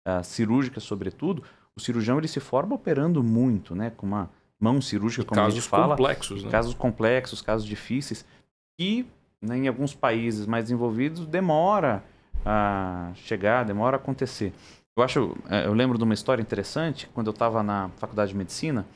uh, 0.09 0.25
cirúrgicas 0.25 0.83
sobretudo, 0.83 1.43
o 1.77 1.81
cirurgião 1.81 2.17
ele 2.17 2.27
se 2.27 2.41
forma 2.41 2.75
operando 2.75 3.23
muito, 3.23 3.75
né? 3.75 3.93
com 3.95 4.07
uma 4.07 4.31
mão 4.59 4.81
cirúrgica, 4.81 5.27
como 5.27 5.43
casos 5.43 5.59
a 5.59 5.61
gente 5.61 5.69
fala. 5.69 5.95
Complexos, 5.95 6.45
né? 6.45 6.51
Casos 6.51 6.73
complexos, 6.73 7.43
casos 7.43 7.67
difíceis. 7.67 8.25
E 8.81 9.05
né, 9.43 9.59
em 9.59 9.69
alguns 9.69 9.95
países 9.95 10.47
mais 10.47 10.65
desenvolvidos 10.65 11.27
demora 11.27 12.03
a 12.47 13.11
chegar, 13.15 13.67
demora 13.67 13.99
a 13.99 14.01
acontecer. 14.01 14.55
Eu 14.97 15.05
acho, 15.05 15.37
é, 15.51 15.67
eu 15.67 15.75
lembro 15.75 15.99
de 15.99 16.05
uma 16.05 16.15
história 16.15 16.41
interessante, 16.41 17.07
quando 17.13 17.27
eu 17.27 17.33
estava 17.33 17.63
na 17.63 17.91
faculdade 17.99 18.31
de 18.31 18.39
medicina, 18.39 18.87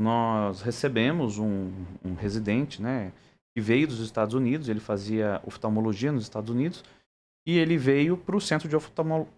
nós 0.00 0.62
recebemos 0.62 1.38
um, 1.38 1.70
um, 2.02 2.14
residente, 2.14 2.80
né, 2.80 3.12
que 3.54 3.60
veio 3.60 3.86
dos 3.86 4.00
Estados 4.00 4.34
Unidos, 4.34 4.70
ele 4.70 4.80
fazia 4.80 5.42
oftalmologia 5.44 6.10
nos 6.10 6.22
Estados 6.22 6.48
Unidos, 6.48 6.82
e 7.46 7.58
ele 7.58 7.76
veio 7.76 8.16
para 8.16 8.34
o 8.34 8.40
Centro, 8.40 8.68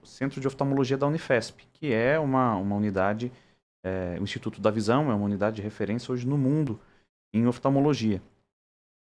Centro 0.04 0.40
de 0.40 0.46
Oftalmologia 0.46 0.96
da 0.96 1.06
Unifesp, 1.06 1.66
que 1.72 1.92
é 1.92 2.16
uma, 2.16 2.54
uma 2.54 2.76
unidade, 2.76 3.32
é, 3.84 4.16
o 4.20 4.22
Instituto 4.22 4.60
da 4.60 4.70
Visão, 4.70 5.10
é 5.10 5.14
uma 5.14 5.24
unidade 5.24 5.56
de 5.56 5.62
referência 5.62 6.12
hoje 6.12 6.26
no 6.26 6.38
mundo 6.38 6.78
em 7.34 7.44
oftalmologia. 7.46 8.22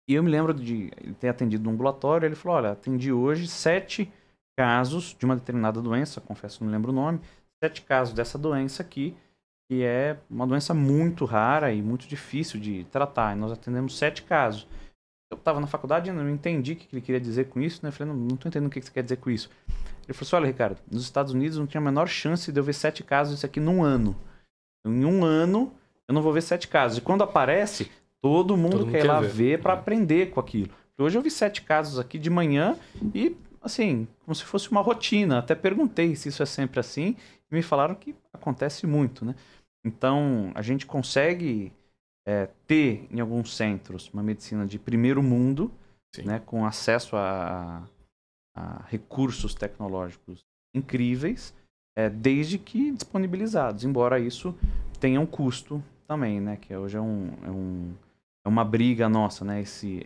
E 0.09 0.15
eu 0.15 0.23
me 0.23 0.31
lembro 0.31 0.55
de 0.55 0.91
ele 0.97 1.15
ter 1.15 1.29
atendido 1.29 1.65
no 1.65 1.71
ambulatório, 1.71 2.25
ele 2.25 2.35
falou, 2.35 2.57
olha, 2.57 2.71
atendi 2.73 3.13
hoje 3.13 3.47
sete 3.47 4.11
casos 4.57 5.15
de 5.19 5.27
uma 5.27 5.37
determinada 5.37 5.83
doença, 5.83 6.19
confesso 6.19 6.59
que 6.59 6.65
não 6.65 6.73
lembro 6.73 6.93
o 6.93 6.95
nome, 6.95 7.21
sete 7.63 7.83
casos 7.83 8.15
dessa 8.15 8.39
doença 8.39 8.83
aqui, 8.83 9.15
que 9.73 9.83
é 9.83 10.19
uma 10.29 10.47
doença 10.47 10.75
muito 10.75 11.25
rara 11.25 11.73
e 11.73 11.81
muito 11.81 12.07
difícil 12.07 12.61
de 12.61 12.85
tratar. 12.91 13.35
Nós 13.35 13.53
atendemos 13.53 13.97
sete 13.97 14.23
casos. 14.23 14.67
Eu 15.31 15.39
estava 15.39 15.61
na 15.61 15.67
faculdade 15.67 16.11
e 16.11 16.13
não 16.13 16.29
entendi 16.29 16.75
o 16.75 16.77
que 16.77 16.89
ele 16.93 17.01
queria 17.01 17.19
dizer 17.19 17.49
com 17.49 17.59
isso, 17.59 17.81
né? 17.83 17.89
Eu 17.89 17.93
falei, 17.93 18.13
não, 18.13 18.21
não 18.21 18.35
entendendo 18.35 18.67
o 18.67 18.71
que 18.71 18.83
você 18.83 18.91
quer 18.91 19.03
dizer 19.03 19.17
com 19.17 19.31
isso. 19.31 19.49
Ele 19.67 20.13
falou 20.13 20.27
assim, 20.27 20.37
olha, 20.37 20.47
Ricardo, 20.47 20.79
nos 20.91 21.05
Estados 21.05 21.33
Unidos 21.33 21.57
não 21.57 21.67
tinha 21.67 21.81
a 21.81 21.85
menor 21.85 22.07
chance 22.07 22.53
de 22.53 22.61
eu 22.61 22.63
ver 22.63 22.75
sete 22.75 23.03
casos 23.03 23.33
disso 23.33 23.47
aqui 23.47 23.61
num 23.61 23.83
ano. 23.83 24.15
Em 24.87 25.07
um 25.07 25.25
ano, 25.25 25.73
eu 26.07 26.15
não 26.15 26.21
vou 26.21 26.35
ver 26.35 26.43
sete 26.43 26.69
casos. 26.69 26.99
E 26.99 27.01
quando 27.01 27.25
aparece, 27.25 27.91
todo 28.21 28.59
mundo, 28.59 28.73
todo 28.73 28.81
mundo 28.85 28.93
quer 28.93 29.07
ir 29.07 29.09
lá 29.09 29.23
ver, 29.23 29.29
ver 29.29 29.63
para 29.63 29.73
é. 29.73 29.77
aprender 29.77 30.29
com 30.33 30.39
aquilo. 30.39 30.69
Hoje 30.99 31.17
eu 31.17 31.23
vi 31.23 31.31
sete 31.31 31.63
casos 31.63 31.99
aqui 31.99 32.19
de 32.19 32.29
manhã 32.29 32.77
e 33.15 33.35
assim, 33.63 34.07
como 34.23 34.35
se 34.35 34.45
fosse 34.45 34.71
uma 34.71 34.83
rotina. 34.83 35.39
Até 35.39 35.55
perguntei 35.55 36.15
se 36.15 36.29
isso 36.29 36.43
é 36.43 36.47
sempre 36.47 36.79
assim 36.79 37.17
e 37.51 37.55
me 37.55 37.63
falaram 37.63 37.95
que 37.95 38.15
acontece 38.35 38.87
muito, 38.87 39.25
né? 39.25 39.35
Então, 39.85 40.53
a 40.55 40.63
gente 40.63 40.87
consegue 40.87 41.73
é, 42.27 42.49
ter 42.67 43.07
em 43.11 43.21
alguns 43.21 43.57
centros 43.57 44.09
uma 44.13 44.23
medicina 44.23 44.67
de 44.67 44.79
primeiro 44.79 45.23
mundo, 45.23 45.73
né, 46.25 46.41
com 46.45 46.65
acesso 46.65 47.17
a, 47.17 47.83
a 48.57 48.83
recursos 48.87 49.55
tecnológicos 49.55 50.45
incríveis, 50.75 51.55
é, 51.97 52.09
desde 52.09 52.59
que 52.59 52.93
disponibilizados, 52.93 53.85
embora 53.85 54.19
isso 54.19 54.55
tenha 55.01 55.21
um 55.21 55.27
custo 55.27 55.83
também, 56.07 56.41
né? 56.41 56.57
Que 56.57 56.75
hoje 56.75 56.97
é, 56.97 57.01
um, 57.01 57.31
é, 57.43 57.51
um, 57.51 57.95
é 58.47 58.49
uma 58.49 58.65
briga 58.65 59.09
nossa, 59.09 59.45
né? 59.45 59.61
Esse, 59.61 60.03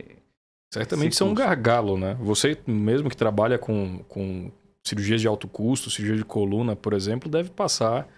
Certamente 0.72 1.12
isso 1.12 1.24
é 1.24 1.26
um 1.26 1.34
gargalo, 1.34 1.96
né? 1.96 2.14
Você 2.20 2.58
mesmo 2.66 3.08
que 3.08 3.16
trabalha 3.16 3.58
com, 3.58 4.00
com 4.08 4.50
cirurgias 4.84 5.20
de 5.20 5.28
alto 5.28 5.46
custo, 5.46 5.90
cirurgia 5.90 6.16
de 6.16 6.24
coluna, 6.24 6.74
por 6.74 6.92
exemplo, 6.92 7.30
deve 7.30 7.50
passar, 7.50 8.08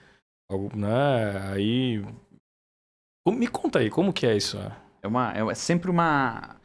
né? 0.75 1.53
Aí, 1.53 2.03
me 3.27 3.47
conta 3.47 3.81
aí, 3.81 3.91
como 3.91 4.13
que 4.13 4.27
é 4.27 4.37
isso? 4.37 4.59
É, 5.03 5.07
uma, 5.07 5.33
é 5.33 5.55
sempre 5.55 5.91
uma, 5.91 6.57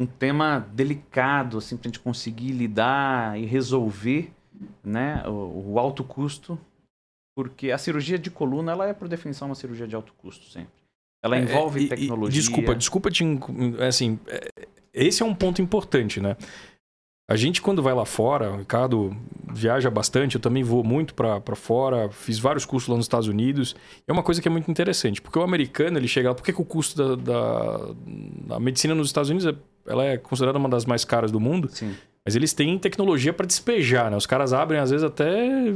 um 0.00 0.06
tema 0.06 0.60
delicado, 0.72 1.58
assim, 1.58 1.76
pra 1.76 1.88
gente 1.88 2.00
conseguir 2.00 2.52
lidar 2.52 3.38
e 3.38 3.44
resolver, 3.44 4.32
né? 4.82 5.22
O, 5.26 5.72
o 5.72 5.78
alto 5.78 6.02
custo, 6.02 6.58
porque 7.36 7.70
a 7.70 7.78
cirurgia 7.78 8.18
de 8.18 8.30
coluna, 8.30 8.72
ela 8.72 8.86
é, 8.86 8.94
por 8.94 9.08
definição, 9.08 9.48
uma 9.48 9.54
cirurgia 9.54 9.86
de 9.86 9.94
alto 9.94 10.14
custo 10.14 10.46
sempre. 10.46 10.72
Ela 11.22 11.36
é, 11.36 11.40
envolve 11.40 11.84
é, 11.84 11.88
tecnologia. 11.88 12.38
E, 12.38 12.42
desculpa, 12.42 12.74
desculpa 12.74 13.10
te. 13.10 13.24
Assim, 13.86 14.18
esse 14.92 15.22
é 15.22 15.26
um 15.26 15.34
ponto 15.34 15.60
importante, 15.60 16.20
né? 16.20 16.36
A 17.28 17.36
gente, 17.36 17.60
quando 17.60 17.82
vai 17.82 17.92
lá 17.92 18.06
fora, 18.06 18.50
o 18.50 18.56
Ricardo 18.56 19.14
viaja 19.52 19.90
bastante, 19.90 20.36
eu 20.36 20.40
também 20.40 20.62
vou 20.62 20.82
muito 20.82 21.12
para 21.12 21.54
fora, 21.54 22.08
fiz 22.10 22.38
vários 22.38 22.64
cursos 22.64 22.88
lá 22.88 22.96
nos 22.96 23.04
Estados 23.04 23.28
Unidos. 23.28 23.76
É 24.06 24.12
uma 24.12 24.22
coisa 24.22 24.40
que 24.40 24.48
é 24.48 24.50
muito 24.50 24.70
interessante, 24.70 25.20
porque 25.20 25.38
o 25.38 25.42
americano, 25.42 25.98
ele 25.98 26.08
chega 26.08 26.30
lá, 26.30 26.34
por 26.34 26.42
que, 26.42 26.54
que 26.54 26.62
o 26.62 26.64
custo 26.64 27.16
da, 27.16 27.16
da, 27.16 27.94
da, 28.46 28.58
medicina 28.58 28.94
nos 28.94 29.08
Estados 29.08 29.28
Unidos 29.28 29.46
é, 29.46 29.54
ela 29.86 30.06
é 30.06 30.16
considerada 30.16 30.58
uma 30.58 30.70
das 30.70 30.86
mais 30.86 31.04
caras 31.04 31.30
do 31.30 31.38
mundo? 31.38 31.68
Sim. 31.70 31.94
Mas 32.24 32.34
eles 32.34 32.54
têm 32.54 32.78
tecnologia 32.78 33.32
para 33.34 33.44
despejar, 33.44 34.10
né? 34.10 34.16
Os 34.16 34.26
caras 34.26 34.54
abrem, 34.54 34.80
às 34.80 34.90
vezes, 34.90 35.04
até 35.04 35.74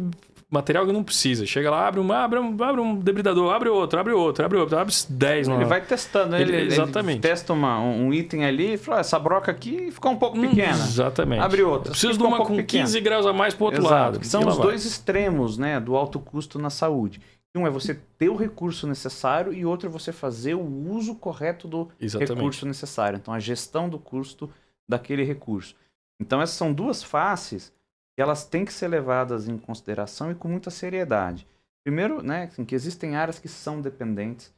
material 0.52 0.86
que 0.86 0.92
não 0.92 1.02
precisa. 1.02 1.46
Chega 1.46 1.70
lá, 1.70 1.88
abre 1.88 1.98
um, 1.98 2.12
abre 2.12 2.38
um, 2.38 2.62
abre 2.62 2.80
um 2.80 2.94
debridador, 2.94 3.52
abre 3.54 3.70
outro, 3.70 3.98
abre 3.98 4.12
outro, 4.12 4.44
abre 4.44 4.58
outro, 4.58 4.78
abre 4.78 4.94
10. 5.08 5.48
Ele 5.48 5.64
vai 5.64 5.80
testando, 5.80 6.36
ele, 6.36 6.54
ele, 6.54 6.66
exatamente. 6.66 7.16
Ele 7.16 7.22
testa 7.22 7.54
uma, 7.54 7.80
um 7.80 8.12
item 8.12 8.44
ali 8.44 8.74
e 8.74 8.76
fala, 8.76 8.98
ah, 8.98 9.00
essa 9.00 9.18
broca 9.18 9.50
aqui 9.50 9.90
ficou 9.90 10.12
um 10.12 10.16
pouco 10.16 10.36
hum, 10.36 10.48
pequena. 10.48 10.72
Exatamente. 10.72 11.42
Abre 11.42 11.62
outra. 11.62 11.92
Preciso 11.92 12.18
de 12.18 12.22
uma 12.22 12.42
um 12.42 12.44
com 12.44 12.56
pequena. 12.56 12.84
15 12.84 13.00
graus 13.00 13.26
a 13.26 13.32
mais 13.32 13.54
para 13.54 13.64
outro 13.64 13.80
Exato, 13.80 13.94
lado. 13.94 14.24
São 14.26 14.46
os 14.46 14.58
dois 14.58 14.84
extremos 14.84 15.56
né, 15.56 15.80
do 15.80 15.96
alto 15.96 16.20
custo 16.20 16.58
na 16.58 16.68
saúde. 16.68 17.20
Um 17.54 17.66
é 17.66 17.70
você 17.70 17.94
ter 18.18 18.28
o 18.28 18.36
recurso 18.36 18.86
necessário 18.86 19.52
e 19.52 19.64
outro 19.64 19.88
é 19.88 19.90
você 19.90 20.12
fazer 20.12 20.54
o 20.54 20.90
uso 20.90 21.14
correto 21.14 21.68
do 21.68 21.88
exatamente. 22.00 22.34
recurso 22.34 22.66
necessário. 22.66 23.16
Então, 23.16 23.32
a 23.32 23.38
gestão 23.38 23.88
do 23.88 23.98
custo 23.98 24.50
daquele 24.88 25.22
recurso. 25.22 25.74
Então, 26.20 26.40
essas 26.40 26.56
são 26.56 26.72
duas 26.72 27.02
faces 27.02 27.72
elas 28.20 28.44
têm 28.44 28.64
que 28.64 28.72
ser 28.72 28.88
levadas 28.88 29.48
em 29.48 29.56
consideração 29.56 30.30
e 30.30 30.34
com 30.34 30.48
muita 30.48 30.70
seriedade. 30.70 31.46
Primeiro, 31.82 32.22
né, 32.22 32.44
assim, 32.44 32.64
que 32.64 32.74
existem 32.74 33.16
áreas 33.16 33.38
que 33.38 33.48
são 33.48 33.80
dependentes 33.80 34.52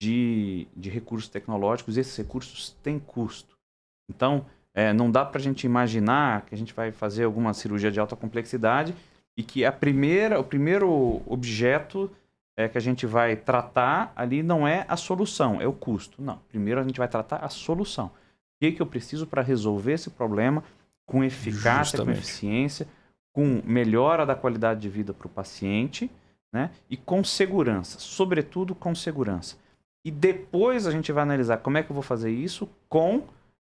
de, 0.00 0.68
de 0.76 0.90
recursos 0.90 1.28
tecnológicos 1.28 1.96
e 1.96 2.00
esses 2.00 2.16
recursos 2.16 2.76
têm 2.82 2.98
custo. 2.98 3.56
Então, 4.08 4.46
é, 4.74 4.92
não 4.92 5.10
dá 5.10 5.24
para 5.24 5.38
a 5.38 5.42
gente 5.42 5.64
imaginar 5.64 6.42
que 6.42 6.54
a 6.54 6.58
gente 6.58 6.72
vai 6.72 6.92
fazer 6.92 7.24
alguma 7.24 7.52
cirurgia 7.52 7.90
de 7.90 7.98
alta 7.98 8.14
complexidade 8.14 8.94
e 9.36 9.42
que 9.42 9.64
a 9.64 9.72
primeira, 9.72 10.38
o 10.38 10.44
primeiro 10.44 11.22
objeto 11.26 12.10
é, 12.56 12.68
que 12.68 12.78
a 12.78 12.80
gente 12.80 13.06
vai 13.06 13.36
tratar 13.36 14.12
ali 14.14 14.42
não 14.42 14.66
é 14.66 14.84
a 14.88 14.96
solução, 14.96 15.60
é 15.60 15.66
o 15.66 15.72
custo. 15.72 16.22
Não, 16.22 16.38
primeiro 16.48 16.80
a 16.80 16.84
gente 16.84 16.98
vai 16.98 17.08
tratar 17.08 17.38
a 17.38 17.48
solução. 17.48 18.06
O 18.06 18.10
que, 18.60 18.72
que 18.72 18.82
eu 18.82 18.86
preciso 18.86 19.26
para 19.26 19.42
resolver 19.42 19.92
esse 19.92 20.10
problema 20.10 20.62
com 21.06 21.24
eficácia, 21.24 21.96
Justamente. 21.96 22.16
com 22.16 22.22
eficiência, 22.22 22.88
com 23.38 23.62
melhora 23.64 24.26
da 24.26 24.34
qualidade 24.34 24.80
de 24.80 24.88
vida 24.88 25.14
para 25.14 25.28
o 25.28 25.30
paciente 25.30 26.10
né? 26.52 26.72
e 26.90 26.96
com 26.96 27.22
segurança, 27.22 28.00
sobretudo 28.00 28.74
com 28.74 28.96
segurança. 28.96 29.56
E 30.04 30.10
depois 30.10 30.88
a 30.88 30.90
gente 30.90 31.12
vai 31.12 31.22
analisar 31.22 31.58
como 31.58 31.78
é 31.78 31.84
que 31.84 31.88
eu 31.88 31.94
vou 31.94 32.02
fazer 32.02 32.32
isso 32.32 32.68
com, 32.88 33.22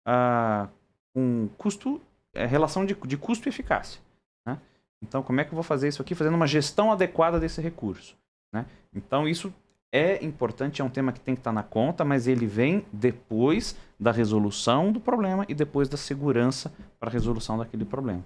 ah, 0.07 0.69
com 1.15 1.49
custo, 1.57 1.99
é, 2.35 2.45
relação 2.45 2.85
de, 2.85 2.95
de 3.07 3.17
custo 3.17 3.49
e 3.49 3.51
eficácia. 3.51 4.03
Né? 4.47 4.59
Então, 5.01 5.23
como 5.23 5.41
é 5.41 5.45
que 5.45 5.53
eu 5.53 5.57
vou 5.57 5.63
fazer 5.63 5.89
isso 5.89 6.03
aqui 6.03 6.15
fazendo 6.15 6.35
uma 6.35 6.47
gestão 6.47 6.93
adequada 6.93 7.41
desse 7.41 7.63
recurso? 7.63 8.19
Né? 8.53 8.67
Então, 8.95 9.27
isso 9.27 9.51
é 9.91 10.23
importante, 10.23 10.83
é 10.83 10.85
um 10.85 10.91
tema 10.91 11.11
que 11.11 11.21
tem 11.21 11.35
que 11.35 11.41
estar 11.41 11.53
na 11.53 11.63
conta, 11.63 12.05
mas 12.05 12.27
ele 12.27 12.47
vem 12.47 12.85
depois 12.93 13.75
da 13.99 14.13
resolução 14.13 14.93
do 14.93 15.01
problema 15.01 15.47
e 15.49 15.55
depois 15.55 15.89
da 15.89 15.97
segurança 15.97 16.71
para 17.01 17.09
a 17.09 17.13
resolução 17.13 17.57
daquele 17.57 17.87
problema. 17.87 18.23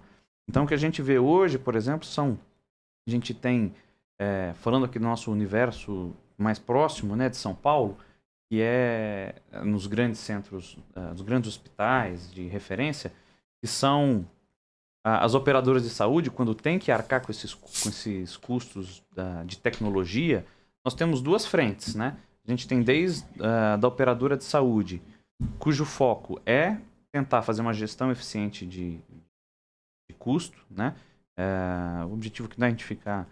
Então, 0.48 0.64
o 0.64 0.66
que 0.66 0.74
a 0.74 0.78
gente 0.78 1.02
vê 1.02 1.18
hoje, 1.18 1.58
por 1.58 1.74
exemplo, 1.74 2.06
são. 2.06 2.38
A 3.06 3.10
gente 3.10 3.34
tem, 3.34 3.74
é, 4.18 4.52
falando 4.60 4.86
aqui 4.86 4.98
do 4.98 5.04
nosso 5.04 5.30
universo 5.30 6.14
mais 6.36 6.58
próximo, 6.58 7.16
né, 7.16 7.28
de 7.28 7.36
São 7.36 7.54
Paulo, 7.54 7.96
que 8.48 8.60
é 8.62 9.34
nos 9.64 9.86
grandes 9.86 10.20
centros, 10.20 10.78
uh, 10.96 11.10
nos 11.10 11.22
grandes 11.22 11.48
hospitais 11.48 12.30
de 12.32 12.46
referência, 12.46 13.12
que 13.60 13.66
são 13.66 14.26
as 15.04 15.34
operadoras 15.34 15.84
de 15.84 15.90
saúde, 15.90 16.30
quando 16.30 16.54
tem 16.54 16.78
que 16.78 16.92
arcar 16.92 17.24
com 17.24 17.32
esses, 17.32 17.54
com 17.54 17.88
esses 17.88 18.36
custos 18.36 19.02
de 19.46 19.58
tecnologia, 19.58 20.44
nós 20.84 20.92
temos 20.92 21.22
duas 21.22 21.46
frentes, 21.46 21.94
né? 21.94 22.16
A 22.46 22.50
gente 22.50 22.68
tem 22.68 22.82
desde 22.82 23.24
uh, 23.36 23.78
da 23.78 23.88
operadora 23.88 24.36
de 24.36 24.44
saúde, 24.44 25.02
cujo 25.58 25.84
foco 25.84 26.40
é 26.44 26.76
tentar 27.10 27.42
fazer 27.42 27.62
uma 27.62 27.72
gestão 27.72 28.10
eficiente 28.10 28.66
de 28.66 29.00
custo, 30.18 30.58
né? 30.70 30.94
É, 31.36 32.04
o 32.04 32.12
objetivo 32.12 32.48
que 32.48 32.58
não 32.58 32.66
é 32.66 32.68
a 32.68 32.70
gente 32.70 32.84
ficar 32.84 33.28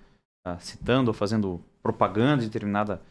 uh, 0.47 0.57
citando 0.61 1.09
ou 1.09 1.14
fazendo 1.14 1.61
propaganda 1.82 2.43
de 2.43 2.49
determinada 2.49 3.03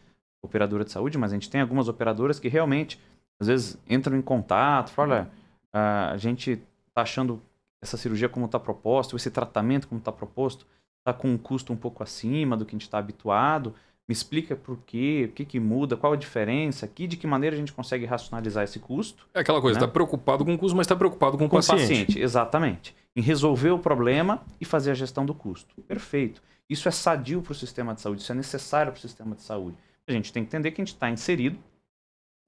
operadora 0.42 0.84
de 0.84 0.90
saúde, 0.90 1.18
mas 1.18 1.32
a 1.32 1.34
gente 1.34 1.50
tem 1.50 1.60
algumas 1.60 1.88
operadoras 1.88 2.40
que 2.40 2.48
realmente, 2.48 3.00
às 3.38 3.46
vezes, 3.46 3.78
entram 3.88 4.16
em 4.16 4.22
contato, 4.22 4.90
falam, 4.90 5.16
olha, 5.16 5.30
uh, 5.74 6.12
a 6.12 6.16
gente 6.16 6.62
está 6.88 7.02
achando 7.02 7.42
essa 7.82 7.96
cirurgia 7.96 8.28
como 8.28 8.46
está 8.46 8.58
proposta, 8.58 9.14
esse 9.14 9.30
tratamento 9.30 9.86
como 9.86 9.98
está 9.98 10.10
proposto, 10.10 10.66
está 10.98 11.12
com 11.12 11.28
um 11.28 11.38
custo 11.38 11.72
um 11.72 11.76
pouco 11.76 12.02
acima 12.02 12.56
do 12.56 12.64
que 12.64 12.74
a 12.74 12.76
gente 12.76 12.82
está 12.82 12.98
habituado. 12.98 13.74
Me 14.08 14.12
explica 14.12 14.54
por 14.54 14.78
quê, 14.86 15.26
o 15.28 15.32
que, 15.32 15.44
que 15.44 15.58
muda, 15.58 15.96
qual 15.96 16.12
a 16.12 16.16
diferença 16.16 16.86
aqui, 16.86 17.08
de 17.08 17.16
que 17.16 17.26
maneira 17.26 17.56
a 17.56 17.58
gente 17.58 17.72
consegue 17.72 18.04
racionalizar 18.04 18.62
esse 18.62 18.78
custo. 18.78 19.26
É 19.34 19.40
aquela 19.40 19.60
coisa, 19.60 19.78
está 19.78 19.86
né? 19.86 19.92
preocupado 19.92 20.44
com 20.44 20.54
o 20.54 20.58
custo, 20.58 20.76
mas 20.76 20.84
está 20.84 20.94
preocupado 20.94 21.36
com 21.36 21.46
o 21.46 21.48
com 21.48 21.56
paciente. 21.56 21.82
o 21.82 21.88
paciente, 21.88 22.20
exatamente. 22.20 22.94
Em 23.16 23.20
resolver 23.20 23.70
o 23.70 23.78
problema 23.78 24.42
e 24.60 24.64
fazer 24.64 24.92
a 24.92 24.94
gestão 24.94 25.26
do 25.26 25.34
custo. 25.34 25.82
Perfeito. 25.82 26.40
Isso 26.70 26.88
é 26.88 26.92
sadio 26.92 27.42
para 27.42 27.52
o 27.52 27.54
sistema 27.54 27.94
de 27.94 28.00
saúde, 28.00 28.22
isso 28.22 28.32
é 28.32 28.34
necessário 28.34 28.92
para 28.92 28.98
o 28.98 29.02
sistema 29.02 29.34
de 29.34 29.42
saúde. 29.42 29.76
A 30.08 30.12
gente 30.12 30.32
tem 30.32 30.44
que 30.44 30.48
entender 30.48 30.70
que 30.70 30.80
a 30.80 30.84
gente 30.84 30.94
está 30.94 31.10
inserido 31.10 31.58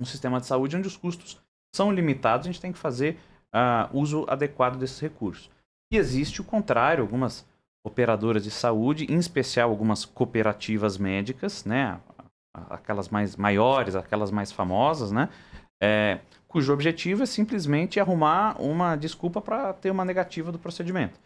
num 0.00 0.06
sistema 0.06 0.40
de 0.40 0.46
saúde 0.46 0.76
onde 0.76 0.86
os 0.86 0.96
custos 0.96 1.40
são 1.74 1.92
limitados, 1.92 2.46
a 2.46 2.50
gente 2.50 2.60
tem 2.60 2.72
que 2.72 2.78
fazer 2.78 3.18
uh, 3.52 3.98
uso 3.98 4.24
adequado 4.28 4.76
desses 4.76 5.00
recursos. 5.00 5.50
E 5.92 5.96
existe 5.96 6.40
o 6.40 6.44
contrário, 6.44 7.02
algumas 7.02 7.46
operadoras 7.84 8.44
de 8.44 8.50
saúde, 8.50 9.06
em 9.08 9.18
especial 9.18 9.70
algumas 9.70 10.04
cooperativas 10.04 10.98
médicas, 10.98 11.64
né, 11.64 11.98
aquelas 12.70 13.08
mais 13.08 13.36
maiores, 13.36 13.94
aquelas 13.94 14.30
mais 14.30 14.52
famosas, 14.52 15.12
né, 15.12 15.28
é, 15.80 16.18
cujo 16.46 16.72
objetivo 16.72 17.22
é 17.22 17.26
simplesmente 17.26 18.00
arrumar 18.00 18.60
uma 18.60 18.96
desculpa 18.96 19.40
para 19.40 19.72
ter 19.72 19.90
uma 19.90 20.04
negativa 20.04 20.50
do 20.50 20.58
procedimento. 20.58 21.18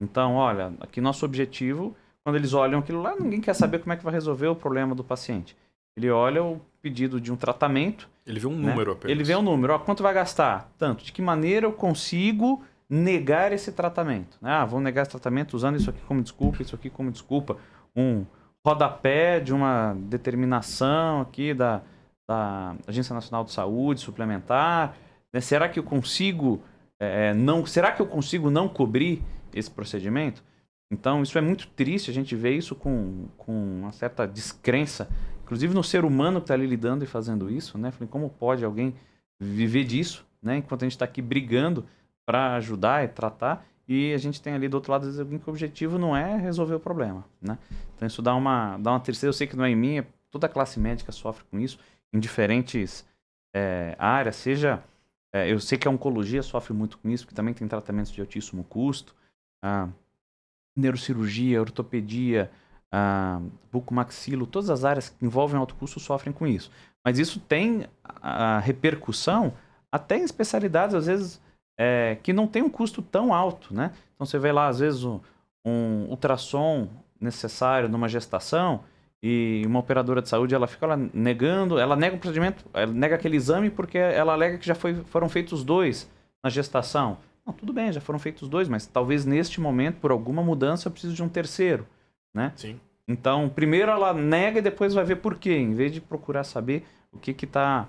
Então, 0.00 0.34
olha, 0.36 0.72
aqui 0.80 1.00
nosso 1.00 1.24
objetivo, 1.24 1.96
quando 2.22 2.36
eles 2.36 2.54
olham 2.54 2.78
aquilo 2.78 3.02
lá, 3.02 3.16
ninguém 3.16 3.40
quer 3.40 3.54
saber 3.54 3.80
como 3.80 3.92
é 3.92 3.96
que 3.96 4.04
vai 4.04 4.12
resolver 4.12 4.46
o 4.46 4.54
problema 4.54 4.94
do 4.94 5.02
paciente. 5.02 5.56
Ele 5.96 6.10
olha 6.10 6.44
o 6.44 6.60
pedido 6.80 7.20
de 7.20 7.32
um 7.32 7.36
tratamento. 7.36 8.08
Ele 8.24 8.38
vê 8.38 8.46
um 8.46 8.56
né? 8.56 8.70
número 8.70 8.92
apenas. 8.92 9.10
Ele 9.10 9.24
vê 9.24 9.34
um 9.34 9.42
número. 9.42 9.72
Ó, 9.72 9.78
quanto 9.80 10.02
vai 10.02 10.14
gastar? 10.14 10.70
Tanto. 10.78 11.04
De 11.04 11.10
que 11.10 11.20
maneira 11.20 11.66
eu 11.66 11.72
consigo 11.72 12.62
negar 12.88 13.52
esse 13.52 13.72
tratamento? 13.72 14.38
Ah, 14.42 14.64
vou 14.64 14.80
negar 14.80 15.02
esse 15.02 15.10
tratamento 15.10 15.54
usando 15.54 15.76
isso 15.76 15.90
aqui 15.90 16.00
como 16.06 16.22
desculpa, 16.22 16.62
isso 16.62 16.74
aqui 16.74 16.88
como 16.88 17.10
desculpa. 17.10 17.56
Um 17.94 18.24
rodapé 18.66 19.40
de 19.40 19.52
uma 19.52 19.94
determinação 19.94 21.20
aqui 21.20 21.54
da, 21.54 21.82
da 22.28 22.76
Agência 22.86 23.14
Nacional 23.14 23.44
de 23.44 23.52
Saúde 23.52 24.00
suplementar. 24.00 24.96
Né? 25.32 25.40
Será 25.40 25.68
que 25.68 25.78
eu 25.78 25.84
consigo 25.84 26.60
é, 27.00 27.34
não? 27.34 27.64
Será 27.66 27.92
que 27.92 28.02
eu 28.02 28.06
consigo 28.06 28.50
não 28.50 28.68
cobrir 28.68 29.22
esse 29.54 29.70
procedimento? 29.70 30.42
Então 30.90 31.22
isso 31.22 31.36
é 31.36 31.40
muito 31.40 31.68
triste. 31.68 32.10
A 32.10 32.14
gente 32.14 32.34
vê 32.34 32.56
isso 32.56 32.74
com, 32.74 33.26
com 33.36 33.52
uma 33.52 33.92
certa 33.92 34.26
descrença 34.26 35.08
inclusive 35.48 35.72
no 35.72 35.82
ser 35.82 36.04
humano 36.04 36.40
que 36.40 36.44
está 36.44 36.52
ali 36.52 36.66
lidando 36.66 37.04
e 37.04 37.06
fazendo 37.06 37.50
isso, 37.50 37.78
né? 37.78 37.90
Falei, 37.90 38.06
como 38.06 38.28
pode 38.28 38.62
alguém 38.62 38.94
viver 39.40 39.84
disso, 39.84 40.26
né? 40.42 40.58
Enquanto 40.58 40.82
a 40.82 40.84
gente 40.84 40.92
está 40.92 41.06
aqui 41.06 41.22
brigando 41.22 41.86
para 42.28 42.56
ajudar 42.56 43.02
e 43.02 43.08
tratar, 43.08 43.66
e 43.88 44.12
a 44.12 44.18
gente 44.18 44.42
tem 44.42 44.52
ali 44.52 44.68
do 44.68 44.74
outro 44.74 44.92
lado 44.92 45.08
alguém 45.18 45.38
que 45.38 45.48
o 45.48 45.50
objetivo 45.50 45.96
não 45.96 46.14
é 46.14 46.36
resolver 46.36 46.74
o 46.74 46.80
problema, 46.80 47.24
né? 47.40 47.56
Então 47.96 48.06
isso 48.06 48.20
dá 48.20 48.34
uma, 48.34 48.76
dá 48.76 48.90
uma 48.90 49.00
tristeza. 49.00 49.28
Eu 49.28 49.32
sei 49.32 49.46
que 49.46 49.56
não 49.56 49.64
é 49.64 49.70
em 49.70 49.74
mim, 49.74 49.96
é 50.00 50.06
toda 50.30 50.44
a 50.46 50.50
classe 50.50 50.78
médica 50.78 51.10
sofre 51.10 51.42
com 51.50 51.58
isso, 51.58 51.78
em 52.12 52.20
diferentes 52.20 53.06
é, 53.56 53.96
áreas, 53.98 54.36
seja... 54.36 54.84
É, 55.32 55.50
eu 55.50 55.58
sei 55.58 55.78
que 55.78 55.88
a 55.88 55.90
oncologia 55.90 56.42
sofre 56.42 56.74
muito 56.74 56.98
com 56.98 57.08
isso, 57.08 57.24
porque 57.24 57.34
também 57.34 57.54
tem 57.54 57.66
tratamentos 57.66 58.12
de 58.12 58.20
altíssimo 58.20 58.62
custo, 58.64 59.14
a 59.64 59.88
neurocirurgia, 60.76 61.60
ortopedia, 61.62 62.50
ah, 62.92 63.40
bucomaxilo, 63.72 64.46
todas 64.46 64.68
as 64.68 64.84
áreas 64.84 65.08
que 65.08 65.24
envolvem 65.24 65.58
alto 65.58 65.74
custo 65.74 65.98
sofrem 65.98 66.32
com 66.32 66.46
isso. 66.46 66.70
Mas 67.02 67.18
isso 67.18 67.40
tem 67.40 67.86
a 68.04 68.58
repercussão 68.58 69.54
até 69.90 70.18
em 70.18 70.24
especialidades, 70.24 70.94
às 70.94 71.06
vezes, 71.06 71.40
é, 71.78 72.18
que 72.22 72.32
não 72.32 72.46
tem 72.46 72.62
um 72.62 72.68
custo 72.68 73.00
tão 73.00 73.32
alto, 73.32 73.72
né? 73.72 73.92
Então 74.14 74.26
você 74.26 74.38
vê 74.38 74.52
lá, 74.52 74.66
às 74.66 74.80
vezes, 74.80 75.04
um, 75.04 75.20
um 75.64 76.06
ultrassom 76.10 76.88
necessário 77.20 77.88
numa 77.88 78.08
gestação 78.08 78.80
e 79.22 79.62
uma 79.64 79.78
operadora 79.78 80.20
de 80.20 80.28
saúde 80.28 80.54
ela 80.54 80.66
fica 80.66 80.86
lá 80.86 80.96
negando, 81.14 81.78
ela 81.78 81.96
nega 81.96 82.16
o 82.16 82.18
procedimento, 82.18 82.64
ela 82.74 82.92
nega 82.92 83.14
aquele 83.14 83.36
exame 83.36 83.70
porque 83.70 83.98
ela 83.98 84.32
alega 84.32 84.58
que 84.58 84.66
já 84.66 84.74
foi, 84.74 84.94
foram 85.06 85.28
feitos 85.28 85.64
dois 85.64 86.10
na 86.42 86.50
gestação. 86.50 87.18
Não, 87.46 87.54
tudo 87.54 87.72
bem, 87.72 87.92
já 87.92 88.00
foram 88.00 88.18
feitos 88.18 88.48
dois, 88.48 88.68
mas 88.68 88.86
talvez 88.86 89.24
neste 89.24 89.60
momento, 89.60 89.96
por 90.00 90.10
alguma 90.10 90.42
mudança, 90.42 90.88
eu 90.88 90.92
preciso 90.92 91.14
de 91.14 91.22
um 91.22 91.28
terceiro 91.28 91.86
né? 92.34 92.52
Sim. 92.56 92.80
Então, 93.06 93.48
primeiro 93.48 93.90
ela 93.90 94.12
nega 94.12 94.58
e 94.58 94.62
depois 94.62 94.94
vai 94.94 95.04
ver 95.04 95.16
por 95.16 95.36
quê, 95.36 95.54
em 95.56 95.74
vez 95.74 95.92
de 95.92 96.00
procurar 96.00 96.44
saber 96.44 96.84
o 97.12 97.18
que 97.18 97.32
está 97.44 97.88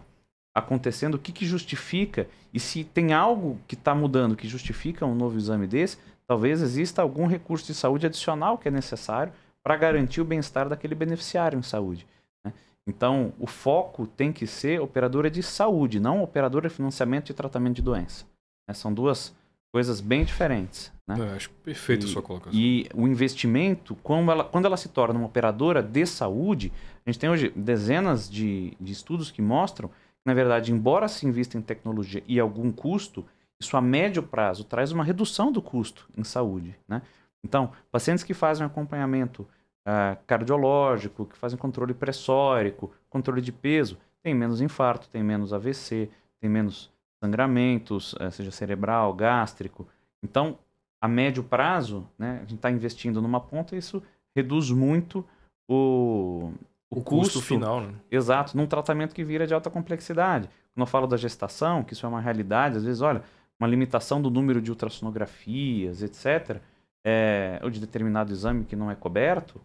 acontecendo, 0.60 1.16
o 1.16 1.20
que, 1.20 1.32
que 1.32 1.45
justifica 1.45 2.28
e 2.53 2.60
se 2.60 2.84
tem 2.84 3.14
algo 3.14 3.60
que 3.68 3.76
está 3.76 3.93
mudando 3.93 4.36
que 4.36 4.47
justifica 4.47 5.05
um 5.05 5.16
novo 5.16 5.38
exame 5.38 5.68
desse, 5.68 5.97
talvez 6.28 6.62
exista 6.62 7.01
algum 7.01 7.28
recurso 7.28 7.68
de 7.68 7.74
saúde 7.74 8.05
adicional 8.05 8.57
que 8.57 8.68
é 8.68 8.72
necessário 8.72 9.34
para 9.64 9.76
garantir 9.76 10.22
o 10.22 10.26
bem-estar 10.26 10.70
daquele 10.70 10.95
beneficiário 10.95 11.57
em 11.57 11.64
saúde. 11.64 12.07
Né? 12.45 12.53
Então, 12.88 13.34
o 13.39 13.47
foco 13.47 14.07
tem 14.07 14.32
que 14.32 14.47
ser 14.47 14.82
operadora 14.82 15.30
de 15.30 15.43
saúde, 15.43 15.99
não 15.99 16.24
operadora 16.24 16.70
de 16.70 16.76
financiamento 16.76 17.30
e 17.30 17.34
tratamento 17.34 17.76
de 17.76 17.82
doença. 17.82 18.26
Né? 18.68 18.74
São 18.74 18.93
duas 18.93 19.36
coisas 19.72 20.01
bem 20.01 20.24
diferentes. 20.24 20.91
Né? 21.07 21.16
Eu 21.20 21.36
acho 21.36 21.49
perfeito 21.64 22.05
a 22.05 22.10
sua 22.10 22.22
colocação. 22.22 22.57
E 22.57 22.89
o 22.93 23.07
investimento, 23.07 23.95
quando 24.01 24.32
ela, 24.32 24.43
quando 24.43 24.66
ela 24.66 24.78
se 24.78 24.89
torna 24.89 25.20
uma 25.20 25.28
operadora 25.28 25.84
de 25.84 26.05
saúde, 26.05 26.72
a 27.05 27.10
gente 27.10 27.20
tem 27.20 27.30
hoje 27.30 27.51
dezenas 27.55 28.30
de, 28.30 28.76
de 28.80 28.91
estudos 28.91 29.32
que 29.32 29.41
mostram 29.41 29.89
na 30.30 30.36
verdade, 30.36 30.71
embora 30.71 31.07
se 31.07 31.25
invista 31.25 31.57
em 31.57 31.61
tecnologia 31.61 32.23
e 32.27 32.39
algum 32.39 32.71
custo, 32.71 33.25
isso 33.59 33.75
a 33.75 33.82
médio 33.82 34.21
prazo 34.21 34.63
traz 34.63 34.91
uma 34.91 35.03
redução 35.03 35.51
do 35.51 35.59
custo 35.59 36.07
em 36.15 36.23
saúde. 36.23 36.77
Né? 36.88 37.01
Então, 37.43 37.71
pacientes 37.91 38.23
que 38.23 38.36
fazem 38.36 38.63
acompanhamento 38.63 39.41
uh, 39.41 40.15
cardiológico, 40.27 41.25
que 41.25 41.36
fazem 41.36 41.57
controle 41.57 41.95
pressórico, 41.95 42.93
controle 43.09 43.41
de 43.41 43.51
peso, 43.51 43.97
tem 44.21 44.36
menos 44.36 44.61
infarto, 44.61 45.09
tem 45.09 45.23
menos 45.23 45.51
AVC, 45.51 46.11
tem 46.39 46.47
menos 46.47 46.91
sangramentos, 47.19 48.13
eh, 48.19 48.30
seja 48.30 48.51
cerebral, 48.51 49.13
gástrico. 49.15 49.88
Então, 50.23 50.59
a 51.01 51.07
médio 51.07 51.43
prazo, 51.43 52.07
né, 52.19 52.36
a 52.36 52.41
gente 52.41 52.55
está 52.55 52.69
investindo 52.69 53.19
numa 53.19 53.41
ponta 53.41 53.75
isso 53.75 54.03
reduz 54.36 54.69
muito 54.69 55.25
o, 55.67 56.51
o, 56.92 57.00
o 57.00 57.04
custo, 57.04 57.36
custo, 57.36 57.42
final. 57.42 57.82
Né? 57.82 57.94
Exato, 58.10 58.58
num 58.58 58.66
tratamento 58.66 59.14
que 59.14 59.24
vira 59.24 59.46
de 59.46 59.54
alta 59.54 59.70
complexidade. 59.70 60.50
Quando 60.74 60.82
eu 60.82 60.86
falo 60.86 61.08
da 61.08 61.18
gestação, 61.18 61.84
que 61.84 61.94
isso 61.94 62.06
é 62.06 62.10
uma 62.10 62.22
realidade, 62.22 62.78
às 62.78 62.84
vezes, 62.84 63.02
olha, 63.02 63.24
uma 63.60 63.68
limitação 63.68 64.22
do 64.22 64.30
número 64.30 64.62
de 64.62 64.72
ultrassonografias, 64.72 66.02
etc., 66.02 66.62
é, 67.06 67.60
ou 67.64 67.70
de 67.70 67.80
determinado 67.80 68.32
exame 68.32 68.66
que 68.66 68.76
não 68.76 68.92
é 68.92 68.96
coberto, 68.96 69.62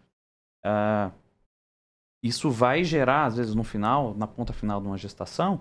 uh, 0.65 1.13
isso 2.23 2.51
vai 2.51 2.85
gerar, 2.85 3.27
às 3.27 3.37
vezes, 3.37 3.55
no 3.55 3.65
final, 3.65 4.15
na 4.15 4.27
ponta 4.27 4.53
final 4.53 4.81
de 4.81 4.87
uma 4.87 4.97
gestação, 4.97 5.61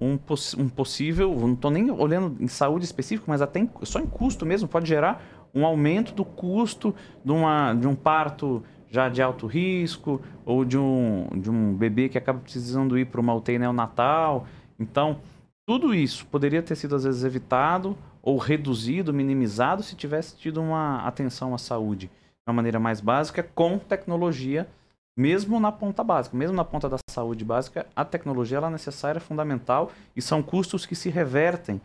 um, 0.00 0.16
poss 0.16 0.54
um 0.54 0.68
possível, 0.68 1.34
não 1.34 1.54
estou 1.54 1.70
nem 1.70 1.90
olhando 1.90 2.42
em 2.42 2.48
saúde 2.48 2.84
específico, 2.84 3.28
mas 3.28 3.40
até 3.40 3.60
em, 3.60 3.70
só 3.82 3.98
em 3.98 4.06
custo 4.06 4.44
mesmo, 4.44 4.68
pode 4.68 4.86
gerar 4.86 5.48
um 5.54 5.64
aumento 5.64 6.12
do 6.12 6.24
custo 6.24 6.94
de, 7.24 7.32
uma, 7.32 7.72
de 7.72 7.86
um 7.86 7.94
parto 7.94 8.62
já 8.96 9.10
de 9.10 9.20
alto 9.20 9.46
risco 9.46 10.22
ou 10.44 10.64
de 10.64 10.78
um, 10.78 11.28
de 11.34 11.50
um 11.50 11.74
bebê 11.74 12.08
que 12.08 12.16
acaba 12.16 12.38
precisando 12.38 12.98
ir 12.98 13.04
para 13.04 13.20
uma 13.20 13.34
UTI 13.34 13.58
neonatal. 13.58 14.46
Então, 14.80 15.18
tudo 15.68 15.94
isso 15.94 16.24
poderia 16.26 16.62
ter 16.62 16.74
sido 16.76 16.96
às 16.96 17.04
vezes 17.04 17.22
evitado 17.22 17.94
ou 18.22 18.38
reduzido, 18.38 19.12
minimizado 19.12 19.82
se 19.82 19.94
tivesse 19.94 20.34
tido 20.34 20.62
uma 20.62 21.06
atenção 21.06 21.54
à 21.54 21.58
saúde 21.58 22.06
de 22.06 22.48
uma 22.48 22.54
maneira 22.54 22.80
mais 22.80 22.98
básica 22.98 23.42
com 23.54 23.78
tecnologia 23.78 24.66
mesmo 25.14 25.60
na 25.60 25.72
ponta 25.72 26.02
básica, 26.02 26.36
mesmo 26.36 26.56
na 26.56 26.64
ponta 26.64 26.88
da 26.88 26.96
saúde 27.10 27.44
básica, 27.44 27.86
a 27.94 28.04
tecnologia 28.04 28.58
ela 28.58 28.68
é 28.68 28.70
necessária, 28.70 29.18
é 29.18 29.20
fundamental 29.20 29.90
e 30.14 30.22
são 30.22 30.42
custos 30.42 30.84
que 30.84 30.94
se 30.94 31.08
revertem 31.08 31.80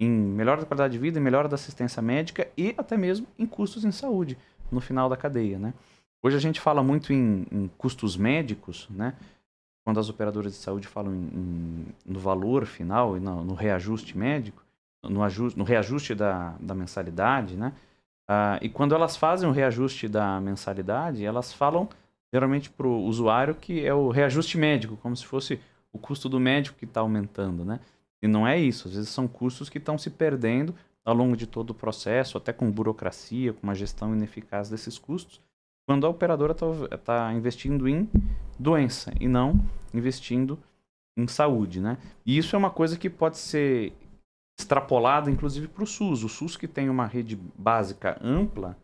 em 0.00 0.10
melhora 0.10 0.60
da 0.60 0.66
qualidade 0.66 0.92
de 0.92 0.98
vida, 0.98 1.18
em 1.18 1.22
melhora 1.22 1.48
da 1.48 1.54
assistência 1.54 2.02
médica 2.02 2.48
e 2.56 2.74
até 2.76 2.96
mesmo 2.96 3.26
em 3.38 3.46
custos 3.46 3.84
em 3.84 3.92
saúde 3.92 4.36
no 4.70 4.80
final 4.80 5.08
da 5.08 5.16
cadeia, 5.16 5.58
né? 5.58 5.74
Hoje 6.22 6.36
a 6.36 6.40
gente 6.40 6.60
fala 6.60 6.82
muito 6.82 7.12
em, 7.12 7.46
em 7.50 7.68
custos 7.76 8.16
médicos, 8.16 8.86
né? 8.90 9.14
Quando 9.84 9.98
as 9.98 10.08
operadoras 10.08 10.52
de 10.52 10.58
saúde 10.58 10.86
falam 10.86 11.12
em, 11.12 11.18
em, 11.18 11.86
no 12.06 12.20
valor 12.20 12.64
final 12.64 13.16
e 13.16 13.20
no, 13.20 13.42
no 13.42 13.54
reajuste 13.54 14.16
médico, 14.16 14.62
no, 15.02 15.22
ajuste, 15.24 15.58
no 15.58 15.64
reajuste 15.64 16.14
da, 16.14 16.54
da 16.60 16.74
mensalidade, 16.74 17.56
né? 17.56 17.72
Ah, 18.28 18.58
e 18.62 18.68
quando 18.68 18.94
elas 18.94 19.16
fazem 19.16 19.48
o 19.48 19.52
reajuste 19.52 20.06
da 20.06 20.40
mensalidade, 20.40 21.24
elas 21.24 21.52
falam 21.52 21.88
geralmente 22.32 22.70
para 22.70 22.86
o 22.86 23.04
usuário, 23.04 23.54
que 23.56 23.84
é 23.84 23.92
o 23.92 24.08
reajuste 24.08 24.56
médico, 24.56 24.96
como 24.98 25.16
se 25.16 25.26
fosse 25.26 25.60
o 25.92 25.98
custo 25.98 26.28
do 26.28 26.38
médico 26.38 26.78
que 26.78 26.84
está 26.84 27.00
aumentando, 27.00 27.64
né? 27.64 27.80
E 28.22 28.28
não 28.28 28.46
é 28.46 28.56
isso. 28.56 28.86
Às 28.86 28.94
vezes 28.94 29.10
são 29.10 29.26
custos 29.26 29.68
que 29.68 29.78
estão 29.78 29.98
se 29.98 30.08
perdendo 30.08 30.72
ao 31.04 31.14
longo 31.14 31.36
de 31.36 31.48
todo 31.48 31.70
o 31.70 31.74
processo, 31.74 32.38
até 32.38 32.52
com 32.52 32.70
burocracia, 32.70 33.52
com 33.52 33.64
uma 33.64 33.74
gestão 33.74 34.14
ineficaz 34.14 34.70
desses 34.70 34.96
custos, 34.98 35.40
quando 35.86 36.06
a 36.06 36.10
operadora 36.10 36.52
está 36.52 36.98
tá 36.98 37.32
investindo 37.32 37.88
em 37.88 38.08
doença 38.58 39.12
e 39.20 39.28
não 39.28 39.60
investindo 39.92 40.58
em 41.16 41.26
saúde, 41.26 41.80
né? 41.80 41.98
E 42.24 42.38
isso 42.38 42.56
é 42.56 42.58
uma 42.58 42.70
coisa 42.70 42.96
que 42.96 43.10
pode 43.10 43.38
ser 43.38 43.92
extrapolado, 44.58 45.28
inclusive, 45.28 45.68
para 45.68 45.82
o 45.82 45.86
SUS. 45.86 46.24
O 46.24 46.28
SUS, 46.28 46.56
que 46.56 46.68
tem 46.68 46.88
uma 46.88 47.06
rede 47.06 47.36
básica 47.36 48.18
ampla, 48.22 48.76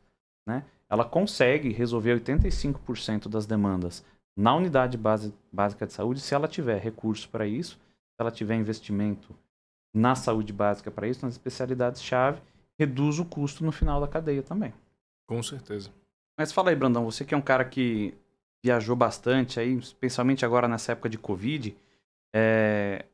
né, 0.46 0.64
ela 0.88 1.04
consegue 1.04 1.70
resolver 1.70 2.20
85% 2.20 3.28
das 3.28 3.46
demandas 3.46 4.04
na 4.36 4.54
unidade 4.54 4.96
base, 4.96 5.34
básica 5.52 5.86
de 5.86 5.92
saúde 5.92 6.20
se 6.20 6.34
ela 6.34 6.46
tiver 6.46 6.80
recursos 6.80 7.26
para 7.26 7.46
isso, 7.46 7.76
se 7.76 8.20
ela 8.20 8.30
tiver 8.30 8.54
investimento 8.54 9.34
na 9.94 10.14
saúde 10.14 10.52
básica 10.52 10.90
para 10.90 11.08
isso, 11.08 11.24
nas 11.24 11.34
especialidades-chave, 11.34 12.40
reduz 12.78 13.18
o 13.18 13.24
custo 13.24 13.64
no 13.64 13.72
final 13.72 14.00
da 14.00 14.06
cadeia 14.06 14.42
também. 14.42 14.72
Com 15.26 15.42
certeza. 15.42 15.90
Mas 16.38 16.52
fala 16.52 16.70
aí, 16.70 16.76
Brandão, 16.76 17.04
você 17.04 17.24
que 17.24 17.34
é 17.34 17.36
um 17.36 17.42
cara 17.42 17.64
que 17.64 18.14
viajou 18.64 18.94
bastante 18.94 19.58
aí, 19.58 19.76
especialmente 19.76 20.44
agora 20.44 20.68
nessa 20.68 20.92
época 20.92 21.08
de 21.08 21.18
Covid, 21.18 21.76
é... 22.32 23.04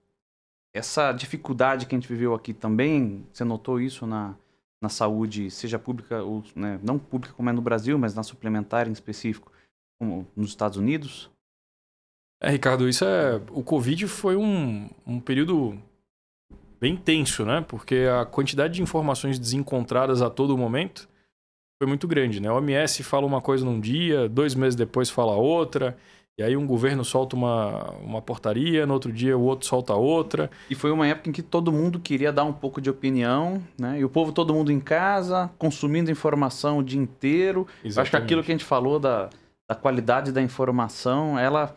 essa 0.74 1.10
dificuldade 1.10 1.86
que 1.86 1.94
a 1.94 1.98
gente 1.98 2.08
viveu 2.08 2.34
aqui 2.34 2.52
também, 2.52 3.26
você 3.32 3.42
notou 3.42 3.80
isso 3.80 4.06
na, 4.06 4.34
na 4.82 4.90
saúde, 4.90 5.50
seja 5.50 5.78
pública 5.78 6.22
ou 6.22 6.44
né, 6.54 6.78
não 6.82 6.98
pública 6.98 7.34
como 7.34 7.48
é 7.48 7.52
no 7.52 7.62
Brasil, 7.62 7.98
mas 7.98 8.14
na 8.14 8.22
suplementar 8.22 8.86
em 8.86 8.92
específico, 8.92 9.50
como 9.98 10.26
nos 10.36 10.50
Estados 10.50 10.76
Unidos? 10.76 11.30
É, 12.42 12.50
Ricardo, 12.50 12.86
isso 12.86 13.06
é. 13.06 13.36
O 13.52 13.62
Covid 13.62 14.06
foi 14.06 14.36
um, 14.36 14.90
um 15.06 15.18
período 15.18 15.80
bem 16.78 16.94
tenso, 16.94 17.46
né? 17.46 17.64
Porque 17.66 18.06
a 18.20 18.26
quantidade 18.26 18.74
de 18.74 18.82
informações 18.82 19.38
desencontradas 19.38 20.20
a 20.20 20.28
todo 20.28 20.58
momento 20.58 21.08
foi 21.78 21.86
muito 21.88 22.06
grande, 22.06 22.40
né? 22.40 22.50
O 22.50 22.56
OMS 22.56 23.02
fala 23.02 23.26
uma 23.26 23.40
coisa 23.40 23.64
num 23.64 23.80
dia, 23.80 24.28
dois 24.28 24.54
meses 24.54 24.74
depois 24.74 25.10
fala 25.10 25.32
outra. 25.32 25.96
E 26.36 26.42
aí 26.42 26.56
um 26.56 26.66
governo 26.66 27.04
solta 27.04 27.36
uma, 27.36 27.92
uma 28.02 28.20
portaria, 28.20 28.84
no 28.84 28.94
outro 28.94 29.12
dia 29.12 29.38
o 29.38 29.42
outro 29.42 29.68
solta 29.68 29.94
outra. 29.94 30.50
E 30.68 30.74
foi 30.74 30.90
uma 30.90 31.06
época 31.06 31.30
em 31.30 31.32
que 31.32 31.42
todo 31.42 31.70
mundo 31.70 32.00
queria 32.00 32.32
dar 32.32 32.42
um 32.42 32.52
pouco 32.52 32.80
de 32.80 32.90
opinião, 32.90 33.62
né? 33.78 34.00
E 34.00 34.04
o 34.04 34.08
povo, 34.08 34.32
todo 34.32 34.52
mundo 34.52 34.72
em 34.72 34.80
casa, 34.80 35.48
consumindo 35.56 36.10
informação 36.10 36.78
o 36.78 36.82
dia 36.82 37.00
inteiro. 37.00 37.68
Acho 37.84 38.10
que 38.10 38.16
aquilo 38.16 38.42
que 38.42 38.50
a 38.50 38.54
gente 38.54 38.64
falou 38.64 38.98
da, 38.98 39.30
da 39.68 39.76
qualidade 39.76 40.32
da 40.32 40.42
informação, 40.42 41.38
ela 41.38 41.76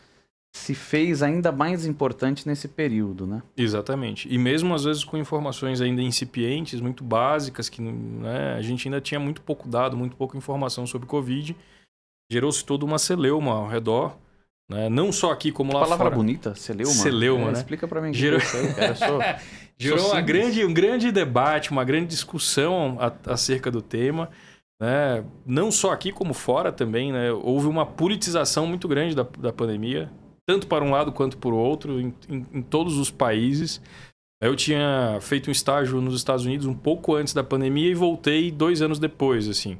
se 0.55 0.73
fez 0.73 1.21
ainda 1.21 1.51
mais 1.51 1.85
importante 1.85 2.47
nesse 2.47 2.67
período, 2.67 3.27
né? 3.27 3.41
Exatamente. 3.55 4.27
E 4.33 4.37
mesmo 4.37 4.73
às 4.73 4.83
vezes 4.83 5.03
com 5.03 5.17
informações 5.17 5.81
ainda 5.81 6.01
incipientes, 6.01 6.81
muito 6.81 7.03
básicas, 7.03 7.69
que 7.69 7.81
né, 7.81 8.55
a 8.55 8.61
gente 8.61 8.87
ainda 8.87 8.99
tinha 8.99 9.19
muito 9.19 9.41
pouco 9.41 9.67
dado, 9.67 9.95
muito 9.95 10.15
pouca 10.15 10.37
informação 10.37 10.87
sobre 10.87 11.07
Covid, 11.07 11.55
gerou-se 12.31 12.65
toda 12.65 12.85
uma 12.85 12.97
celeuma 12.97 13.53
ao 13.53 13.67
redor 13.67 14.17
né? 14.69 14.89
Não 14.89 15.11
só 15.11 15.31
aqui, 15.31 15.51
como 15.51 15.73
lá 15.73 15.79
palavra 15.81 16.05
fora. 16.05 16.15
bonita, 16.15 16.53
celeuma. 16.55 16.93
Celeuma, 16.93 17.43
é, 17.43 17.51
né? 17.51 17.53
Explica 17.53 17.87
para 17.87 18.01
mim. 18.01 18.13
Gerou, 18.13 18.39
aí, 18.39 18.73
cara. 18.73 18.95
Sou, 18.95 19.19
Gerou 19.77 20.11
uma 20.11 20.21
grande, 20.21 20.65
um 20.65 20.73
grande 20.73 21.11
debate, 21.11 21.71
uma 21.71 21.83
grande 21.83 22.07
discussão 22.07 22.97
a, 22.99 23.31
acerca 23.31 23.71
do 23.71 23.81
tema. 23.81 24.29
Né? 24.81 25.23
Não 25.45 25.71
só 25.71 25.91
aqui, 25.91 26.11
como 26.11 26.33
fora 26.33 26.71
também. 26.71 27.13
Né? 27.13 27.31
Houve 27.31 27.67
uma 27.67 27.85
politização 27.85 28.67
muito 28.67 28.87
grande 28.87 29.15
da, 29.15 29.25
da 29.39 29.53
pandemia, 29.53 30.11
tanto 30.47 30.65
para 30.67 30.83
um 30.83 30.91
lado 30.91 31.11
quanto 31.11 31.37
para 31.37 31.49
o 31.49 31.57
outro, 31.57 31.99
em, 31.99 32.13
em, 32.29 32.45
em 32.53 32.61
todos 32.61 32.97
os 32.97 33.11
países. 33.11 33.81
Eu 34.41 34.55
tinha 34.55 35.17
feito 35.21 35.49
um 35.49 35.51
estágio 35.51 35.99
nos 35.99 36.15
Estados 36.15 36.45
Unidos 36.45 36.65
um 36.65 36.73
pouco 36.73 37.15
antes 37.15 37.33
da 37.33 37.43
pandemia 37.43 37.89
e 37.89 37.95
voltei 37.95 38.51
dois 38.51 38.81
anos 38.81 38.99
depois, 38.99 39.49
assim. 39.49 39.77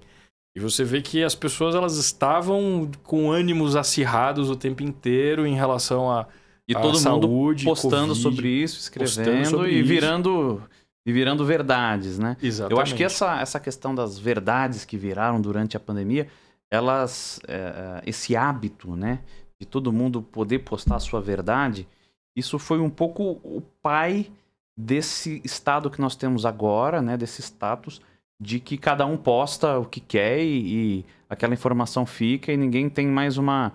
E 0.55 0.59
você 0.59 0.84
vê 0.84 1.01
que 1.01 1.24
as 1.24 1.36
pessoas 1.36 1.76
elas 1.76 1.97
estavam 1.97 2.89
com 3.03 3.32
ânimos 3.32 3.76
acirrados 3.76 4.49
o 4.49 4.55
tempo 4.55 4.84
inteiro 4.84 5.45
em 5.45 5.53
relação 5.55 6.11
a 6.11 6.28
e 6.68 6.76
a 6.76 6.80
todo 6.82 6.97
saúde, 6.97 7.63
mundo 7.63 7.76
postando 7.76 8.07
COVID, 8.07 8.22
sobre 8.22 8.49
isso, 8.49 8.80
escrevendo 8.80 9.49
sobre 9.49 9.72
e 9.72 9.80
isso. 9.80 9.88
virando 9.88 10.61
e 11.05 11.13
virando 11.13 11.45
verdades, 11.45 12.20
né? 12.20 12.36
Exatamente. 12.41 12.78
Eu 12.78 12.82
acho 12.82 12.95
que 12.95 13.03
essa, 13.03 13.39
essa 13.39 13.59
questão 13.59 13.95
das 13.95 14.20
verdades 14.20 14.84
que 14.84 14.97
viraram 14.97 15.39
durante 15.39 15.78
a 15.78 15.80
pandemia, 15.80 16.28
elas 16.70 17.39
é, 17.47 18.01
esse 18.05 18.36
hábito, 18.36 18.97
né, 18.97 19.20
de 19.59 19.67
todo 19.67 19.93
mundo 19.93 20.21
poder 20.21 20.59
postar 20.59 20.95
a 20.95 20.99
sua 20.99 21.21
verdade, 21.21 21.87
isso 22.35 22.59
foi 22.59 22.79
um 22.79 22.89
pouco 22.89 23.39
o 23.43 23.61
pai 23.81 24.31
desse 24.77 25.41
estado 25.43 25.89
que 25.89 25.99
nós 25.99 26.15
temos 26.15 26.45
agora, 26.45 27.01
né, 27.01 27.17
desse 27.17 27.41
status 27.41 28.01
de 28.39 28.59
que 28.59 28.77
cada 28.77 29.05
um 29.05 29.17
posta 29.17 29.79
o 29.79 29.85
que 29.85 29.99
quer 29.99 30.43
e, 30.43 30.99
e 30.99 31.05
aquela 31.27 31.53
informação 31.55 32.05
fica 32.05 32.53
e 32.53 32.57
ninguém 32.57 32.87
tem 32.89 33.07
mais 33.07 33.37
uma 33.37 33.73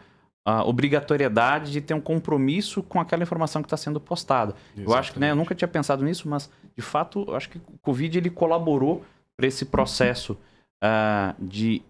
obrigatoriedade 0.65 1.71
de 1.71 1.81
ter 1.81 1.95
um 1.95 2.01
compromisso 2.01 2.83
com 2.83 3.01
aquela 3.01 3.23
informação 3.23 3.63
que 3.63 3.67
está 3.67 3.77
sendo 3.77 4.01
postada. 4.01 4.55
Exatamente. 4.55 4.89
Eu 4.89 4.95
acho 4.95 5.13
que, 5.13 5.21
né, 5.21 5.31
eu 5.31 5.37
nunca 5.37 5.55
tinha 5.55 5.69
pensado 5.69 6.05
nisso, 6.05 6.29
mas 6.29 6.51
de 6.77 6.83
fato, 6.83 7.25
eu 7.29 7.37
acho 7.37 7.49
que 7.49 7.59
o 7.59 7.79
Covid 7.81 8.19
ele 8.19 8.31
colaborou 8.31 9.05
para 9.37 9.47
esse 9.47 9.65
processo 9.65 10.37
uh, 10.83 11.35
de 11.39 11.83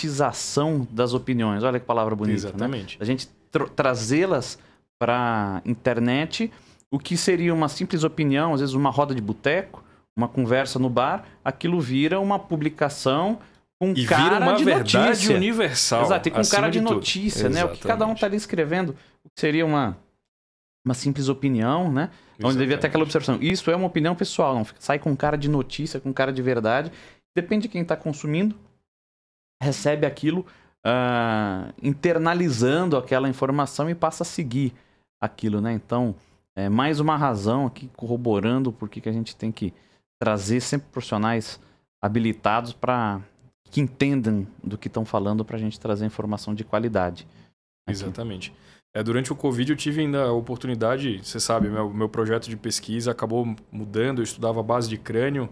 internetização 0.00 0.86
das 0.90 1.12
opiniões. 1.14 1.62
Olha 1.62 1.78
que 1.78 1.86
palavra 1.86 2.14
bonita, 2.14 2.42
né? 2.42 2.48
Exatamente. 2.48 2.98
Né? 2.98 3.02
A 3.02 3.04
gente 3.04 3.28
tra 3.50 3.66
trazê-las 3.66 4.58
para 4.98 5.62
internet, 5.64 6.50
o 6.90 6.98
que 6.98 7.16
seria 7.16 7.54
uma 7.54 7.68
simples 7.68 8.04
opinião, 8.04 8.54
às 8.54 8.60
vezes 8.60 8.74
uma 8.74 8.90
roda 8.90 9.14
de 9.14 9.20
boteco, 9.20 9.82
uma 10.16 10.28
conversa 10.28 10.78
no 10.78 10.90
bar, 10.90 11.24
aquilo 11.44 11.80
vira 11.80 12.20
uma 12.20 12.38
publicação 12.38 13.38
com 13.80 13.92
e 13.92 14.04
cara 14.04 14.24
vira 14.24 14.40
uma 14.40 14.54
de 14.54 14.64
verdade 14.64 15.08
notícia. 15.08 15.36
universal. 15.36 16.02
Exato, 16.02 16.28
e 16.28 16.30
com 16.30 16.42
cara 16.42 16.68
de, 16.68 16.78
de 16.78 16.84
notícia, 16.84 17.48
né? 17.48 17.64
O 17.64 17.70
que 17.70 17.80
cada 17.80 18.06
um 18.06 18.12
está 18.12 18.26
ali 18.26 18.36
escrevendo, 18.36 18.94
seria 19.38 19.64
uma, 19.64 19.96
uma 20.84 20.94
simples 20.94 21.28
opinião, 21.28 21.90
né? 21.90 22.10
Exatamente. 22.12 22.46
Onde 22.46 22.58
devia 22.58 22.78
ter 22.78 22.86
aquela 22.88 23.04
observação. 23.04 23.38
Isso 23.40 23.70
é 23.70 23.76
uma 23.76 23.86
opinião 23.86 24.14
pessoal, 24.14 24.54
não 24.54 24.66
sai 24.78 24.98
com 24.98 25.14
cara 25.16 25.36
de 25.36 25.48
notícia, 25.48 25.98
com 25.98 26.12
cara 26.12 26.32
de 26.32 26.42
verdade. 26.42 26.92
Depende 27.34 27.62
de 27.62 27.68
quem 27.68 27.82
está 27.82 27.96
consumindo, 27.96 28.56
recebe 29.60 30.06
aquilo, 30.06 30.46
uh, 30.86 31.72
internalizando 31.82 32.96
aquela 32.96 33.28
informação 33.28 33.90
e 33.90 33.94
passa 33.94 34.22
a 34.22 34.26
seguir 34.26 34.72
aquilo, 35.20 35.60
né? 35.60 35.72
Então, 35.72 36.14
é 36.56 36.68
mais 36.68 37.00
uma 37.00 37.16
razão 37.16 37.66
aqui 37.66 37.90
corroborando 37.96 38.72
por 38.72 38.88
que 38.88 39.08
a 39.08 39.12
gente 39.12 39.36
tem 39.36 39.52
que 39.52 39.72
trazer 40.18 40.60
sempre 40.60 40.88
profissionais 40.90 41.60
habilitados 42.02 42.72
para 42.72 43.20
que 43.70 43.80
entendam 43.80 44.46
do 44.62 44.76
que 44.76 44.88
estão 44.88 45.04
falando 45.04 45.44
para 45.44 45.56
a 45.56 45.60
gente 45.60 45.78
trazer 45.78 46.04
informação 46.04 46.54
de 46.54 46.64
qualidade. 46.64 47.26
Aqui. 47.86 47.96
Exatamente. 47.96 48.52
É, 48.92 49.02
durante 49.02 49.32
o 49.32 49.36
Covid 49.36 49.70
eu 49.70 49.76
tive 49.76 50.00
ainda 50.00 50.24
a 50.24 50.32
oportunidade, 50.32 51.20
você 51.22 51.38
sabe, 51.38 51.68
meu, 51.68 51.88
meu 51.90 52.08
projeto 52.08 52.48
de 52.48 52.56
pesquisa 52.56 53.12
acabou 53.12 53.54
mudando, 53.70 54.18
eu 54.18 54.24
estudava 54.24 54.60
base 54.62 54.88
de 54.88 54.98
crânio, 54.98 55.48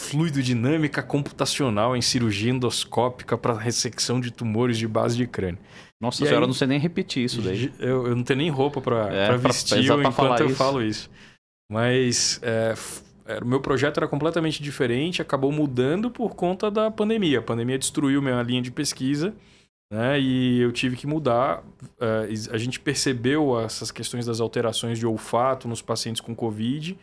fluido 0.00 0.42
dinâmica 0.42 1.02
computacional 1.02 1.96
em 1.96 2.00
cirurgia 2.00 2.50
endoscópica 2.50 3.36
para 3.36 3.54
ressecção 3.54 4.20
de 4.20 4.30
tumores 4.30 4.78
de 4.78 4.88
base 4.88 5.16
de 5.16 5.26
crânio. 5.26 5.58
Nossa 6.00 6.24
e 6.24 6.26
senhora, 6.26 6.38
aí, 6.38 6.42
eu 6.44 6.46
não 6.46 6.54
sei 6.54 6.66
nem 6.66 6.78
repetir 6.78 7.24
isso 7.24 7.42
daí. 7.42 7.70
Eu, 7.78 8.06
eu 8.06 8.16
não 8.16 8.24
tenho 8.24 8.38
nem 8.38 8.50
roupa 8.50 8.80
para 8.80 9.14
é, 9.14 9.36
vestir 9.36 9.86
pra, 9.86 10.02
enquanto 10.02 10.40
eu 10.40 10.46
isso. 10.46 10.56
falo 10.56 10.82
isso. 10.82 11.10
Mas 11.70 12.40
é, 12.42 12.74
o 13.40 13.46
meu 13.46 13.60
projeto 13.60 13.98
era 13.98 14.08
completamente 14.08 14.62
diferente, 14.62 15.20
acabou 15.20 15.52
mudando 15.52 16.10
por 16.10 16.34
conta 16.34 16.70
da 16.70 16.90
pandemia. 16.90 17.38
A 17.38 17.42
pandemia 17.42 17.78
destruiu 17.78 18.22
minha 18.22 18.42
linha 18.42 18.62
de 18.62 18.70
pesquisa, 18.70 19.34
né? 19.92 20.18
E 20.18 20.60
eu 20.60 20.72
tive 20.72 20.96
que 20.96 21.06
mudar. 21.06 21.62
Uh, 21.82 22.50
a 22.50 22.58
gente 22.58 22.80
percebeu 22.80 23.60
essas 23.60 23.90
questões 23.90 24.24
das 24.24 24.40
alterações 24.40 24.98
de 24.98 25.06
olfato 25.06 25.68
nos 25.68 25.82
pacientes 25.82 26.20
com 26.20 26.34
Covid. 26.34 26.98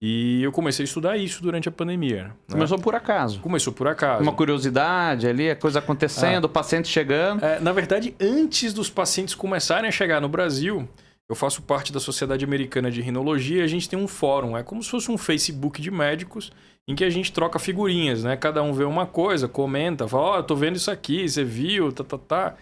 E 0.00 0.42
eu 0.42 0.52
comecei 0.52 0.84
a 0.84 0.86
estudar 0.86 1.16
isso 1.16 1.42
durante 1.42 1.68
a 1.68 1.72
pandemia. 1.72 2.24
Né? 2.24 2.32
Começou 2.52 2.78
por 2.78 2.94
acaso. 2.94 3.40
Começou 3.40 3.72
por 3.72 3.88
acaso. 3.88 4.22
Uma 4.22 4.32
curiosidade 4.32 5.26
ali, 5.26 5.50
a 5.50 5.56
coisa 5.56 5.80
acontecendo, 5.80 6.44
ah. 6.44 6.46
o 6.46 6.50
paciente 6.50 6.86
chegando. 6.86 7.44
É, 7.44 7.58
na 7.58 7.72
verdade, 7.72 8.14
antes 8.20 8.72
dos 8.72 8.88
pacientes 8.88 9.34
começarem 9.34 9.88
a 9.88 9.92
chegar 9.92 10.20
no 10.20 10.28
Brasil, 10.28 10.88
eu 11.28 11.34
faço 11.34 11.62
parte 11.62 11.92
da 11.92 11.98
Sociedade 11.98 12.44
Americana 12.44 12.92
de 12.92 13.02
Rinologia 13.02 13.60
e 13.60 13.64
a 13.64 13.66
gente 13.66 13.88
tem 13.88 13.98
um 13.98 14.06
fórum. 14.06 14.56
É 14.56 14.62
como 14.62 14.82
se 14.82 14.90
fosse 14.90 15.10
um 15.10 15.18
Facebook 15.18 15.82
de 15.82 15.90
médicos 15.90 16.52
em 16.86 16.94
que 16.94 17.04
a 17.04 17.10
gente 17.10 17.32
troca 17.32 17.58
figurinhas, 17.58 18.22
né? 18.22 18.36
Cada 18.36 18.62
um 18.62 18.72
vê 18.72 18.84
uma 18.84 19.04
coisa, 19.04 19.48
comenta, 19.48 20.06
fala, 20.06 20.22
ó, 20.22 20.34
oh, 20.34 20.36
eu 20.36 20.42
tô 20.42 20.56
vendo 20.56 20.76
isso 20.76 20.90
aqui, 20.90 21.28
você 21.28 21.44
viu, 21.44 21.92
tá, 21.92 22.02
tá, 22.02 22.16
tá. 22.16 22.54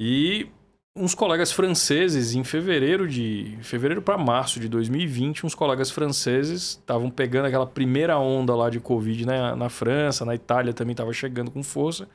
E 0.00 0.48
uns 0.96 1.14
colegas 1.14 1.50
franceses, 1.50 2.34
em 2.34 2.44
fevereiro 2.44 3.08
de... 3.08 3.58
fevereiro 3.62 4.00
para 4.00 4.16
março 4.16 4.60
de 4.60 4.68
2020, 4.68 5.44
uns 5.44 5.54
colegas 5.54 5.90
franceses 5.90 6.62
estavam 6.62 7.10
pegando 7.10 7.46
aquela 7.46 7.66
primeira 7.66 8.18
onda 8.18 8.54
lá 8.54 8.70
de 8.70 8.78
Covid 8.78 9.26
né? 9.26 9.54
na 9.54 9.68
França, 9.68 10.24
na 10.24 10.34
Itália 10.34 10.72
também 10.72 10.92
estava 10.92 11.12
chegando 11.12 11.50
com 11.50 11.62
força. 11.62 12.08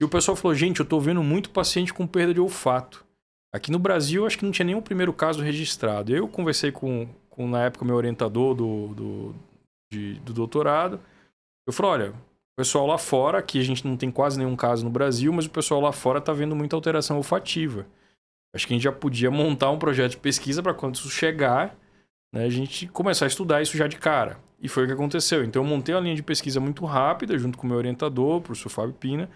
E 0.00 0.04
o 0.04 0.08
pessoal 0.08 0.36
falou, 0.36 0.54
gente, 0.54 0.80
eu 0.80 0.86
tô 0.86 1.00
vendo 1.00 1.22
muito 1.22 1.50
paciente 1.50 1.94
com 1.94 2.06
perda 2.06 2.34
de 2.34 2.40
olfato. 2.40 3.04
Aqui 3.54 3.70
no 3.70 3.78
Brasil, 3.78 4.26
acho 4.26 4.38
que 4.38 4.44
não 4.44 4.52
tinha 4.52 4.66
nenhum 4.66 4.82
primeiro 4.82 5.12
caso 5.12 5.42
registrado. 5.42 6.14
Eu 6.14 6.26
conversei 6.26 6.72
com, 6.72 7.08
com 7.30 7.46
na 7.46 7.64
época, 7.64 7.84
meu 7.84 7.94
orientador 7.94 8.54
do, 8.54 8.88
do, 8.88 9.34
de, 9.92 10.14
do 10.20 10.32
doutorado. 10.32 10.98
Eu 11.66 11.72
falei: 11.72 11.92
olha, 11.92 12.10
o 12.10 12.56
pessoal 12.56 12.86
lá 12.86 12.98
fora, 12.98 13.38
aqui 13.38 13.60
a 13.60 13.62
gente 13.62 13.86
não 13.86 13.96
tem 13.96 14.10
quase 14.10 14.38
nenhum 14.38 14.56
caso 14.56 14.84
no 14.84 14.90
Brasil, 14.90 15.32
mas 15.32 15.44
o 15.44 15.50
pessoal 15.50 15.80
lá 15.80 15.92
fora 15.92 16.18
está 16.18 16.32
vendo 16.32 16.56
muita 16.56 16.74
alteração 16.74 17.18
olfativa. 17.18 17.86
Acho 18.54 18.66
que 18.66 18.74
a 18.74 18.76
gente 18.76 18.84
já 18.84 18.92
podia 18.92 19.30
montar 19.30 19.70
um 19.70 19.78
projeto 19.78 20.12
de 20.12 20.16
pesquisa 20.18 20.62
para 20.62 20.74
quando 20.74 20.96
isso 20.96 21.08
chegar, 21.08 21.76
né, 22.34 22.44
a 22.44 22.50
gente 22.50 22.86
começar 22.88 23.24
a 23.24 23.28
estudar 23.28 23.62
isso 23.62 23.76
já 23.76 23.86
de 23.86 23.96
cara. 23.96 24.38
E 24.60 24.68
foi 24.68 24.84
o 24.84 24.86
que 24.86 24.92
aconteceu. 24.92 25.42
Então 25.42 25.62
eu 25.62 25.68
montei 25.68 25.94
uma 25.94 26.00
linha 26.00 26.14
de 26.14 26.22
pesquisa 26.22 26.60
muito 26.60 26.84
rápida, 26.84 27.36
junto 27.38 27.58
com 27.58 27.66
o 27.66 27.68
meu 27.68 27.78
orientador, 27.78 28.36
o 28.36 28.40
professor 28.40 28.68
Fábio 28.68 28.94
Pina, 28.94 29.28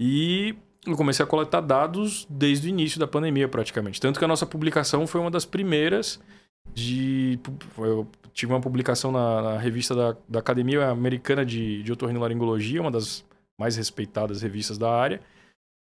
e 0.00 0.56
eu 0.86 0.96
comecei 0.96 1.24
a 1.24 1.26
coletar 1.26 1.60
dados 1.60 2.26
desde 2.30 2.68
o 2.68 2.70
início 2.70 2.98
da 2.98 3.06
pandemia, 3.06 3.48
praticamente. 3.48 4.00
Tanto 4.00 4.18
que 4.18 4.24
a 4.24 4.28
nossa 4.28 4.46
publicação 4.46 5.06
foi 5.06 5.20
uma 5.20 5.30
das 5.30 5.44
primeiras 5.44 6.20
de. 6.72 7.38
Eu 7.78 8.06
tive 8.32 8.52
uma 8.52 8.60
publicação 8.60 9.10
na, 9.10 9.42
na 9.42 9.58
revista 9.58 9.94
da, 9.94 10.16
da, 10.28 10.38
Academia 10.38 10.88
Americana 10.88 11.44
de, 11.44 11.82
de 11.82 11.92
Otorrinolaringologia, 11.92 12.80
uma 12.80 12.90
das 12.90 13.24
mais 13.58 13.76
respeitadas 13.76 14.42
revistas 14.42 14.76
da 14.78 14.90
área, 14.90 15.20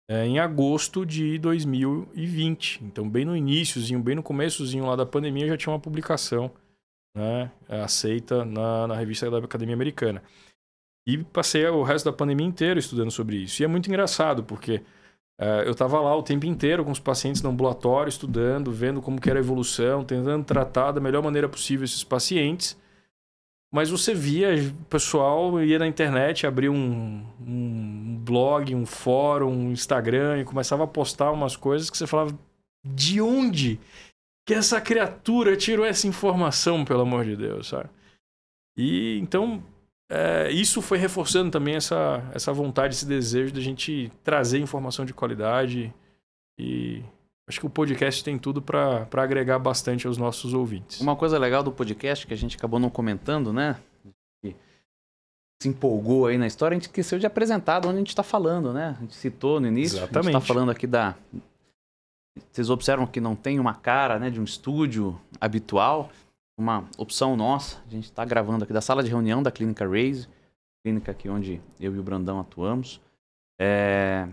é, 0.10 0.26
em 0.26 0.40
agosto 0.40 1.06
de 1.06 1.38
2020. 1.38 2.84
Então, 2.84 3.10
bem 3.10 3.26
no 3.26 3.36
iníciozinho, 3.36 4.02
bem 4.02 4.16
no 4.16 4.24
começozinho 4.24 4.86
lá 4.86 4.96
da 4.96 5.06
pandemia, 5.06 5.48
já 5.48 5.58
tinha 5.58 5.74
uma 5.74 5.80
publicação 5.80 6.52
né, 7.18 7.52
aceita 7.68 8.46
na, 8.46 8.88
na 8.88 8.96
revista 8.96 9.30
da 9.30 9.40
Academia 9.40 9.74
Americana. 9.74 10.22
E 11.08 11.18
passei 11.18 11.66
o 11.68 11.84
resto 11.84 12.06
da 12.06 12.14
pandemia 12.14 12.46
inteira 12.46 12.80
estudando 12.80 13.12
sobre 13.12 13.38
isso. 13.38 13.62
E 13.62 13.66
é 13.66 13.68
muito 13.68 13.88
engraçado, 13.88 14.44
porque 14.44 14.84
uh, 15.42 15.64
eu 15.66 15.72
estava 15.72 16.00
lá 16.00 16.16
o 16.16 16.22
tempo 16.22 16.46
inteiro 16.46 16.86
com 16.86 16.92
os 16.92 17.00
pacientes 17.00 17.42
no 17.42 17.50
ambulatório, 17.50 18.10
estudando, 18.10 18.72
vendo 18.72 19.02
como 19.02 19.20
que 19.20 19.30
era 19.30 19.40
a 19.40 19.42
evolução, 19.42 20.04
tentando 20.04 20.44
tratar 20.44 20.92
da 20.92 21.02
melhor 21.02 21.24
maneira 21.24 21.50
possível 21.50 21.86
esses 21.86 22.04
pacientes. 22.04 22.78
Mas 23.72 23.90
você 23.90 24.14
via 24.14 24.56
o 24.56 24.86
pessoal 24.86 25.62
ia 25.62 25.78
na 25.78 25.88
internet, 25.88 26.48
abria 26.48 26.72
um, 26.72 27.26
um 27.40 28.18
blog, 28.24 28.74
um 28.74 28.86
fórum, 28.86 29.52
um 29.52 29.72
Instagram 29.72 30.40
e 30.40 30.46
começava 30.46 30.86
a 30.86 30.88
postar 30.88 31.32
umas 31.32 31.56
coisas 31.56 31.90
que 31.90 31.98
você 31.98 32.08
falava: 32.08 32.38
de 32.86 33.20
onde 33.22 33.80
que 34.48 34.54
essa 34.54 34.80
criatura 34.80 35.58
tirou 35.58 35.86
essa 35.86 36.08
informação, 36.08 36.86
pelo 36.86 37.02
amor 37.02 37.26
de 37.26 37.36
Deus, 37.36 37.68
sabe? 37.68 37.90
E 38.78 39.20
então 39.20 39.62
é, 40.10 40.50
isso 40.52 40.82
foi 40.82 40.98
reforçando 40.98 41.52
também 41.52 41.76
essa, 41.76 42.24
essa 42.34 42.54
vontade, 42.54 42.96
esse 42.96 43.06
desejo 43.06 43.54
da 43.54 43.60
gente 43.60 44.10
trazer 44.24 44.60
informação 44.60 45.06
de 45.06 45.14
qualidade. 45.14 45.94
E 46.58 47.04
acho 47.48 47.60
que 47.60 47.66
o 47.66 47.70
podcast 47.70 48.24
tem 48.24 48.38
tudo 48.38 48.62
para 48.62 49.08
agregar 49.14 49.60
bastante 49.60 50.08
aos 50.08 50.18
nossos 50.18 50.54
ouvintes. 50.54 51.00
Uma 51.00 51.16
coisa 51.16 51.38
legal 51.38 51.64
do 51.64 51.72
podcast 51.72 52.28
que 52.28 52.34
a 52.34 52.38
gente 52.38 52.58
acabou 52.58 52.80
não 52.80 52.90
comentando, 52.90 53.54
né? 53.54 53.80
Se 55.60 55.68
empolgou 55.68 56.28
aí 56.28 56.38
na 56.38 56.46
história, 56.46 56.76
a 56.76 56.78
gente 56.78 56.88
esqueceu 56.88 57.18
de 57.18 57.26
apresentar 57.26 57.80
de 57.80 57.88
onde 57.88 57.96
a 57.96 58.00
gente 58.00 58.10
está 58.10 58.22
falando, 58.22 58.72
né? 58.72 58.96
A 58.98 59.02
gente 59.02 59.16
citou 59.16 59.60
no 59.60 59.66
início. 59.66 59.98
Exatamente. 59.98 60.18
A 60.18 60.32
gente 60.32 60.42
está 60.42 60.54
falando 60.54 60.70
aqui 60.70 60.86
da. 60.86 61.16
Vocês 62.52 62.70
observam 62.70 63.08
que 63.08 63.20
não 63.20 63.36
tem 63.36 63.60
uma 63.60 63.74
cara 63.74 64.20
né, 64.20 64.30
de 64.30 64.40
um 64.40 64.44
estúdio 64.44 65.20
habitual 65.42 66.12
uma 66.58 66.90
opção 66.98 67.38
nossa. 67.38 67.80
A 67.86 67.90
gente 67.90 68.06
está 68.06 68.26
gravando 68.26 68.64
aqui 68.64 68.74
da 68.74 68.82
sala 68.82 69.04
de 69.04 69.10
reunião 69.10 69.44
da 69.44 69.52
Clínica 69.52 69.88
Raise, 69.88 70.28
clínica 70.84 71.12
aqui 71.12 71.30
onde 71.30 71.62
eu 71.80 71.96
e 71.96 72.00
o 72.00 72.04
Brandão 72.04 72.40
atuamos. 72.40 73.00
É, 73.60 74.28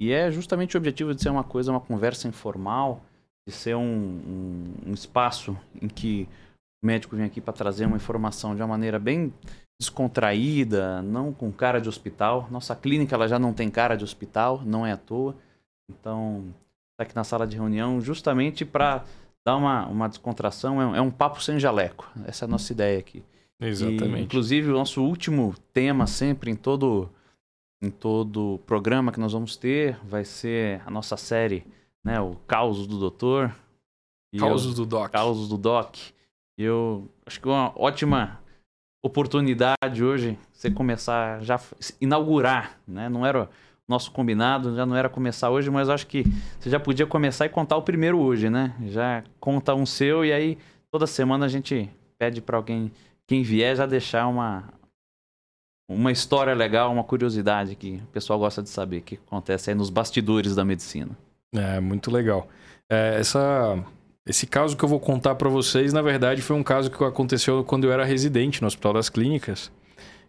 e 0.00 0.12
é 0.12 0.30
justamente 0.30 0.76
o 0.76 0.78
objetivo 0.78 1.14
de 1.14 1.22
ser 1.22 1.30
uma 1.30 1.44
coisa, 1.44 1.70
uma 1.70 1.80
conversa 1.80 2.28
informal, 2.28 3.02
de 3.46 3.54
ser 3.54 3.76
um, 3.76 3.82
um, 3.82 4.74
um 4.90 4.92
espaço 4.92 5.56
em 5.80 5.88
que 5.88 6.28
o 6.82 6.86
médico 6.86 7.16
vem 7.16 7.24
aqui 7.24 7.40
para 7.40 7.52
trazer 7.52 7.86
uma 7.86 7.96
informação 7.96 8.54
de 8.54 8.60
uma 8.62 8.68
maneira 8.68 8.98
bem 8.98 9.32
descontraída, 9.80 11.02
não 11.02 11.32
com 11.32 11.52
cara 11.52 11.80
de 11.80 11.88
hospital. 11.88 12.48
Nossa 12.50 12.74
clínica 12.74 13.14
ela 13.14 13.28
já 13.28 13.38
não 13.38 13.52
tem 13.52 13.70
cara 13.70 13.96
de 13.96 14.04
hospital, 14.04 14.62
não 14.64 14.86
é 14.86 14.92
à 14.92 14.96
toa. 14.96 15.34
Então, 15.90 16.44
está 16.92 17.04
aqui 17.04 17.14
na 17.14 17.24
sala 17.24 17.46
de 17.46 17.56
reunião 17.56 18.00
justamente 18.00 18.64
para 18.64 19.04
dá 19.46 19.54
uma, 19.54 19.86
uma 19.86 20.08
descontração, 20.08 20.82
é 20.82 20.86
um, 20.86 20.96
é 20.96 21.00
um 21.00 21.10
papo 21.10 21.40
sem 21.40 21.58
jaleco. 21.60 22.10
Essa 22.26 22.44
é 22.44 22.46
a 22.46 22.50
nossa 22.50 22.72
ideia 22.72 22.98
aqui. 22.98 23.22
Exatamente. 23.60 24.18
E, 24.18 24.22
inclusive, 24.22 24.70
o 24.70 24.74
nosso 24.74 25.02
último 25.02 25.54
tema 25.72 26.06
sempre 26.08 26.50
em 26.50 26.56
todo 26.56 27.08
em 27.82 27.90
todo 27.90 28.60
programa 28.66 29.12
que 29.12 29.20
nós 29.20 29.32
vamos 29.32 29.56
ter 29.56 29.98
vai 30.04 30.24
ser 30.24 30.82
a 30.86 30.90
nossa 30.90 31.16
série, 31.16 31.66
né, 32.04 32.20
o 32.20 32.36
Causos 32.46 32.86
do 32.86 32.98
Doutor. 32.98 33.54
Causos 34.38 34.74
do 34.74 34.84
Doc. 34.84 35.10
Causos 35.10 35.48
do 35.48 35.56
Doc. 35.56 35.96
Eu 36.58 37.08
acho 37.24 37.40
que 37.40 37.48
é 37.48 37.50
uma 37.50 37.72
ótima 37.76 38.40
oportunidade 39.04 40.02
hoje 40.02 40.38
você 40.52 40.70
começar 40.70 41.42
já 41.42 41.60
inaugurar, 42.00 42.78
né? 42.86 43.08
Não 43.08 43.24
era 43.24 43.48
nosso 43.88 44.10
combinado 44.10 44.74
já 44.74 44.84
não 44.84 44.96
era 44.96 45.08
começar 45.08 45.50
hoje, 45.50 45.70
mas 45.70 45.88
acho 45.88 46.06
que 46.06 46.24
você 46.58 46.68
já 46.68 46.80
podia 46.80 47.06
começar 47.06 47.46
e 47.46 47.48
contar 47.48 47.76
o 47.76 47.82
primeiro 47.82 48.18
hoje, 48.18 48.50
né? 48.50 48.74
Já 48.86 49.22
conta 49.38 49.74
um 49.74 49.86
seu 49.86 50.24
e 50.24 50.32
aí 50.32 50.58
toda 50.90 51.06
semana 51.06 51.46
a 51.46 51.48
gente 51.48 51.88
pede 52.18 52.40
para 52.40 52.56
alguém, 52.56 52.90
quem 53.26 53.42
vier, 53.42 53.76
já 53.76 53.86
deixar 53.86 54.26
uma, 54.26 54.64
uma 55.88 56.10
história 56.10 56.54
legal, 56.54 56.92
uma 56.92 57.04
curiosidade 57.04 57.76
que 57.76 58.02
o 58.04 58.06
pessoal 58.12 58.38
gosta 58.38 58.62
de 58.62 58.68
saber, 58.68 59.02
que 59.02 59.18
acontece 59.26 59.70
aí 59.70 59.76
nos 59.76 59.90
bastidores 59.90 60.54
da 60.54 60.64
medicina. 60.64 61.16
É, 61.54 61.80
muito 61.80 62.10
legal. 62.10 62.48
É, 62.90 63.16
essa, 63.18 63.84
esse 64.26 64.46
caso 64.46 64.76
que 64.76 64.84
eu 64.84 64.88
vou 64.88 64.98
contar 64.98 65.36
para 65.36 65.48
vocês, 65.48 65.92
na 65.92 66.02
verdade, 66.02 66.42
foi 66.42 66.56
um 66.56 66.62
caso 66.62 66.90
que 66.90 67.02
aconteceu 67.04 67.62
quando 67.64 67.84
eu 67.84 67.92
era 67.92 68.04
residente 68.04 68.60
no 68.60 68.66
Hospital 68.66 68.94
das 68.94 69.08
Clínicas. 69.08 69.70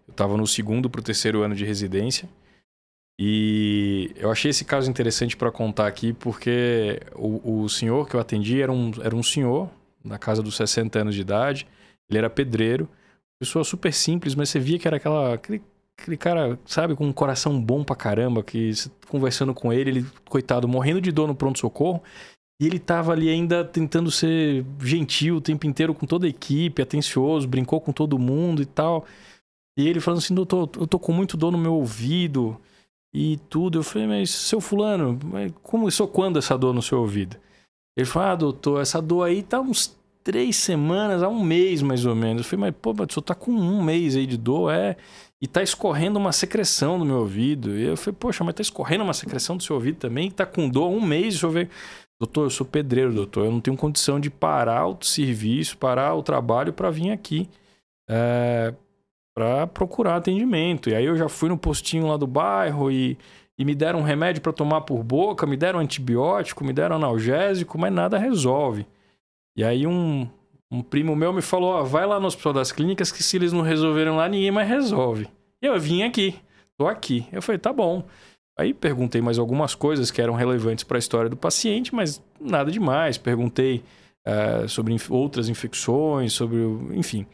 Eu 0.08 0.12
estava 0.12 0.38
no 0.38 0.47
segundo 0.47 0.89
para 0.89 0.99
o 0.99 1.03
terceiro 1.03 1.41
ano 1.41 1.55
de 1.55 1.66
residência. 1.66 2.30
E 3.20 4.12
eu 4.16 4.30
achei 4.30 4.51
esse 4.51 4.64
caso 4.64 4.89
interessante 4.89 5.36
para 5.36 5.51
contar 5.51 5.88
aqui 5.88 6.14
porque 6.14 7.01
o, 7.16 7.64
o 7.64 7.70
senhor 7.70 8.08
que 8.08 8.16
eu 8.16 8.20
atendi 8.20 8.62
era 8.62 8.72
um, 8.72 8.91
era 9.01 9.16
um 9.16 9.24
senhor 9.24 9.70
na 10.03 10.20
casa 10.20 10.43
dos 10.43 10.55
60 10.55 10.99
anos 10.99 11.16
de 11.16 11.22
idade. 11.22 11.68
Ele 12.08 12.20
era 12.20 12.30
pedreiro, 12.30 12.88
pessoa 13.40 13.64
super 13.64 13.94
simples, 13.94 14.36
mas 14.36 14.50
você 14.50 14.60
via 14.60 14.80
que 14.80 14.88
era 14.88 14.98
aquela, 14.98 15.34
aquele, 15.36 15.62
aquele 15.98 16.18
cara, 16.18 16.60
sabe, 16.66 16.96
com 16.96 17.06
um 17.06 17.14
coração 17.14 17.60
bom 17.60 17.84
pra 17.84 17.96
caramba, 17.96 18.44
que 18.44 18.72
conversando 19.08 19.54
com 19.54 19.72
ele, 19.72 19.90
ele, 19.90 20.06
coitado, 20.30 20.68
morrendo 20.68 21.02
de 21.02 21.12
dor 21.12 21.28
no 21.28 21.36
pronto-socorro. 21.36 22.02
E 22.60 22.66
ele 22.66 22.80
tava 22.80 23.12
ali 23.12 23.30
ainda 23.30 23.64
tentando 23.64 24.10
ser 24.10 24.66
gentil 24.82 25.36
o 25.36 25.42
tempo 25.42 25.68
inteiro 25.68 25.94
com 25.94 26.08
toda 26.08 26.26
a 26.26 26.30
equipe, 26.30 26.82
atencioso, 26.82 27.48
brincou 27.48 27.80
com 27.80 27.92
todo 27.92 28.18
mundo 28.18 28.62
e 28.62 28.66
tal. 28.66 29.06
E 29.78 29.88
ele 29.88 30.00
falando 30.00 30.18
assim: 30.20 30.34
doutor, 30.34 30.70
eu 30.76 30.88
tô 30.88 30.98
com 30.98 31.14
muito 31.14 31.38
dor 31.38 31.52
no 31.52 31.58
meu 31.58 31.76
ouvido 31.76 32.60
e 33.14 33.38
tudo. 33.48 33.78
Eu 33.78 33.84
falei, 33.84 34.08
mas 34.08 34.32
seu 34.32 34.60
fulano, 34.60 35.20
começou 35.62 36.08
quando 36.08 36.40
essa 36.40 36.58
dor 36.58 36.74
no 36.74 36.82
seu 36.82 37.00
ouvido? 37.00 37.38
Ele 37.96 38.08
falou, 38.08 38.30
ah, 38.30 38.36
doutor, 38.36 38.82
essa 38.82 39.02
dor 39.02 39.24
aí 39.24 39.44
tá 39.44 39.60
uns 39.60 39.96
três 40.28 40.57
semanas, 40.57 41.23
há 41.23 41.30
um 41.30 41.41
mês 41.41 41.82
mais 41.82 42.05
ou 42.05 42.13
menos. 42.13 42.43
Eu 42.43 42.49
falei, 42.49 42.69
mas 42.69 42.75
pô, 42.82 42.93
senhor 42.93 43.21
tá 43.23 43.34
com 43.34 43.49
um 43.49 43.82
mês 43.82 44.13
aí 44.13 44.25
de 44.25 44.36
dor, 44.36 44.73
é? 44.73 44.97
E 45.41 45.47
tá 45.47 45.63
escorrendo 45.63 46.19
uma 46.19 46.34
secreção 46.34 46.97
no 46.97 47.05
meu 47.05 47.19
ouvido. 47.19 47.78
E 47.78 47.84
eu 47.84 47.95
falei, 47.95 48.17
poxa, 48.19 48.43
mas 48.43 48.53
tá 48.53 48.61
escorrendo 48.61 49.05
uma 49.05 49.13
secreção 49.13 49.55
do 49.55 49.63
seu 49.63 49.78
ouvido 49.78 49.95
também? 49.95 50.30
Tá 50.30 50.45
com 50.45 50.67
dor 50.67 50.88
há 50.88 50.89
um 50.89 50.99
mês, 50.99 51.36
deixa 51.36 51.45
eu 51.45 51.51
ver. 51.51 51.69
Doutor, 52.19 52.43
eu 52.43 52.49
sou 52.49 52.65
pedreiro, 52.65 53.13
doutor. 53.13 53.45
Eu 53.45 53.51
não 53.53 53.61
tenho 53.61 53.78
condição 53.78 54.19
de 54.19 54.30
parar 54.30 54.86
o 54.88 54.97
serviço, 55.01 55.78
parar 55.78 56.13
o 56.13 56.21
trabalho 56.21 56.73
para 56.73 56.89
vir 56.89 57.11
aqui. 57.11 57.47
É, 58.09 58.73
para 59.34 59.65
procurar 59.65 60.17
atendimento. 60.17 60.89
E 60.89 60.95
aí 60.95 61.05
eu 61.05 61.15
já 61.15 61.30
fui 61.30 61.47
no 61.47 61.57
postinho 61.57 62.05
lá 62.05 62.17
do 62.17 62.28
bairro 62.28 62.91
e, 62.91 63.17
e 63.57 63.63
me 63.63 63.73
deram 63.73 63.99
um 63.99 64.03
remédio 64.03 64.41
para 64.41 64.51
tomar 64.51 64.82
por 64.82 65.01
boca, 65.05 65.47
me 65.47 65.55
deram 65.55 65.80
antibiótico, 65.80 66.65
me 66.65 66.73
deram 66.73 66.97
analgésico, 66.97 67.78
mas 67.78 67.93
nada 67.93 68.17
resolve. 68.17 68.86
E 69.58 69.64
aí 69.64 69.88
um, 69.88 70.30
um 70.72 70.84
primo 70.84 71.16
meu 71.16 71.34
me 71.34 71.41
falou: 71.41 71.72
ó, 71.72 71.84
vai 71.84 72.05
lá 72.05 72.20
no 72.20 72.28
Hospital 72.28 72.53
das 72.53 72.72
Clínicas 72.72 73.12
que 73.12 73.24
se 73.24 73.36
eles 73.36 73.51
não 73.51 73.64
resolveram 73.64 74.16
lá, 74.16 74.30
ninguém 74.30 74.51
mais 74.51 74.70
resolve. 74.70 75.28
E 75.62 75.66
eu 75.66 75.78
vim 75.80 76.03
aqui, 76.03 76.36
tô 76.78 76.88
aqui. 76.88 77.28
Eu 77.32 77.41
falei: 77.41 77.58
tá 77.58 77.74
bom. 77.74 78.05
Aí 78.58 78.74
perguntei 78.74 79.22
mais 79.22 79.38
algumas 79.38 79.76
coisas 79.76 80.10
que 80.10 80.22
eram 80.22 80.34
relevantes 80.34 80.84
para 80.84 80.97
a 80.97 80.99
história 80.99 81.30
do 81.30 81.38
paciente, 81.38 81.93
mas 81.93 82.24
nada 82.39 82.72
demais. 82.72 83.18
Perguntei 83.18 83.84
uh, 84.28 84.68
sobre 84.70 84.93
inf 84.93 85.10
outras 85.12 85.49
infecções, 85.49 86.34
sobre. 86.34 86.58
enfim. 86.93 87.26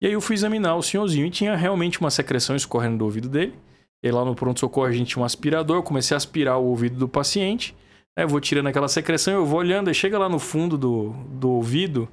E 0.00 0.06
aí 0.06 0.12
eu 0.12 0.20
fui 0.20 0.34
examinar 0.34 0.74
o 0.74 0.82
senhorzinho 0.82 1.26
e 1.26 1.30
tinha 1.30 1.54
realmente 1.54 2.00
uma 2.00 2.10
secreção 2.10 2.56
escorrendo 2.56 2.98
do 2.98 3.04
ouvido 3.04 3.28
dele. 3.28 3.54
E 4.02 4.10
lá 4.10 4.24
no 4.24 4.34
pronto-socorro 4.34 4.88
a 4.88 4.92
gente 4.92 5.10
tinha 5.10 5.22
um 5.22 5.24
aspirador, 5.24 5.84
comecei 5.84 6.14
a 6.14 6.18
aspirar 6.18 6.58
o 6.58 6.66
ouvido 6.66 6.96
do 6.98 7.08
paciente. 7.08 7.72
Né? 8.16 8.24
Eu 8.24 8.28
vou 8.28 8.40
tirando 8.40 8.66
aquela 8.66 8.88
secreção, 8.88 9.34
eu 9.34 9.46
vou 9.46 9.58
olhando, 9.58 9.90
e 9.90 9.94
chega 9.94 10.18
lá 10.18 10.28
no 10.28 10.38
fundo 10.38 10.78
do, 10.78 11.10
do 11.28 11.50
ouvido, 11.50 12.08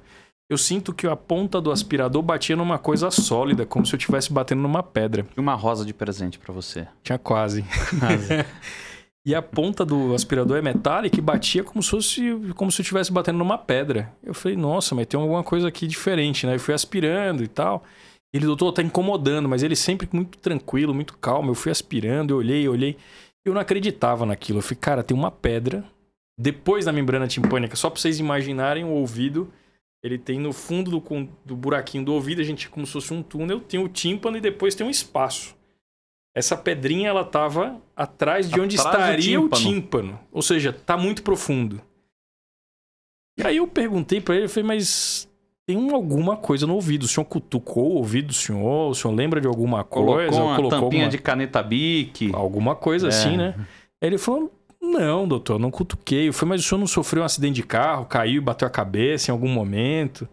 eu 0.48 0.58
sinto 0.58 0.92
que 0.92 1.06
a 1.06 1.14
ponta 1.14 1.60
do 1.60 1.70
aspirador 1.70 2.22
batia 2.22 2.56
numa 2.56 2.78
coisa 2.78 3.10
sólida, 3.10 3.64
como 3.64 3.86
se 3.86 3.94
eu 3.94 3.98
estivesse 3.98 4.32
batendo 4.32 4.62
numa 4.62 4.82
pedra. 4.82 5.26
E 5.36 5.40
uma 5.40 5.54
rosa 5.54 5.84
de 5.84 5.94
presente 5.94 6.38
para 6.38 6.52
você. 6.52 6.88
Tinha 7.02 7.18
quase. 7.18 7.64
quase. 7.98 8.28
E 9.24 9.34
a 9.34 9.42
ponta 9.42 9.84
do 9.84 10.14
aspirador 10.14 10.56
é 10.56 10.62
metálica 10.62 11.18
e 11.18 11.20
batia 11.20 11.62
como 11.62 11.82
se 11.82 11.90
fosse 11.90 12.22
como 12.56 12.72
se 12.72 12.80
eu 12.80 12.82
estivesse 12.82 13.12
batendo 13.12 13.38
numa 13.38 13.58
pedra. 13.58 14.10
Eu 14.22 14.32
falei, 14.32 14.56
nossa, 14.56 14.94
mas 14.94 15.06
tem 15.06 15.20
alguma 15.20 15.44
coisa 15.44 15.68
aqui 15.68 15.86
diferente, 15.86 16.46
né? 16.46 16.54
Eu 16.54 16.58
fui 16.60 16.72
aspirando 16.72 17.44
e 17.44 17.46
tal. 17.46 17.84
Ele, 18.32 18.46
doutor, 18.46 18.72
tá 18.72 18.82
incomodando, 18.82 19.48
mas 19.48 19.62
ele 19.62 19.76
sempre 19.76 20.08
muito 20.10 20.38
tranquilo, 20.38 20.94
muito 20.94 21.18
calmo. 21.18 21.50
Eu 21.50 21.54
fui 21.54 21.70
aspirando, 21.70 22.30
eu 22.30 22.38
olhei, 22.38 22.66
eu 22.66 22.72
olhei. 22.72 22.96
Eu 23.44 23.54
não 23.54 23.60
acreditava 23.60 24.26
naquilo. 24.26 24.58
Eu 24.58 24.62
falei, 24.62 24.78
cara, 24.80 25.02
tem 25.02 25.16
uma 25.16 25.30
pedra 25.30 25.84
depois 26.38 26.86
da 26.86 26.92
membrana 26.92 27.28
timpânica, 27.28 27.76
só 27.76 27.90
pra 27.90 28.00
vocês 28.00 28.18
imaginarem 28.18 28.84
o 28.84 28.90
ouvido 28.90 29.52
ele 30.02 30.18
tem 30.18 30.38
no 30.38 30.52
fundo 30.52 30.90
do, 30.90 31.28
do 31.44 31.56
buraquinho 31.56 32.04
do 32.04 32.14
ouvido, 32.14 32.40
a 32.40 32.44
gente 32.44 32.68
como 32.68 32.86
se 32.86 32.92
fosse 32.92 33.12
um 33.12 33.22
túnel, 33.22 33.60
tem 33.60 33.78
o 33.78 33.88
tímpano 33.88 34.36
e 34.36 34.40
depois 34.40 34.74
tem 34.74 34.86
um 34.86 34.90
espaço. 34.90 35.54
Essa 36.34 36.56
pedrinha 36.56 37.08
ela 37.08 37.24
tava 37.24 37.82
atrás 37.94 38.48
de 38.48 38.58
onde 38.60 38.76
estaria 38.76 39.40
o 39.40 39.48
tímpano. 39.48 40.18
Ou 40.32 40.40
seja, 40.40 40.72
tá 40.72 40.96
muito 40.96 41.22
profundo. 41.22 41.82
E 43.36 43.42
aí 43.46 43.58
eu 43.58 43.66
perguntei 43.66 44.20
para 44.20 44.36
ele, 44.36 44.44
eu 44.44 44.48
falei, 44.48 44.66
mas 44.66 45.28
tem 45.70 45.90
alguma 45.92 46.36
coisa 46.36 46.66
no 46.66 46.74
ouvido. 46.74 47.04
O 47.04 47.08
senhor 47.08 47.24
cutucou 47.24 47.92
o 47.92 47.96
ouvido 47.96 48.28
do 48.28 48.34
senhor? 48.34 48.90
O 48.90 48.94
senhor 48.94 49.14
lembra 49.14 49.40
de 49.40 49.46
alguma 49.46 49.84
coisa? 49.84 50.30
Colocou 50.30 50.46
uma 50.46 50.56
colocou 50.56 50.80
tampinha 50.80 51.04
alguma... 51.04 51.10
de 51.10 51.18
caneta 51.18 51.62
Bic? 51.62 52.30
Alguma 52.34 52.74
coisa 52.74 53.06
é. 53.06 53.10
assim, 53.10 53.36
né? 53.36 53.54
Ele 54.02 54.18
falou, 54.18 54.52
não, 54.82 55.28
doutor, 55.28 55.60
não 55.60 55.70
cutuquei. 55.70 56.28
Eu 56.28 56.32
falei, 56.32 56.50
mas 56.50 56.64
o 56.64 56.68
senhor 56.68 56.80
não 56.80 56.88
sofreu 56.88 57.22
um 57.22 57.26
acidente 57.26 57.54
de 57.54 57.62
carro, 57.62 58.04
caiu 58.06 58.38
e 58.38 58.44
bateu 58.44 58.66
a 58.66 58.70
cabeça 58.70 59.30
em 59.30 59.32
algum 59.32 59.48
momento? 59.48 60.28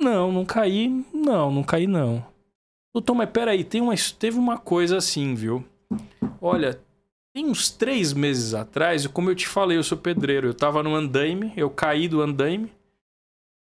Não, 0.00 0.32
não 0.32 0.44
caí, 0.44 1.04
não, 1.12 1.52
não 1.52 1.62
caí 1.62 1.86
não. 1.86 2.24
Doutor, 2.92 3.14
mas 3.14 3.30
peraí, 3.30 3.62
tem 3.62 3.80
uma, 3.80 3.94
teve 4.18 4.38
uma 4.38 4.58
coisa 4.58 4.96
assim, 4.96 5.34
viu? 5.34 5.64
Olha, 6.40 6.80
tem 7.32 7.46
uns 7.46 7.70
três 7.70 8.12
meses 8.12 8.54
atrás, 8.54 9.06
como 9.06 9.30
eu 9.30 9.34
te 9.36 9.46
falei, 9.46 9.78
eu 9.78 9.82
sou 9.84 9.98
pedreiro, 9.98 10.48
eu 10.48 10.54
tava 10.54 10.82
no 10.82 10.94
andaime, 10.94 11.52
eu 11.56 11.70
caí 11.70 12.08
do 12.08 12.20
andaime, 12.20 12.70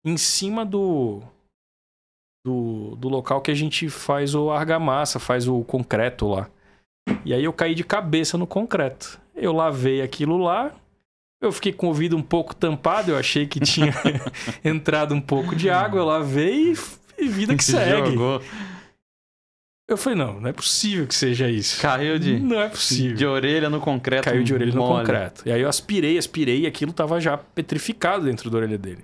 em 0.05 0.17
cima 0.17 0.65
do, 0.65 1.21
do, 2.45 2.95
do 2.97 3.07
local 3.07 3.41
que 3.41 3.51
a 3.51 3.55
gente 3.55 3.89
faz 3.89 4.35
o 4.35 4.51
argamassa, 4.51 5.19
faz 5.19 5.47
o 5.47 5.63
concreto 5.63 6.27
lá. 6.27 6.49
E 7.25 7.33
aí 7.33 7.43
eu 7.43 7.53
caí 7.53 7.73
de 7.73 7.83
cabeça 7.83 8.37
no 8.37 8.47
concreto. 8.47 9.19
Eu 9.35 9.53
lavei 9.53 10.01
aquilo 10.01 10.37
lá, 10.37 10.73
eu 11.41 11.51
fiquei 11.51 11.73
com 11.73 11.87
o 11.87 11.89
ouvido 11.89 12.15
um 12.15 12.21
pouco 12.21 12.55
tampado, 12.55 13.11
eu 13.11 13.17
achei 13.17 13.47
que 13.47 13.59
tinha 13.59 13.93
entrado 14.63 15.13
um 15.13 15.21
pouco 15.21 15.55
de 15.55 15.69
água, 15.69 15.99
eu 15.99 16.05
lavei 16.05 16.73
e, 17.17 17.27
vida 17.27 17.55
que 17.55 17.63
segue. 17.63 18.11
Jogou. 18.11 18.41
Eu 19.85 19.97
falei, 19.97 20.17
não, 20.17 20.39
não 20.39 20.49
é 20.49 20.53
possível 20.53 21.05
que 21.05 21.13
seja 21.13 21.49
isso. 21.49 21.81
Caiu 21.81 22.17
de. 22.17 22.39
Não 22.39 22.61
é 22.61 22.69
possível. 22.69 23.17
De 23.17 23.25
orelha 23.25 23.69
no 23.69 23.81
concreto. 23.81 24.23
Caiu 24.23 24.41
de 24.41 24.53
orelha 24.53 24.73
mole. 24.73 24.93
no 24.93 24.99
concreto. 24.99 25.43
E 25.45 25.51
aí 25.51 25.61
eu 25.61 25.67
aspirei, 25.67 26.17
aspirei 26.17 26.61
e 26.61 26.67
aquilo 26.67 26.93
tava 26.93 27.19
já 27.19 27.37
petrificado 27.37 28.25
dentro 28.25 28.49
da 28.49 28.57
orelha 28.59 28.77
dele. 28.77 29.03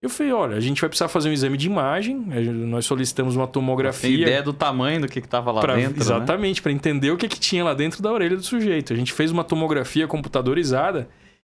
Eu 0.00 0.08
falei, 0.08 0.32
olha, 0.32 0.56
a 0.56 0.60
gente 0.60 0.80
vai 0.80 0.88
precisar 0.88 1.08
fazer 1.08 1.28
um 1.28 1.32
exame 1.32 1.56
de 1.56 1.66
imagem, 1.66 2.16
nós 2.16 2.86
solicitamos 2.86 3.34
uma 3.34 3.48
tomografia. 3.48 4.10
Tem 4.10 4.20
ideia 4.20 4.42
do 4.42 4.52
tamanho 4.52 5.00
do 5.00 5.08
que 5.08 5.18
estava 5.18 5.50
lá 5.50 5.60
pra, 5.60 5.74
dentro, 5.74 5.96
né? 5.96 6.00
Exatamente, 6.00 6.60
né? 6.60 6.62
para 6.62 6.72
entender 6.72 7.10
o 7.10 7.16
que, 7.16 7.26
que 7.26 7.40
tinha 7.40 7.64
lá 7.64 7.74
dentro 7.74 8.00
da 8.00 8.12
orelha 8.12 8.36
do 8.36 8.42
sujeito. 8.42 8.92
A 8.92 8.96
gente 8.96 9.12
fez 9.12 9.32
uma 9.32 9.42
tomografia 9.42 10.06
computadorizada 10.06 11.08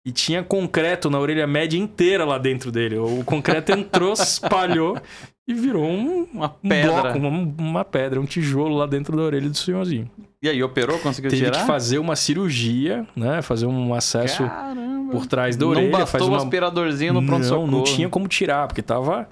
e 0.04 0.12
tinha 0.12 0.42
concreto 0.42 1.08
na 1.08 1.18
orelha 1.18 1.46
média 1.46 1.78
inteira 1.78 2.26
lá 2.26 2.36
dentro 2.36 2.70
dele. 2.70 2.98
O 2.98 3.24
concreto 3.24 3.72
entrou, 3.72 4.12
espalhou 4.14 5.00
e 5.48 5.54
virou 5.54 5.84
um, 5.84 6.24
uma 6.32 6.50
pedra. 6.50 6.92
Um 6.92 7.00
bloco, 7.00 7.18
uma, 7.18 7.54
uma, 7.58 7.84
pedra, 7.84 8.20
um 8.20 8.26
tijolo 8.26 8.76
lá 8.76 8.86
dentro 8.86 9.16
da 9.16 9.22
orelha 9.22 9.48
do 9.48 9.56
senhorzinho. 9.56 10.10
E 10.44 10.48
aí, 10.50 10.62
operou? 10.62 10.98
Conseguiu 10.98 11.30
Teve 11.30 11.40
tirar? 11.40 11.52
Teve 11.52 11.64
que 11.64 11.66
fazer 11.66 11.98
uma 11.98 12.14
cirurgia, 12.14 13.06
né? 13.16 13.40
Fazer 13.40 13.64
um 13.64 13.94
acesso 13.94 14.44
Caramba. 14.44 15.10
por 15.10 15.26
trás 15.26 15.56
da 15.56 15.66
orelha. 15.66 15.90
Não 15.90 15.92
bastou 15.92 16.06
faz 16.06 16.24
uma... 16.24 16.32
um 16.32 16.36
aspiradorzinho 16.36 17.14
no 17.14 17.24
pronto-socorro. 17.24 17.66
Não, 17.66 17.78
não 17.78 17.82
tinha 17.84 18.10
como 18.10 18.28
tirar, 18.28 18.68
porque 18.68 18.82
tava 18.82 19.26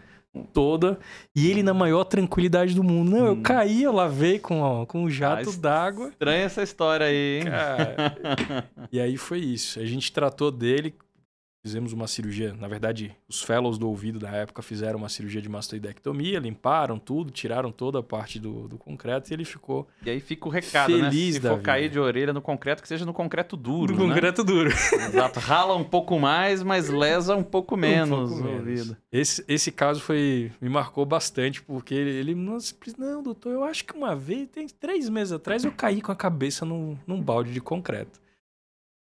toda. 0.54 0.98
E 1.36 1.50
ele 1.50 1.62
na 1.62 1.74
maior 1.74 2.04
tranquilidade 2.04 2.74
do 2.74 2.82
mundo. 2.82 3.10
Não, 3.10 3.24
hum. 3.24 3.26
eu 3.26 3.42
caí, 3.42 3.82
eu 3.82 3.92
lavei 3.92 4.38
com, 4.38 4.86
com 4.86 5.04
um 5.04 5.10
jato 5.10 5.50
ah, 5.50 5.60
d'água. 5.60 6.08
Estranha 6.08 6.44
essa 6.44 6.62
história 6.62 7.04
aí, 7.04 7.40
hein? 7.40 7.44
Cara, 7.44 8.66
e 8.90 8.98
aí 8.98 9.18
foi 9.18 9.40
isso. 9.40 9.80
A 9.80 9.84
gente 9.84 10.10
tratou 10.10 10.50
dele, 10.50 10.94
Fizemos 11.64 11.92
uma 11.92 12.08
cirurgia, 12.08 12.52
na 12.58 12.66
verdade, 12.66 13.14
os 13.28 13.40
fellows 13.40 13.78
do 13.78 13.88
ouvido 13.88 14.18
da 14.18 14.30
época 14.30 14.60
fizeram 14.62 14.98
uma 14.98 15.08
cirurgia 15.08 15.40
de 15.40 15.48
mastoidectomia, 15.48 16.40
limparam 16.40 16.98
tudo, 16.98 17.30
tiraram 17.30 17.70
toda 17.70 18.00
a 18.00 18.02
parte 18.02 18.40
do, 18.40 18.66
do 18.66 18.76
concreto 18.76 19.30
e 19.30 19.34
ele 19.34 19.44
ficou. 19.44 19.86
E 20.04 20.10
aí 20.10 20.18
fica 20.18 20.48
o 20.48 20.50
recado, 20.50 20.90
né? 20.90 21.08
feliz 21.08 21.36
né? 21.36 21.40
Se 21.40 21.40
for 21.40 21.50
vida. 21.50 21.62
cair 21.62 21.88
de 21.88 22.00
orelha 22.00 22.32
no 22.32 22.42
concreto, 22.42 22.82
que 22.82 22.88
seja 22.88 23.06
no 23.06 23.12
concreto 23.12 23.56
duro. 23.56 23.94
No 23.94 24.08
né? 24.08 24.14
concreto 24.14 24.42
duro. 24.42 24.70
Exato. 24.70 25.38
Rala 25.38 25.76
um 25.76 25.84
pouco 25.84 26.18
mais, 26.18 26.64
mas 26.64 26.88
lesa 26.88 27.36
um 27.36 27.44
pouco 27.44 27.76
menos 27.76 28.32
um 28.32 28.34
pouco 28.34 28.48
o 28.48 28.54
ouvido. 28.56 28.96
Esse, 29.12 29.44
esse 29.46 29.70
caso 29.70 30.00
foi. 30.00 30.50
me 30.60 30.68
marcou 30.68 31.06
bastante, 31.06 31.62
porque 31.62 31.94
ele, 31.94 32.10
ele 32.10 32.34
não, 32.34 32.58
não, 32.98 33.22
doutor, 33.22 33.52
eu 33.52 33.62
acho 33.62 33.84
que 33.84 33.96
uma 33.96 34.16
vez, 34.16 34.48
tem 34.48 34.66
três 34.66 35.08
meses 35.08 35.32
atrás, 35.32 35.64
eu 35.64 35.70
caí 35.70 36.02
com 36.02 36.10
a 36.10 36.16
cabeça 36.16 36.64
num, 36.64 36.98
num 37.06 37.22
balde 37.22 37.52
de 37.52 37.60
concreto. 37.60 38.20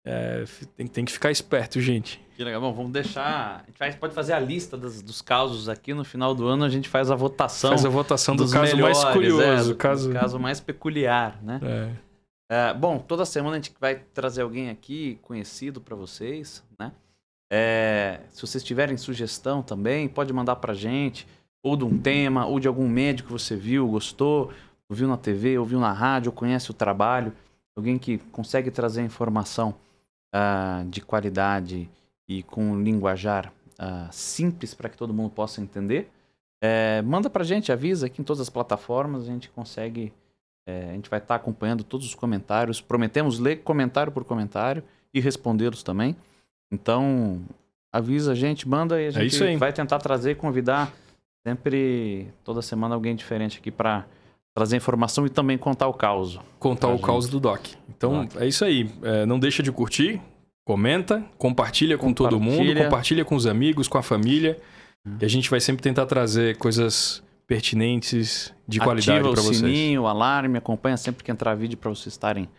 É, 0.09 0.45
tem, 0.77 0.87
tem 0.87 1.03
que 1.03 1.11
ficar 1.11 1.31
esperto, 1.31 1.81
gente. 1.81 2.25
Que 2.37 2.41
legal. 2.41 2.61
Bom, 2.61 2.71
vamos 2.71 2.93
deixar. 2.93 3.65
A 3.77 3.85
gente 3.89 3.99
pode 3.99 4.13
fazer 4.13 4.31
a 4.31 4.39
lista 4.39 4.77
dos, 4.77 5.01
dos 5.01 5.21
casos 5.21 5.67
aqui. 5.67 5.93
No 5.93 6.05
final 6.05 6.33
do 6.33 6.47
ano 6.47 6.63
a 6.63 6.69
gente 6.69 6.87
faz 6.87 7.11
a 7.11 7.15
votação. 7.15 7.71
Faz 7.71 7.83
a 7.83 7.89
votação 7.89 8.33
do 8.33 8.49
caso 8.49 8.73
melhores, 8.73 9.03
mais 9.03 9.13
curioso. 9.13 9.71
É, 9.73 9.75
caso... 9.75 10.13
caso 10.13 10.39
mais 10.39 10.61
peculiar, 10.61 11.37
né? 11.43 11.59
É. 11.61 12.07
É, 12.49 12.73
bom, 12.73 12.99
toda 12.99 13.25
semana 13.25 13.57
a 13.57 13.59
gente 13.59 13.73
vai 13.81 13.95
trazer 14.13 14.43
alguém 14.43 14.69
aqui 14.69 15.19
conhecido 15.23 15.81
para 15.81 15.93
vocês, 15.93 16.63
né? 16.79 16.93
É, 17.51 18.21
se 18.29 18.41
vocês 18.41 18.63
tiverem 18.63 18.95
sugestão 18.95 19.61
também, 19.61 20.07
pode 20.07 20.31
mandar 20.31 20.55
pra 20.55 20.73
gente. 20.73 21.27
Ou 21.61 21.75
de 21.75 21.83
um 21.83 21.97
tema, 21.97 22.45
ou 22.45 22.61
de 22.61 22.67
algum 22.67 22.87
médico 22.87 23.27
que 23.27 23.33
você 23.33 23.57
viu, 23.57 23.85
gostou, 23.89 24.53
ouviu 24.87 25.05
na 25.09 25.17
TV, 25.17 25.57
ouviu 25.57 25.81
na 25.81 25.91
rádio, 25.91 26.29
ou 26.29 26.33
conhece 26.33 26.71
o 26.71 26.73
trabalho. 26.73 27.33
Alguém 27.75 27.97
que 27.97 28.19
consegue 28.31 28.71
trazer 28.71 29.01
informação 29.01 29.75
uh, 30.37 30.85
de 30.89 31.01
qualidade 31.01 31.89
e 32.27 32.43
com 32.43 32.71
um 32.71 32.81
linguajar 32.81 33.51
uh, 33.79 34.11
simples 34.11 34.73
para 34.73 34.89
que 34.89 34.97
todo 34.97 35.13
mundo 35.13 35.31
possa 35.31 35.61
entender, 35.61 36.11
é, 36.61 37.01
manda 37.03 37.29
para 37.29 37.43
a 37.43 37.45
gente, 37.45 37.71
avisa 37.71 38.07
aqui 38.07 38.21
em 38.21 38.23
todas 38.23 38.41
as 38.41 38.49
plataformas, 38.49 39.23
a 39.23 39.25
gente 39.25 39.49
consegue, 39.49 40.11
é, 40.67 40.89
a 40.89 40.93
gente 40.93 41.09
vai 41.09 41.19
estar 41.19 41.35
tá 41.35 41.35
acompanhando 41.35 41.83
todos 41.83 42.05
os 42.07 42.15
comentários, 42.15 42.81
prometemos 42.81 43.39
ler 43.39 43.57
comentário 43.57 44.11
por 44.11 44.23
comentário 44.23 44.83
e 45.13 45.19
respondê-los 45.19 45.83
também. 45.83 46.15
Então, 46.71 47.41
avisa 47.93 48.31
a 48.31 48.35
gente, 48.35 48.67
manda 48.67 48.99
e 48.99 49.05
a 49.05 49.09
é 49.09 49.11
gente 49.11 49.57
vai 49.57 49.71
tentar 49.71 49.99
trazer 49.99 50.31
e 50.31 50.35
convidar. 50.35 50.91
Sempre, 51.45 52.27
toda 52.43 52.61
semana, 52.61 52.95
alguém 52.95 53.15
diferente 53.15 53.59
aqui 53.59 53.71
para 53.71 54.05
trazer 54.57 54.75
informação 54.75 55.23
e 55.23 55.29
também 55.29 55.55
contar 55.55 55.87
o 55.87 55.93
caos. 55.93 56.39
Contar 56.57 56.87
o 56.87 56.95
gente. 56.95 57.05
caos 57.05 57.29
do 57.29 57.39
Doc. 57.39 57.67
Então, 57.87 58.25
Doc. 58.25 58.41
é 58.41 58.47
isso 58.47 58.65
aí. 58.65 58.89
É, 59.03 59.23
não 59.23 59.37
deixa 59.37 59.61
de 59.61 59.71
curtir, 59.71 60.19
comenta, 60.65 61.23
compartilha 61.37 61.95
com 61.95 62.07
compartilha. 62.07 62.29
todo 62.31 62.39
mundo, 62.41 62.75
compartilha 62.75 63.23
com 63.23 63.35
os 63.35 63.45
amigos, 63.45 63.87
com 63.87 63.99
a 63.99 64.01
família. 64.01 64.59
Hum. 65.05 65.15
E 65.21 65.25
a 65.25 65.27
gente 65.27 65.47
vai 65.47 65.59
sempre 65.59 65.83
tentar 65.83 66.07
trazer 66.07 66.57
coisas 66.57 67.21
pertinentes, 67.45 68.51
de 68.67 68.79
Ativa 68.79 68.85
qualidade 68.85 69.19
para 69.21 69.41
vocês. 69.41 69.61
o 69.61 69.65
sininho, 69.67 70.01
o 70.01 70.07
alarme, 70.07 70.57
acompanha 70.57 70.97
sempre 70.97 71.23
que 71.23 71.29
entrar 71.29 71.53
vídeo 71.53 71.77
para 71.77 71.91
vocês 71.91 72.15
estarem 72.15 72.49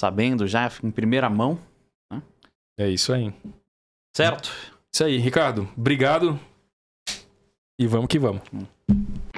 sabendo 0.00 0.48
já 0.48 0.68
em 0.82 0.90
primeira 0.90 1.30
mão. 1.30 1.56
Né? 2.12 2.20
É 2.80 2.88
isso 2.90 3.12
aí. 3.12 3.32
Certo? 4.12 4.52
Isso 4.92 5.04
aí, 5.04 5.18
Ricardo. 5.18 5.68
Obrigado. 5.76 6.36
E 7.78 7.86
vamos 7.86 8.08
que 8.08 8.18
vamos. 8.18 8.42
Hum. 8.52 9.33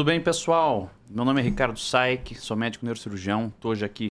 Tudo 0.00 0.06
bem, 0.06 0.18
pessoal? 0.18 0.90
Meu 1.10 1.26
nome 1.26 1.42
é 1.42 1.44
Ricardo 1.44 1.78
Saik, 1.78 2.34
sou 2.34 2.56
médico 2.56 2.86
neurocirurgião. 2.86 3.48
Estou 3.48 3.72
hoje 3.72 3.84
aqui 3.84 4.08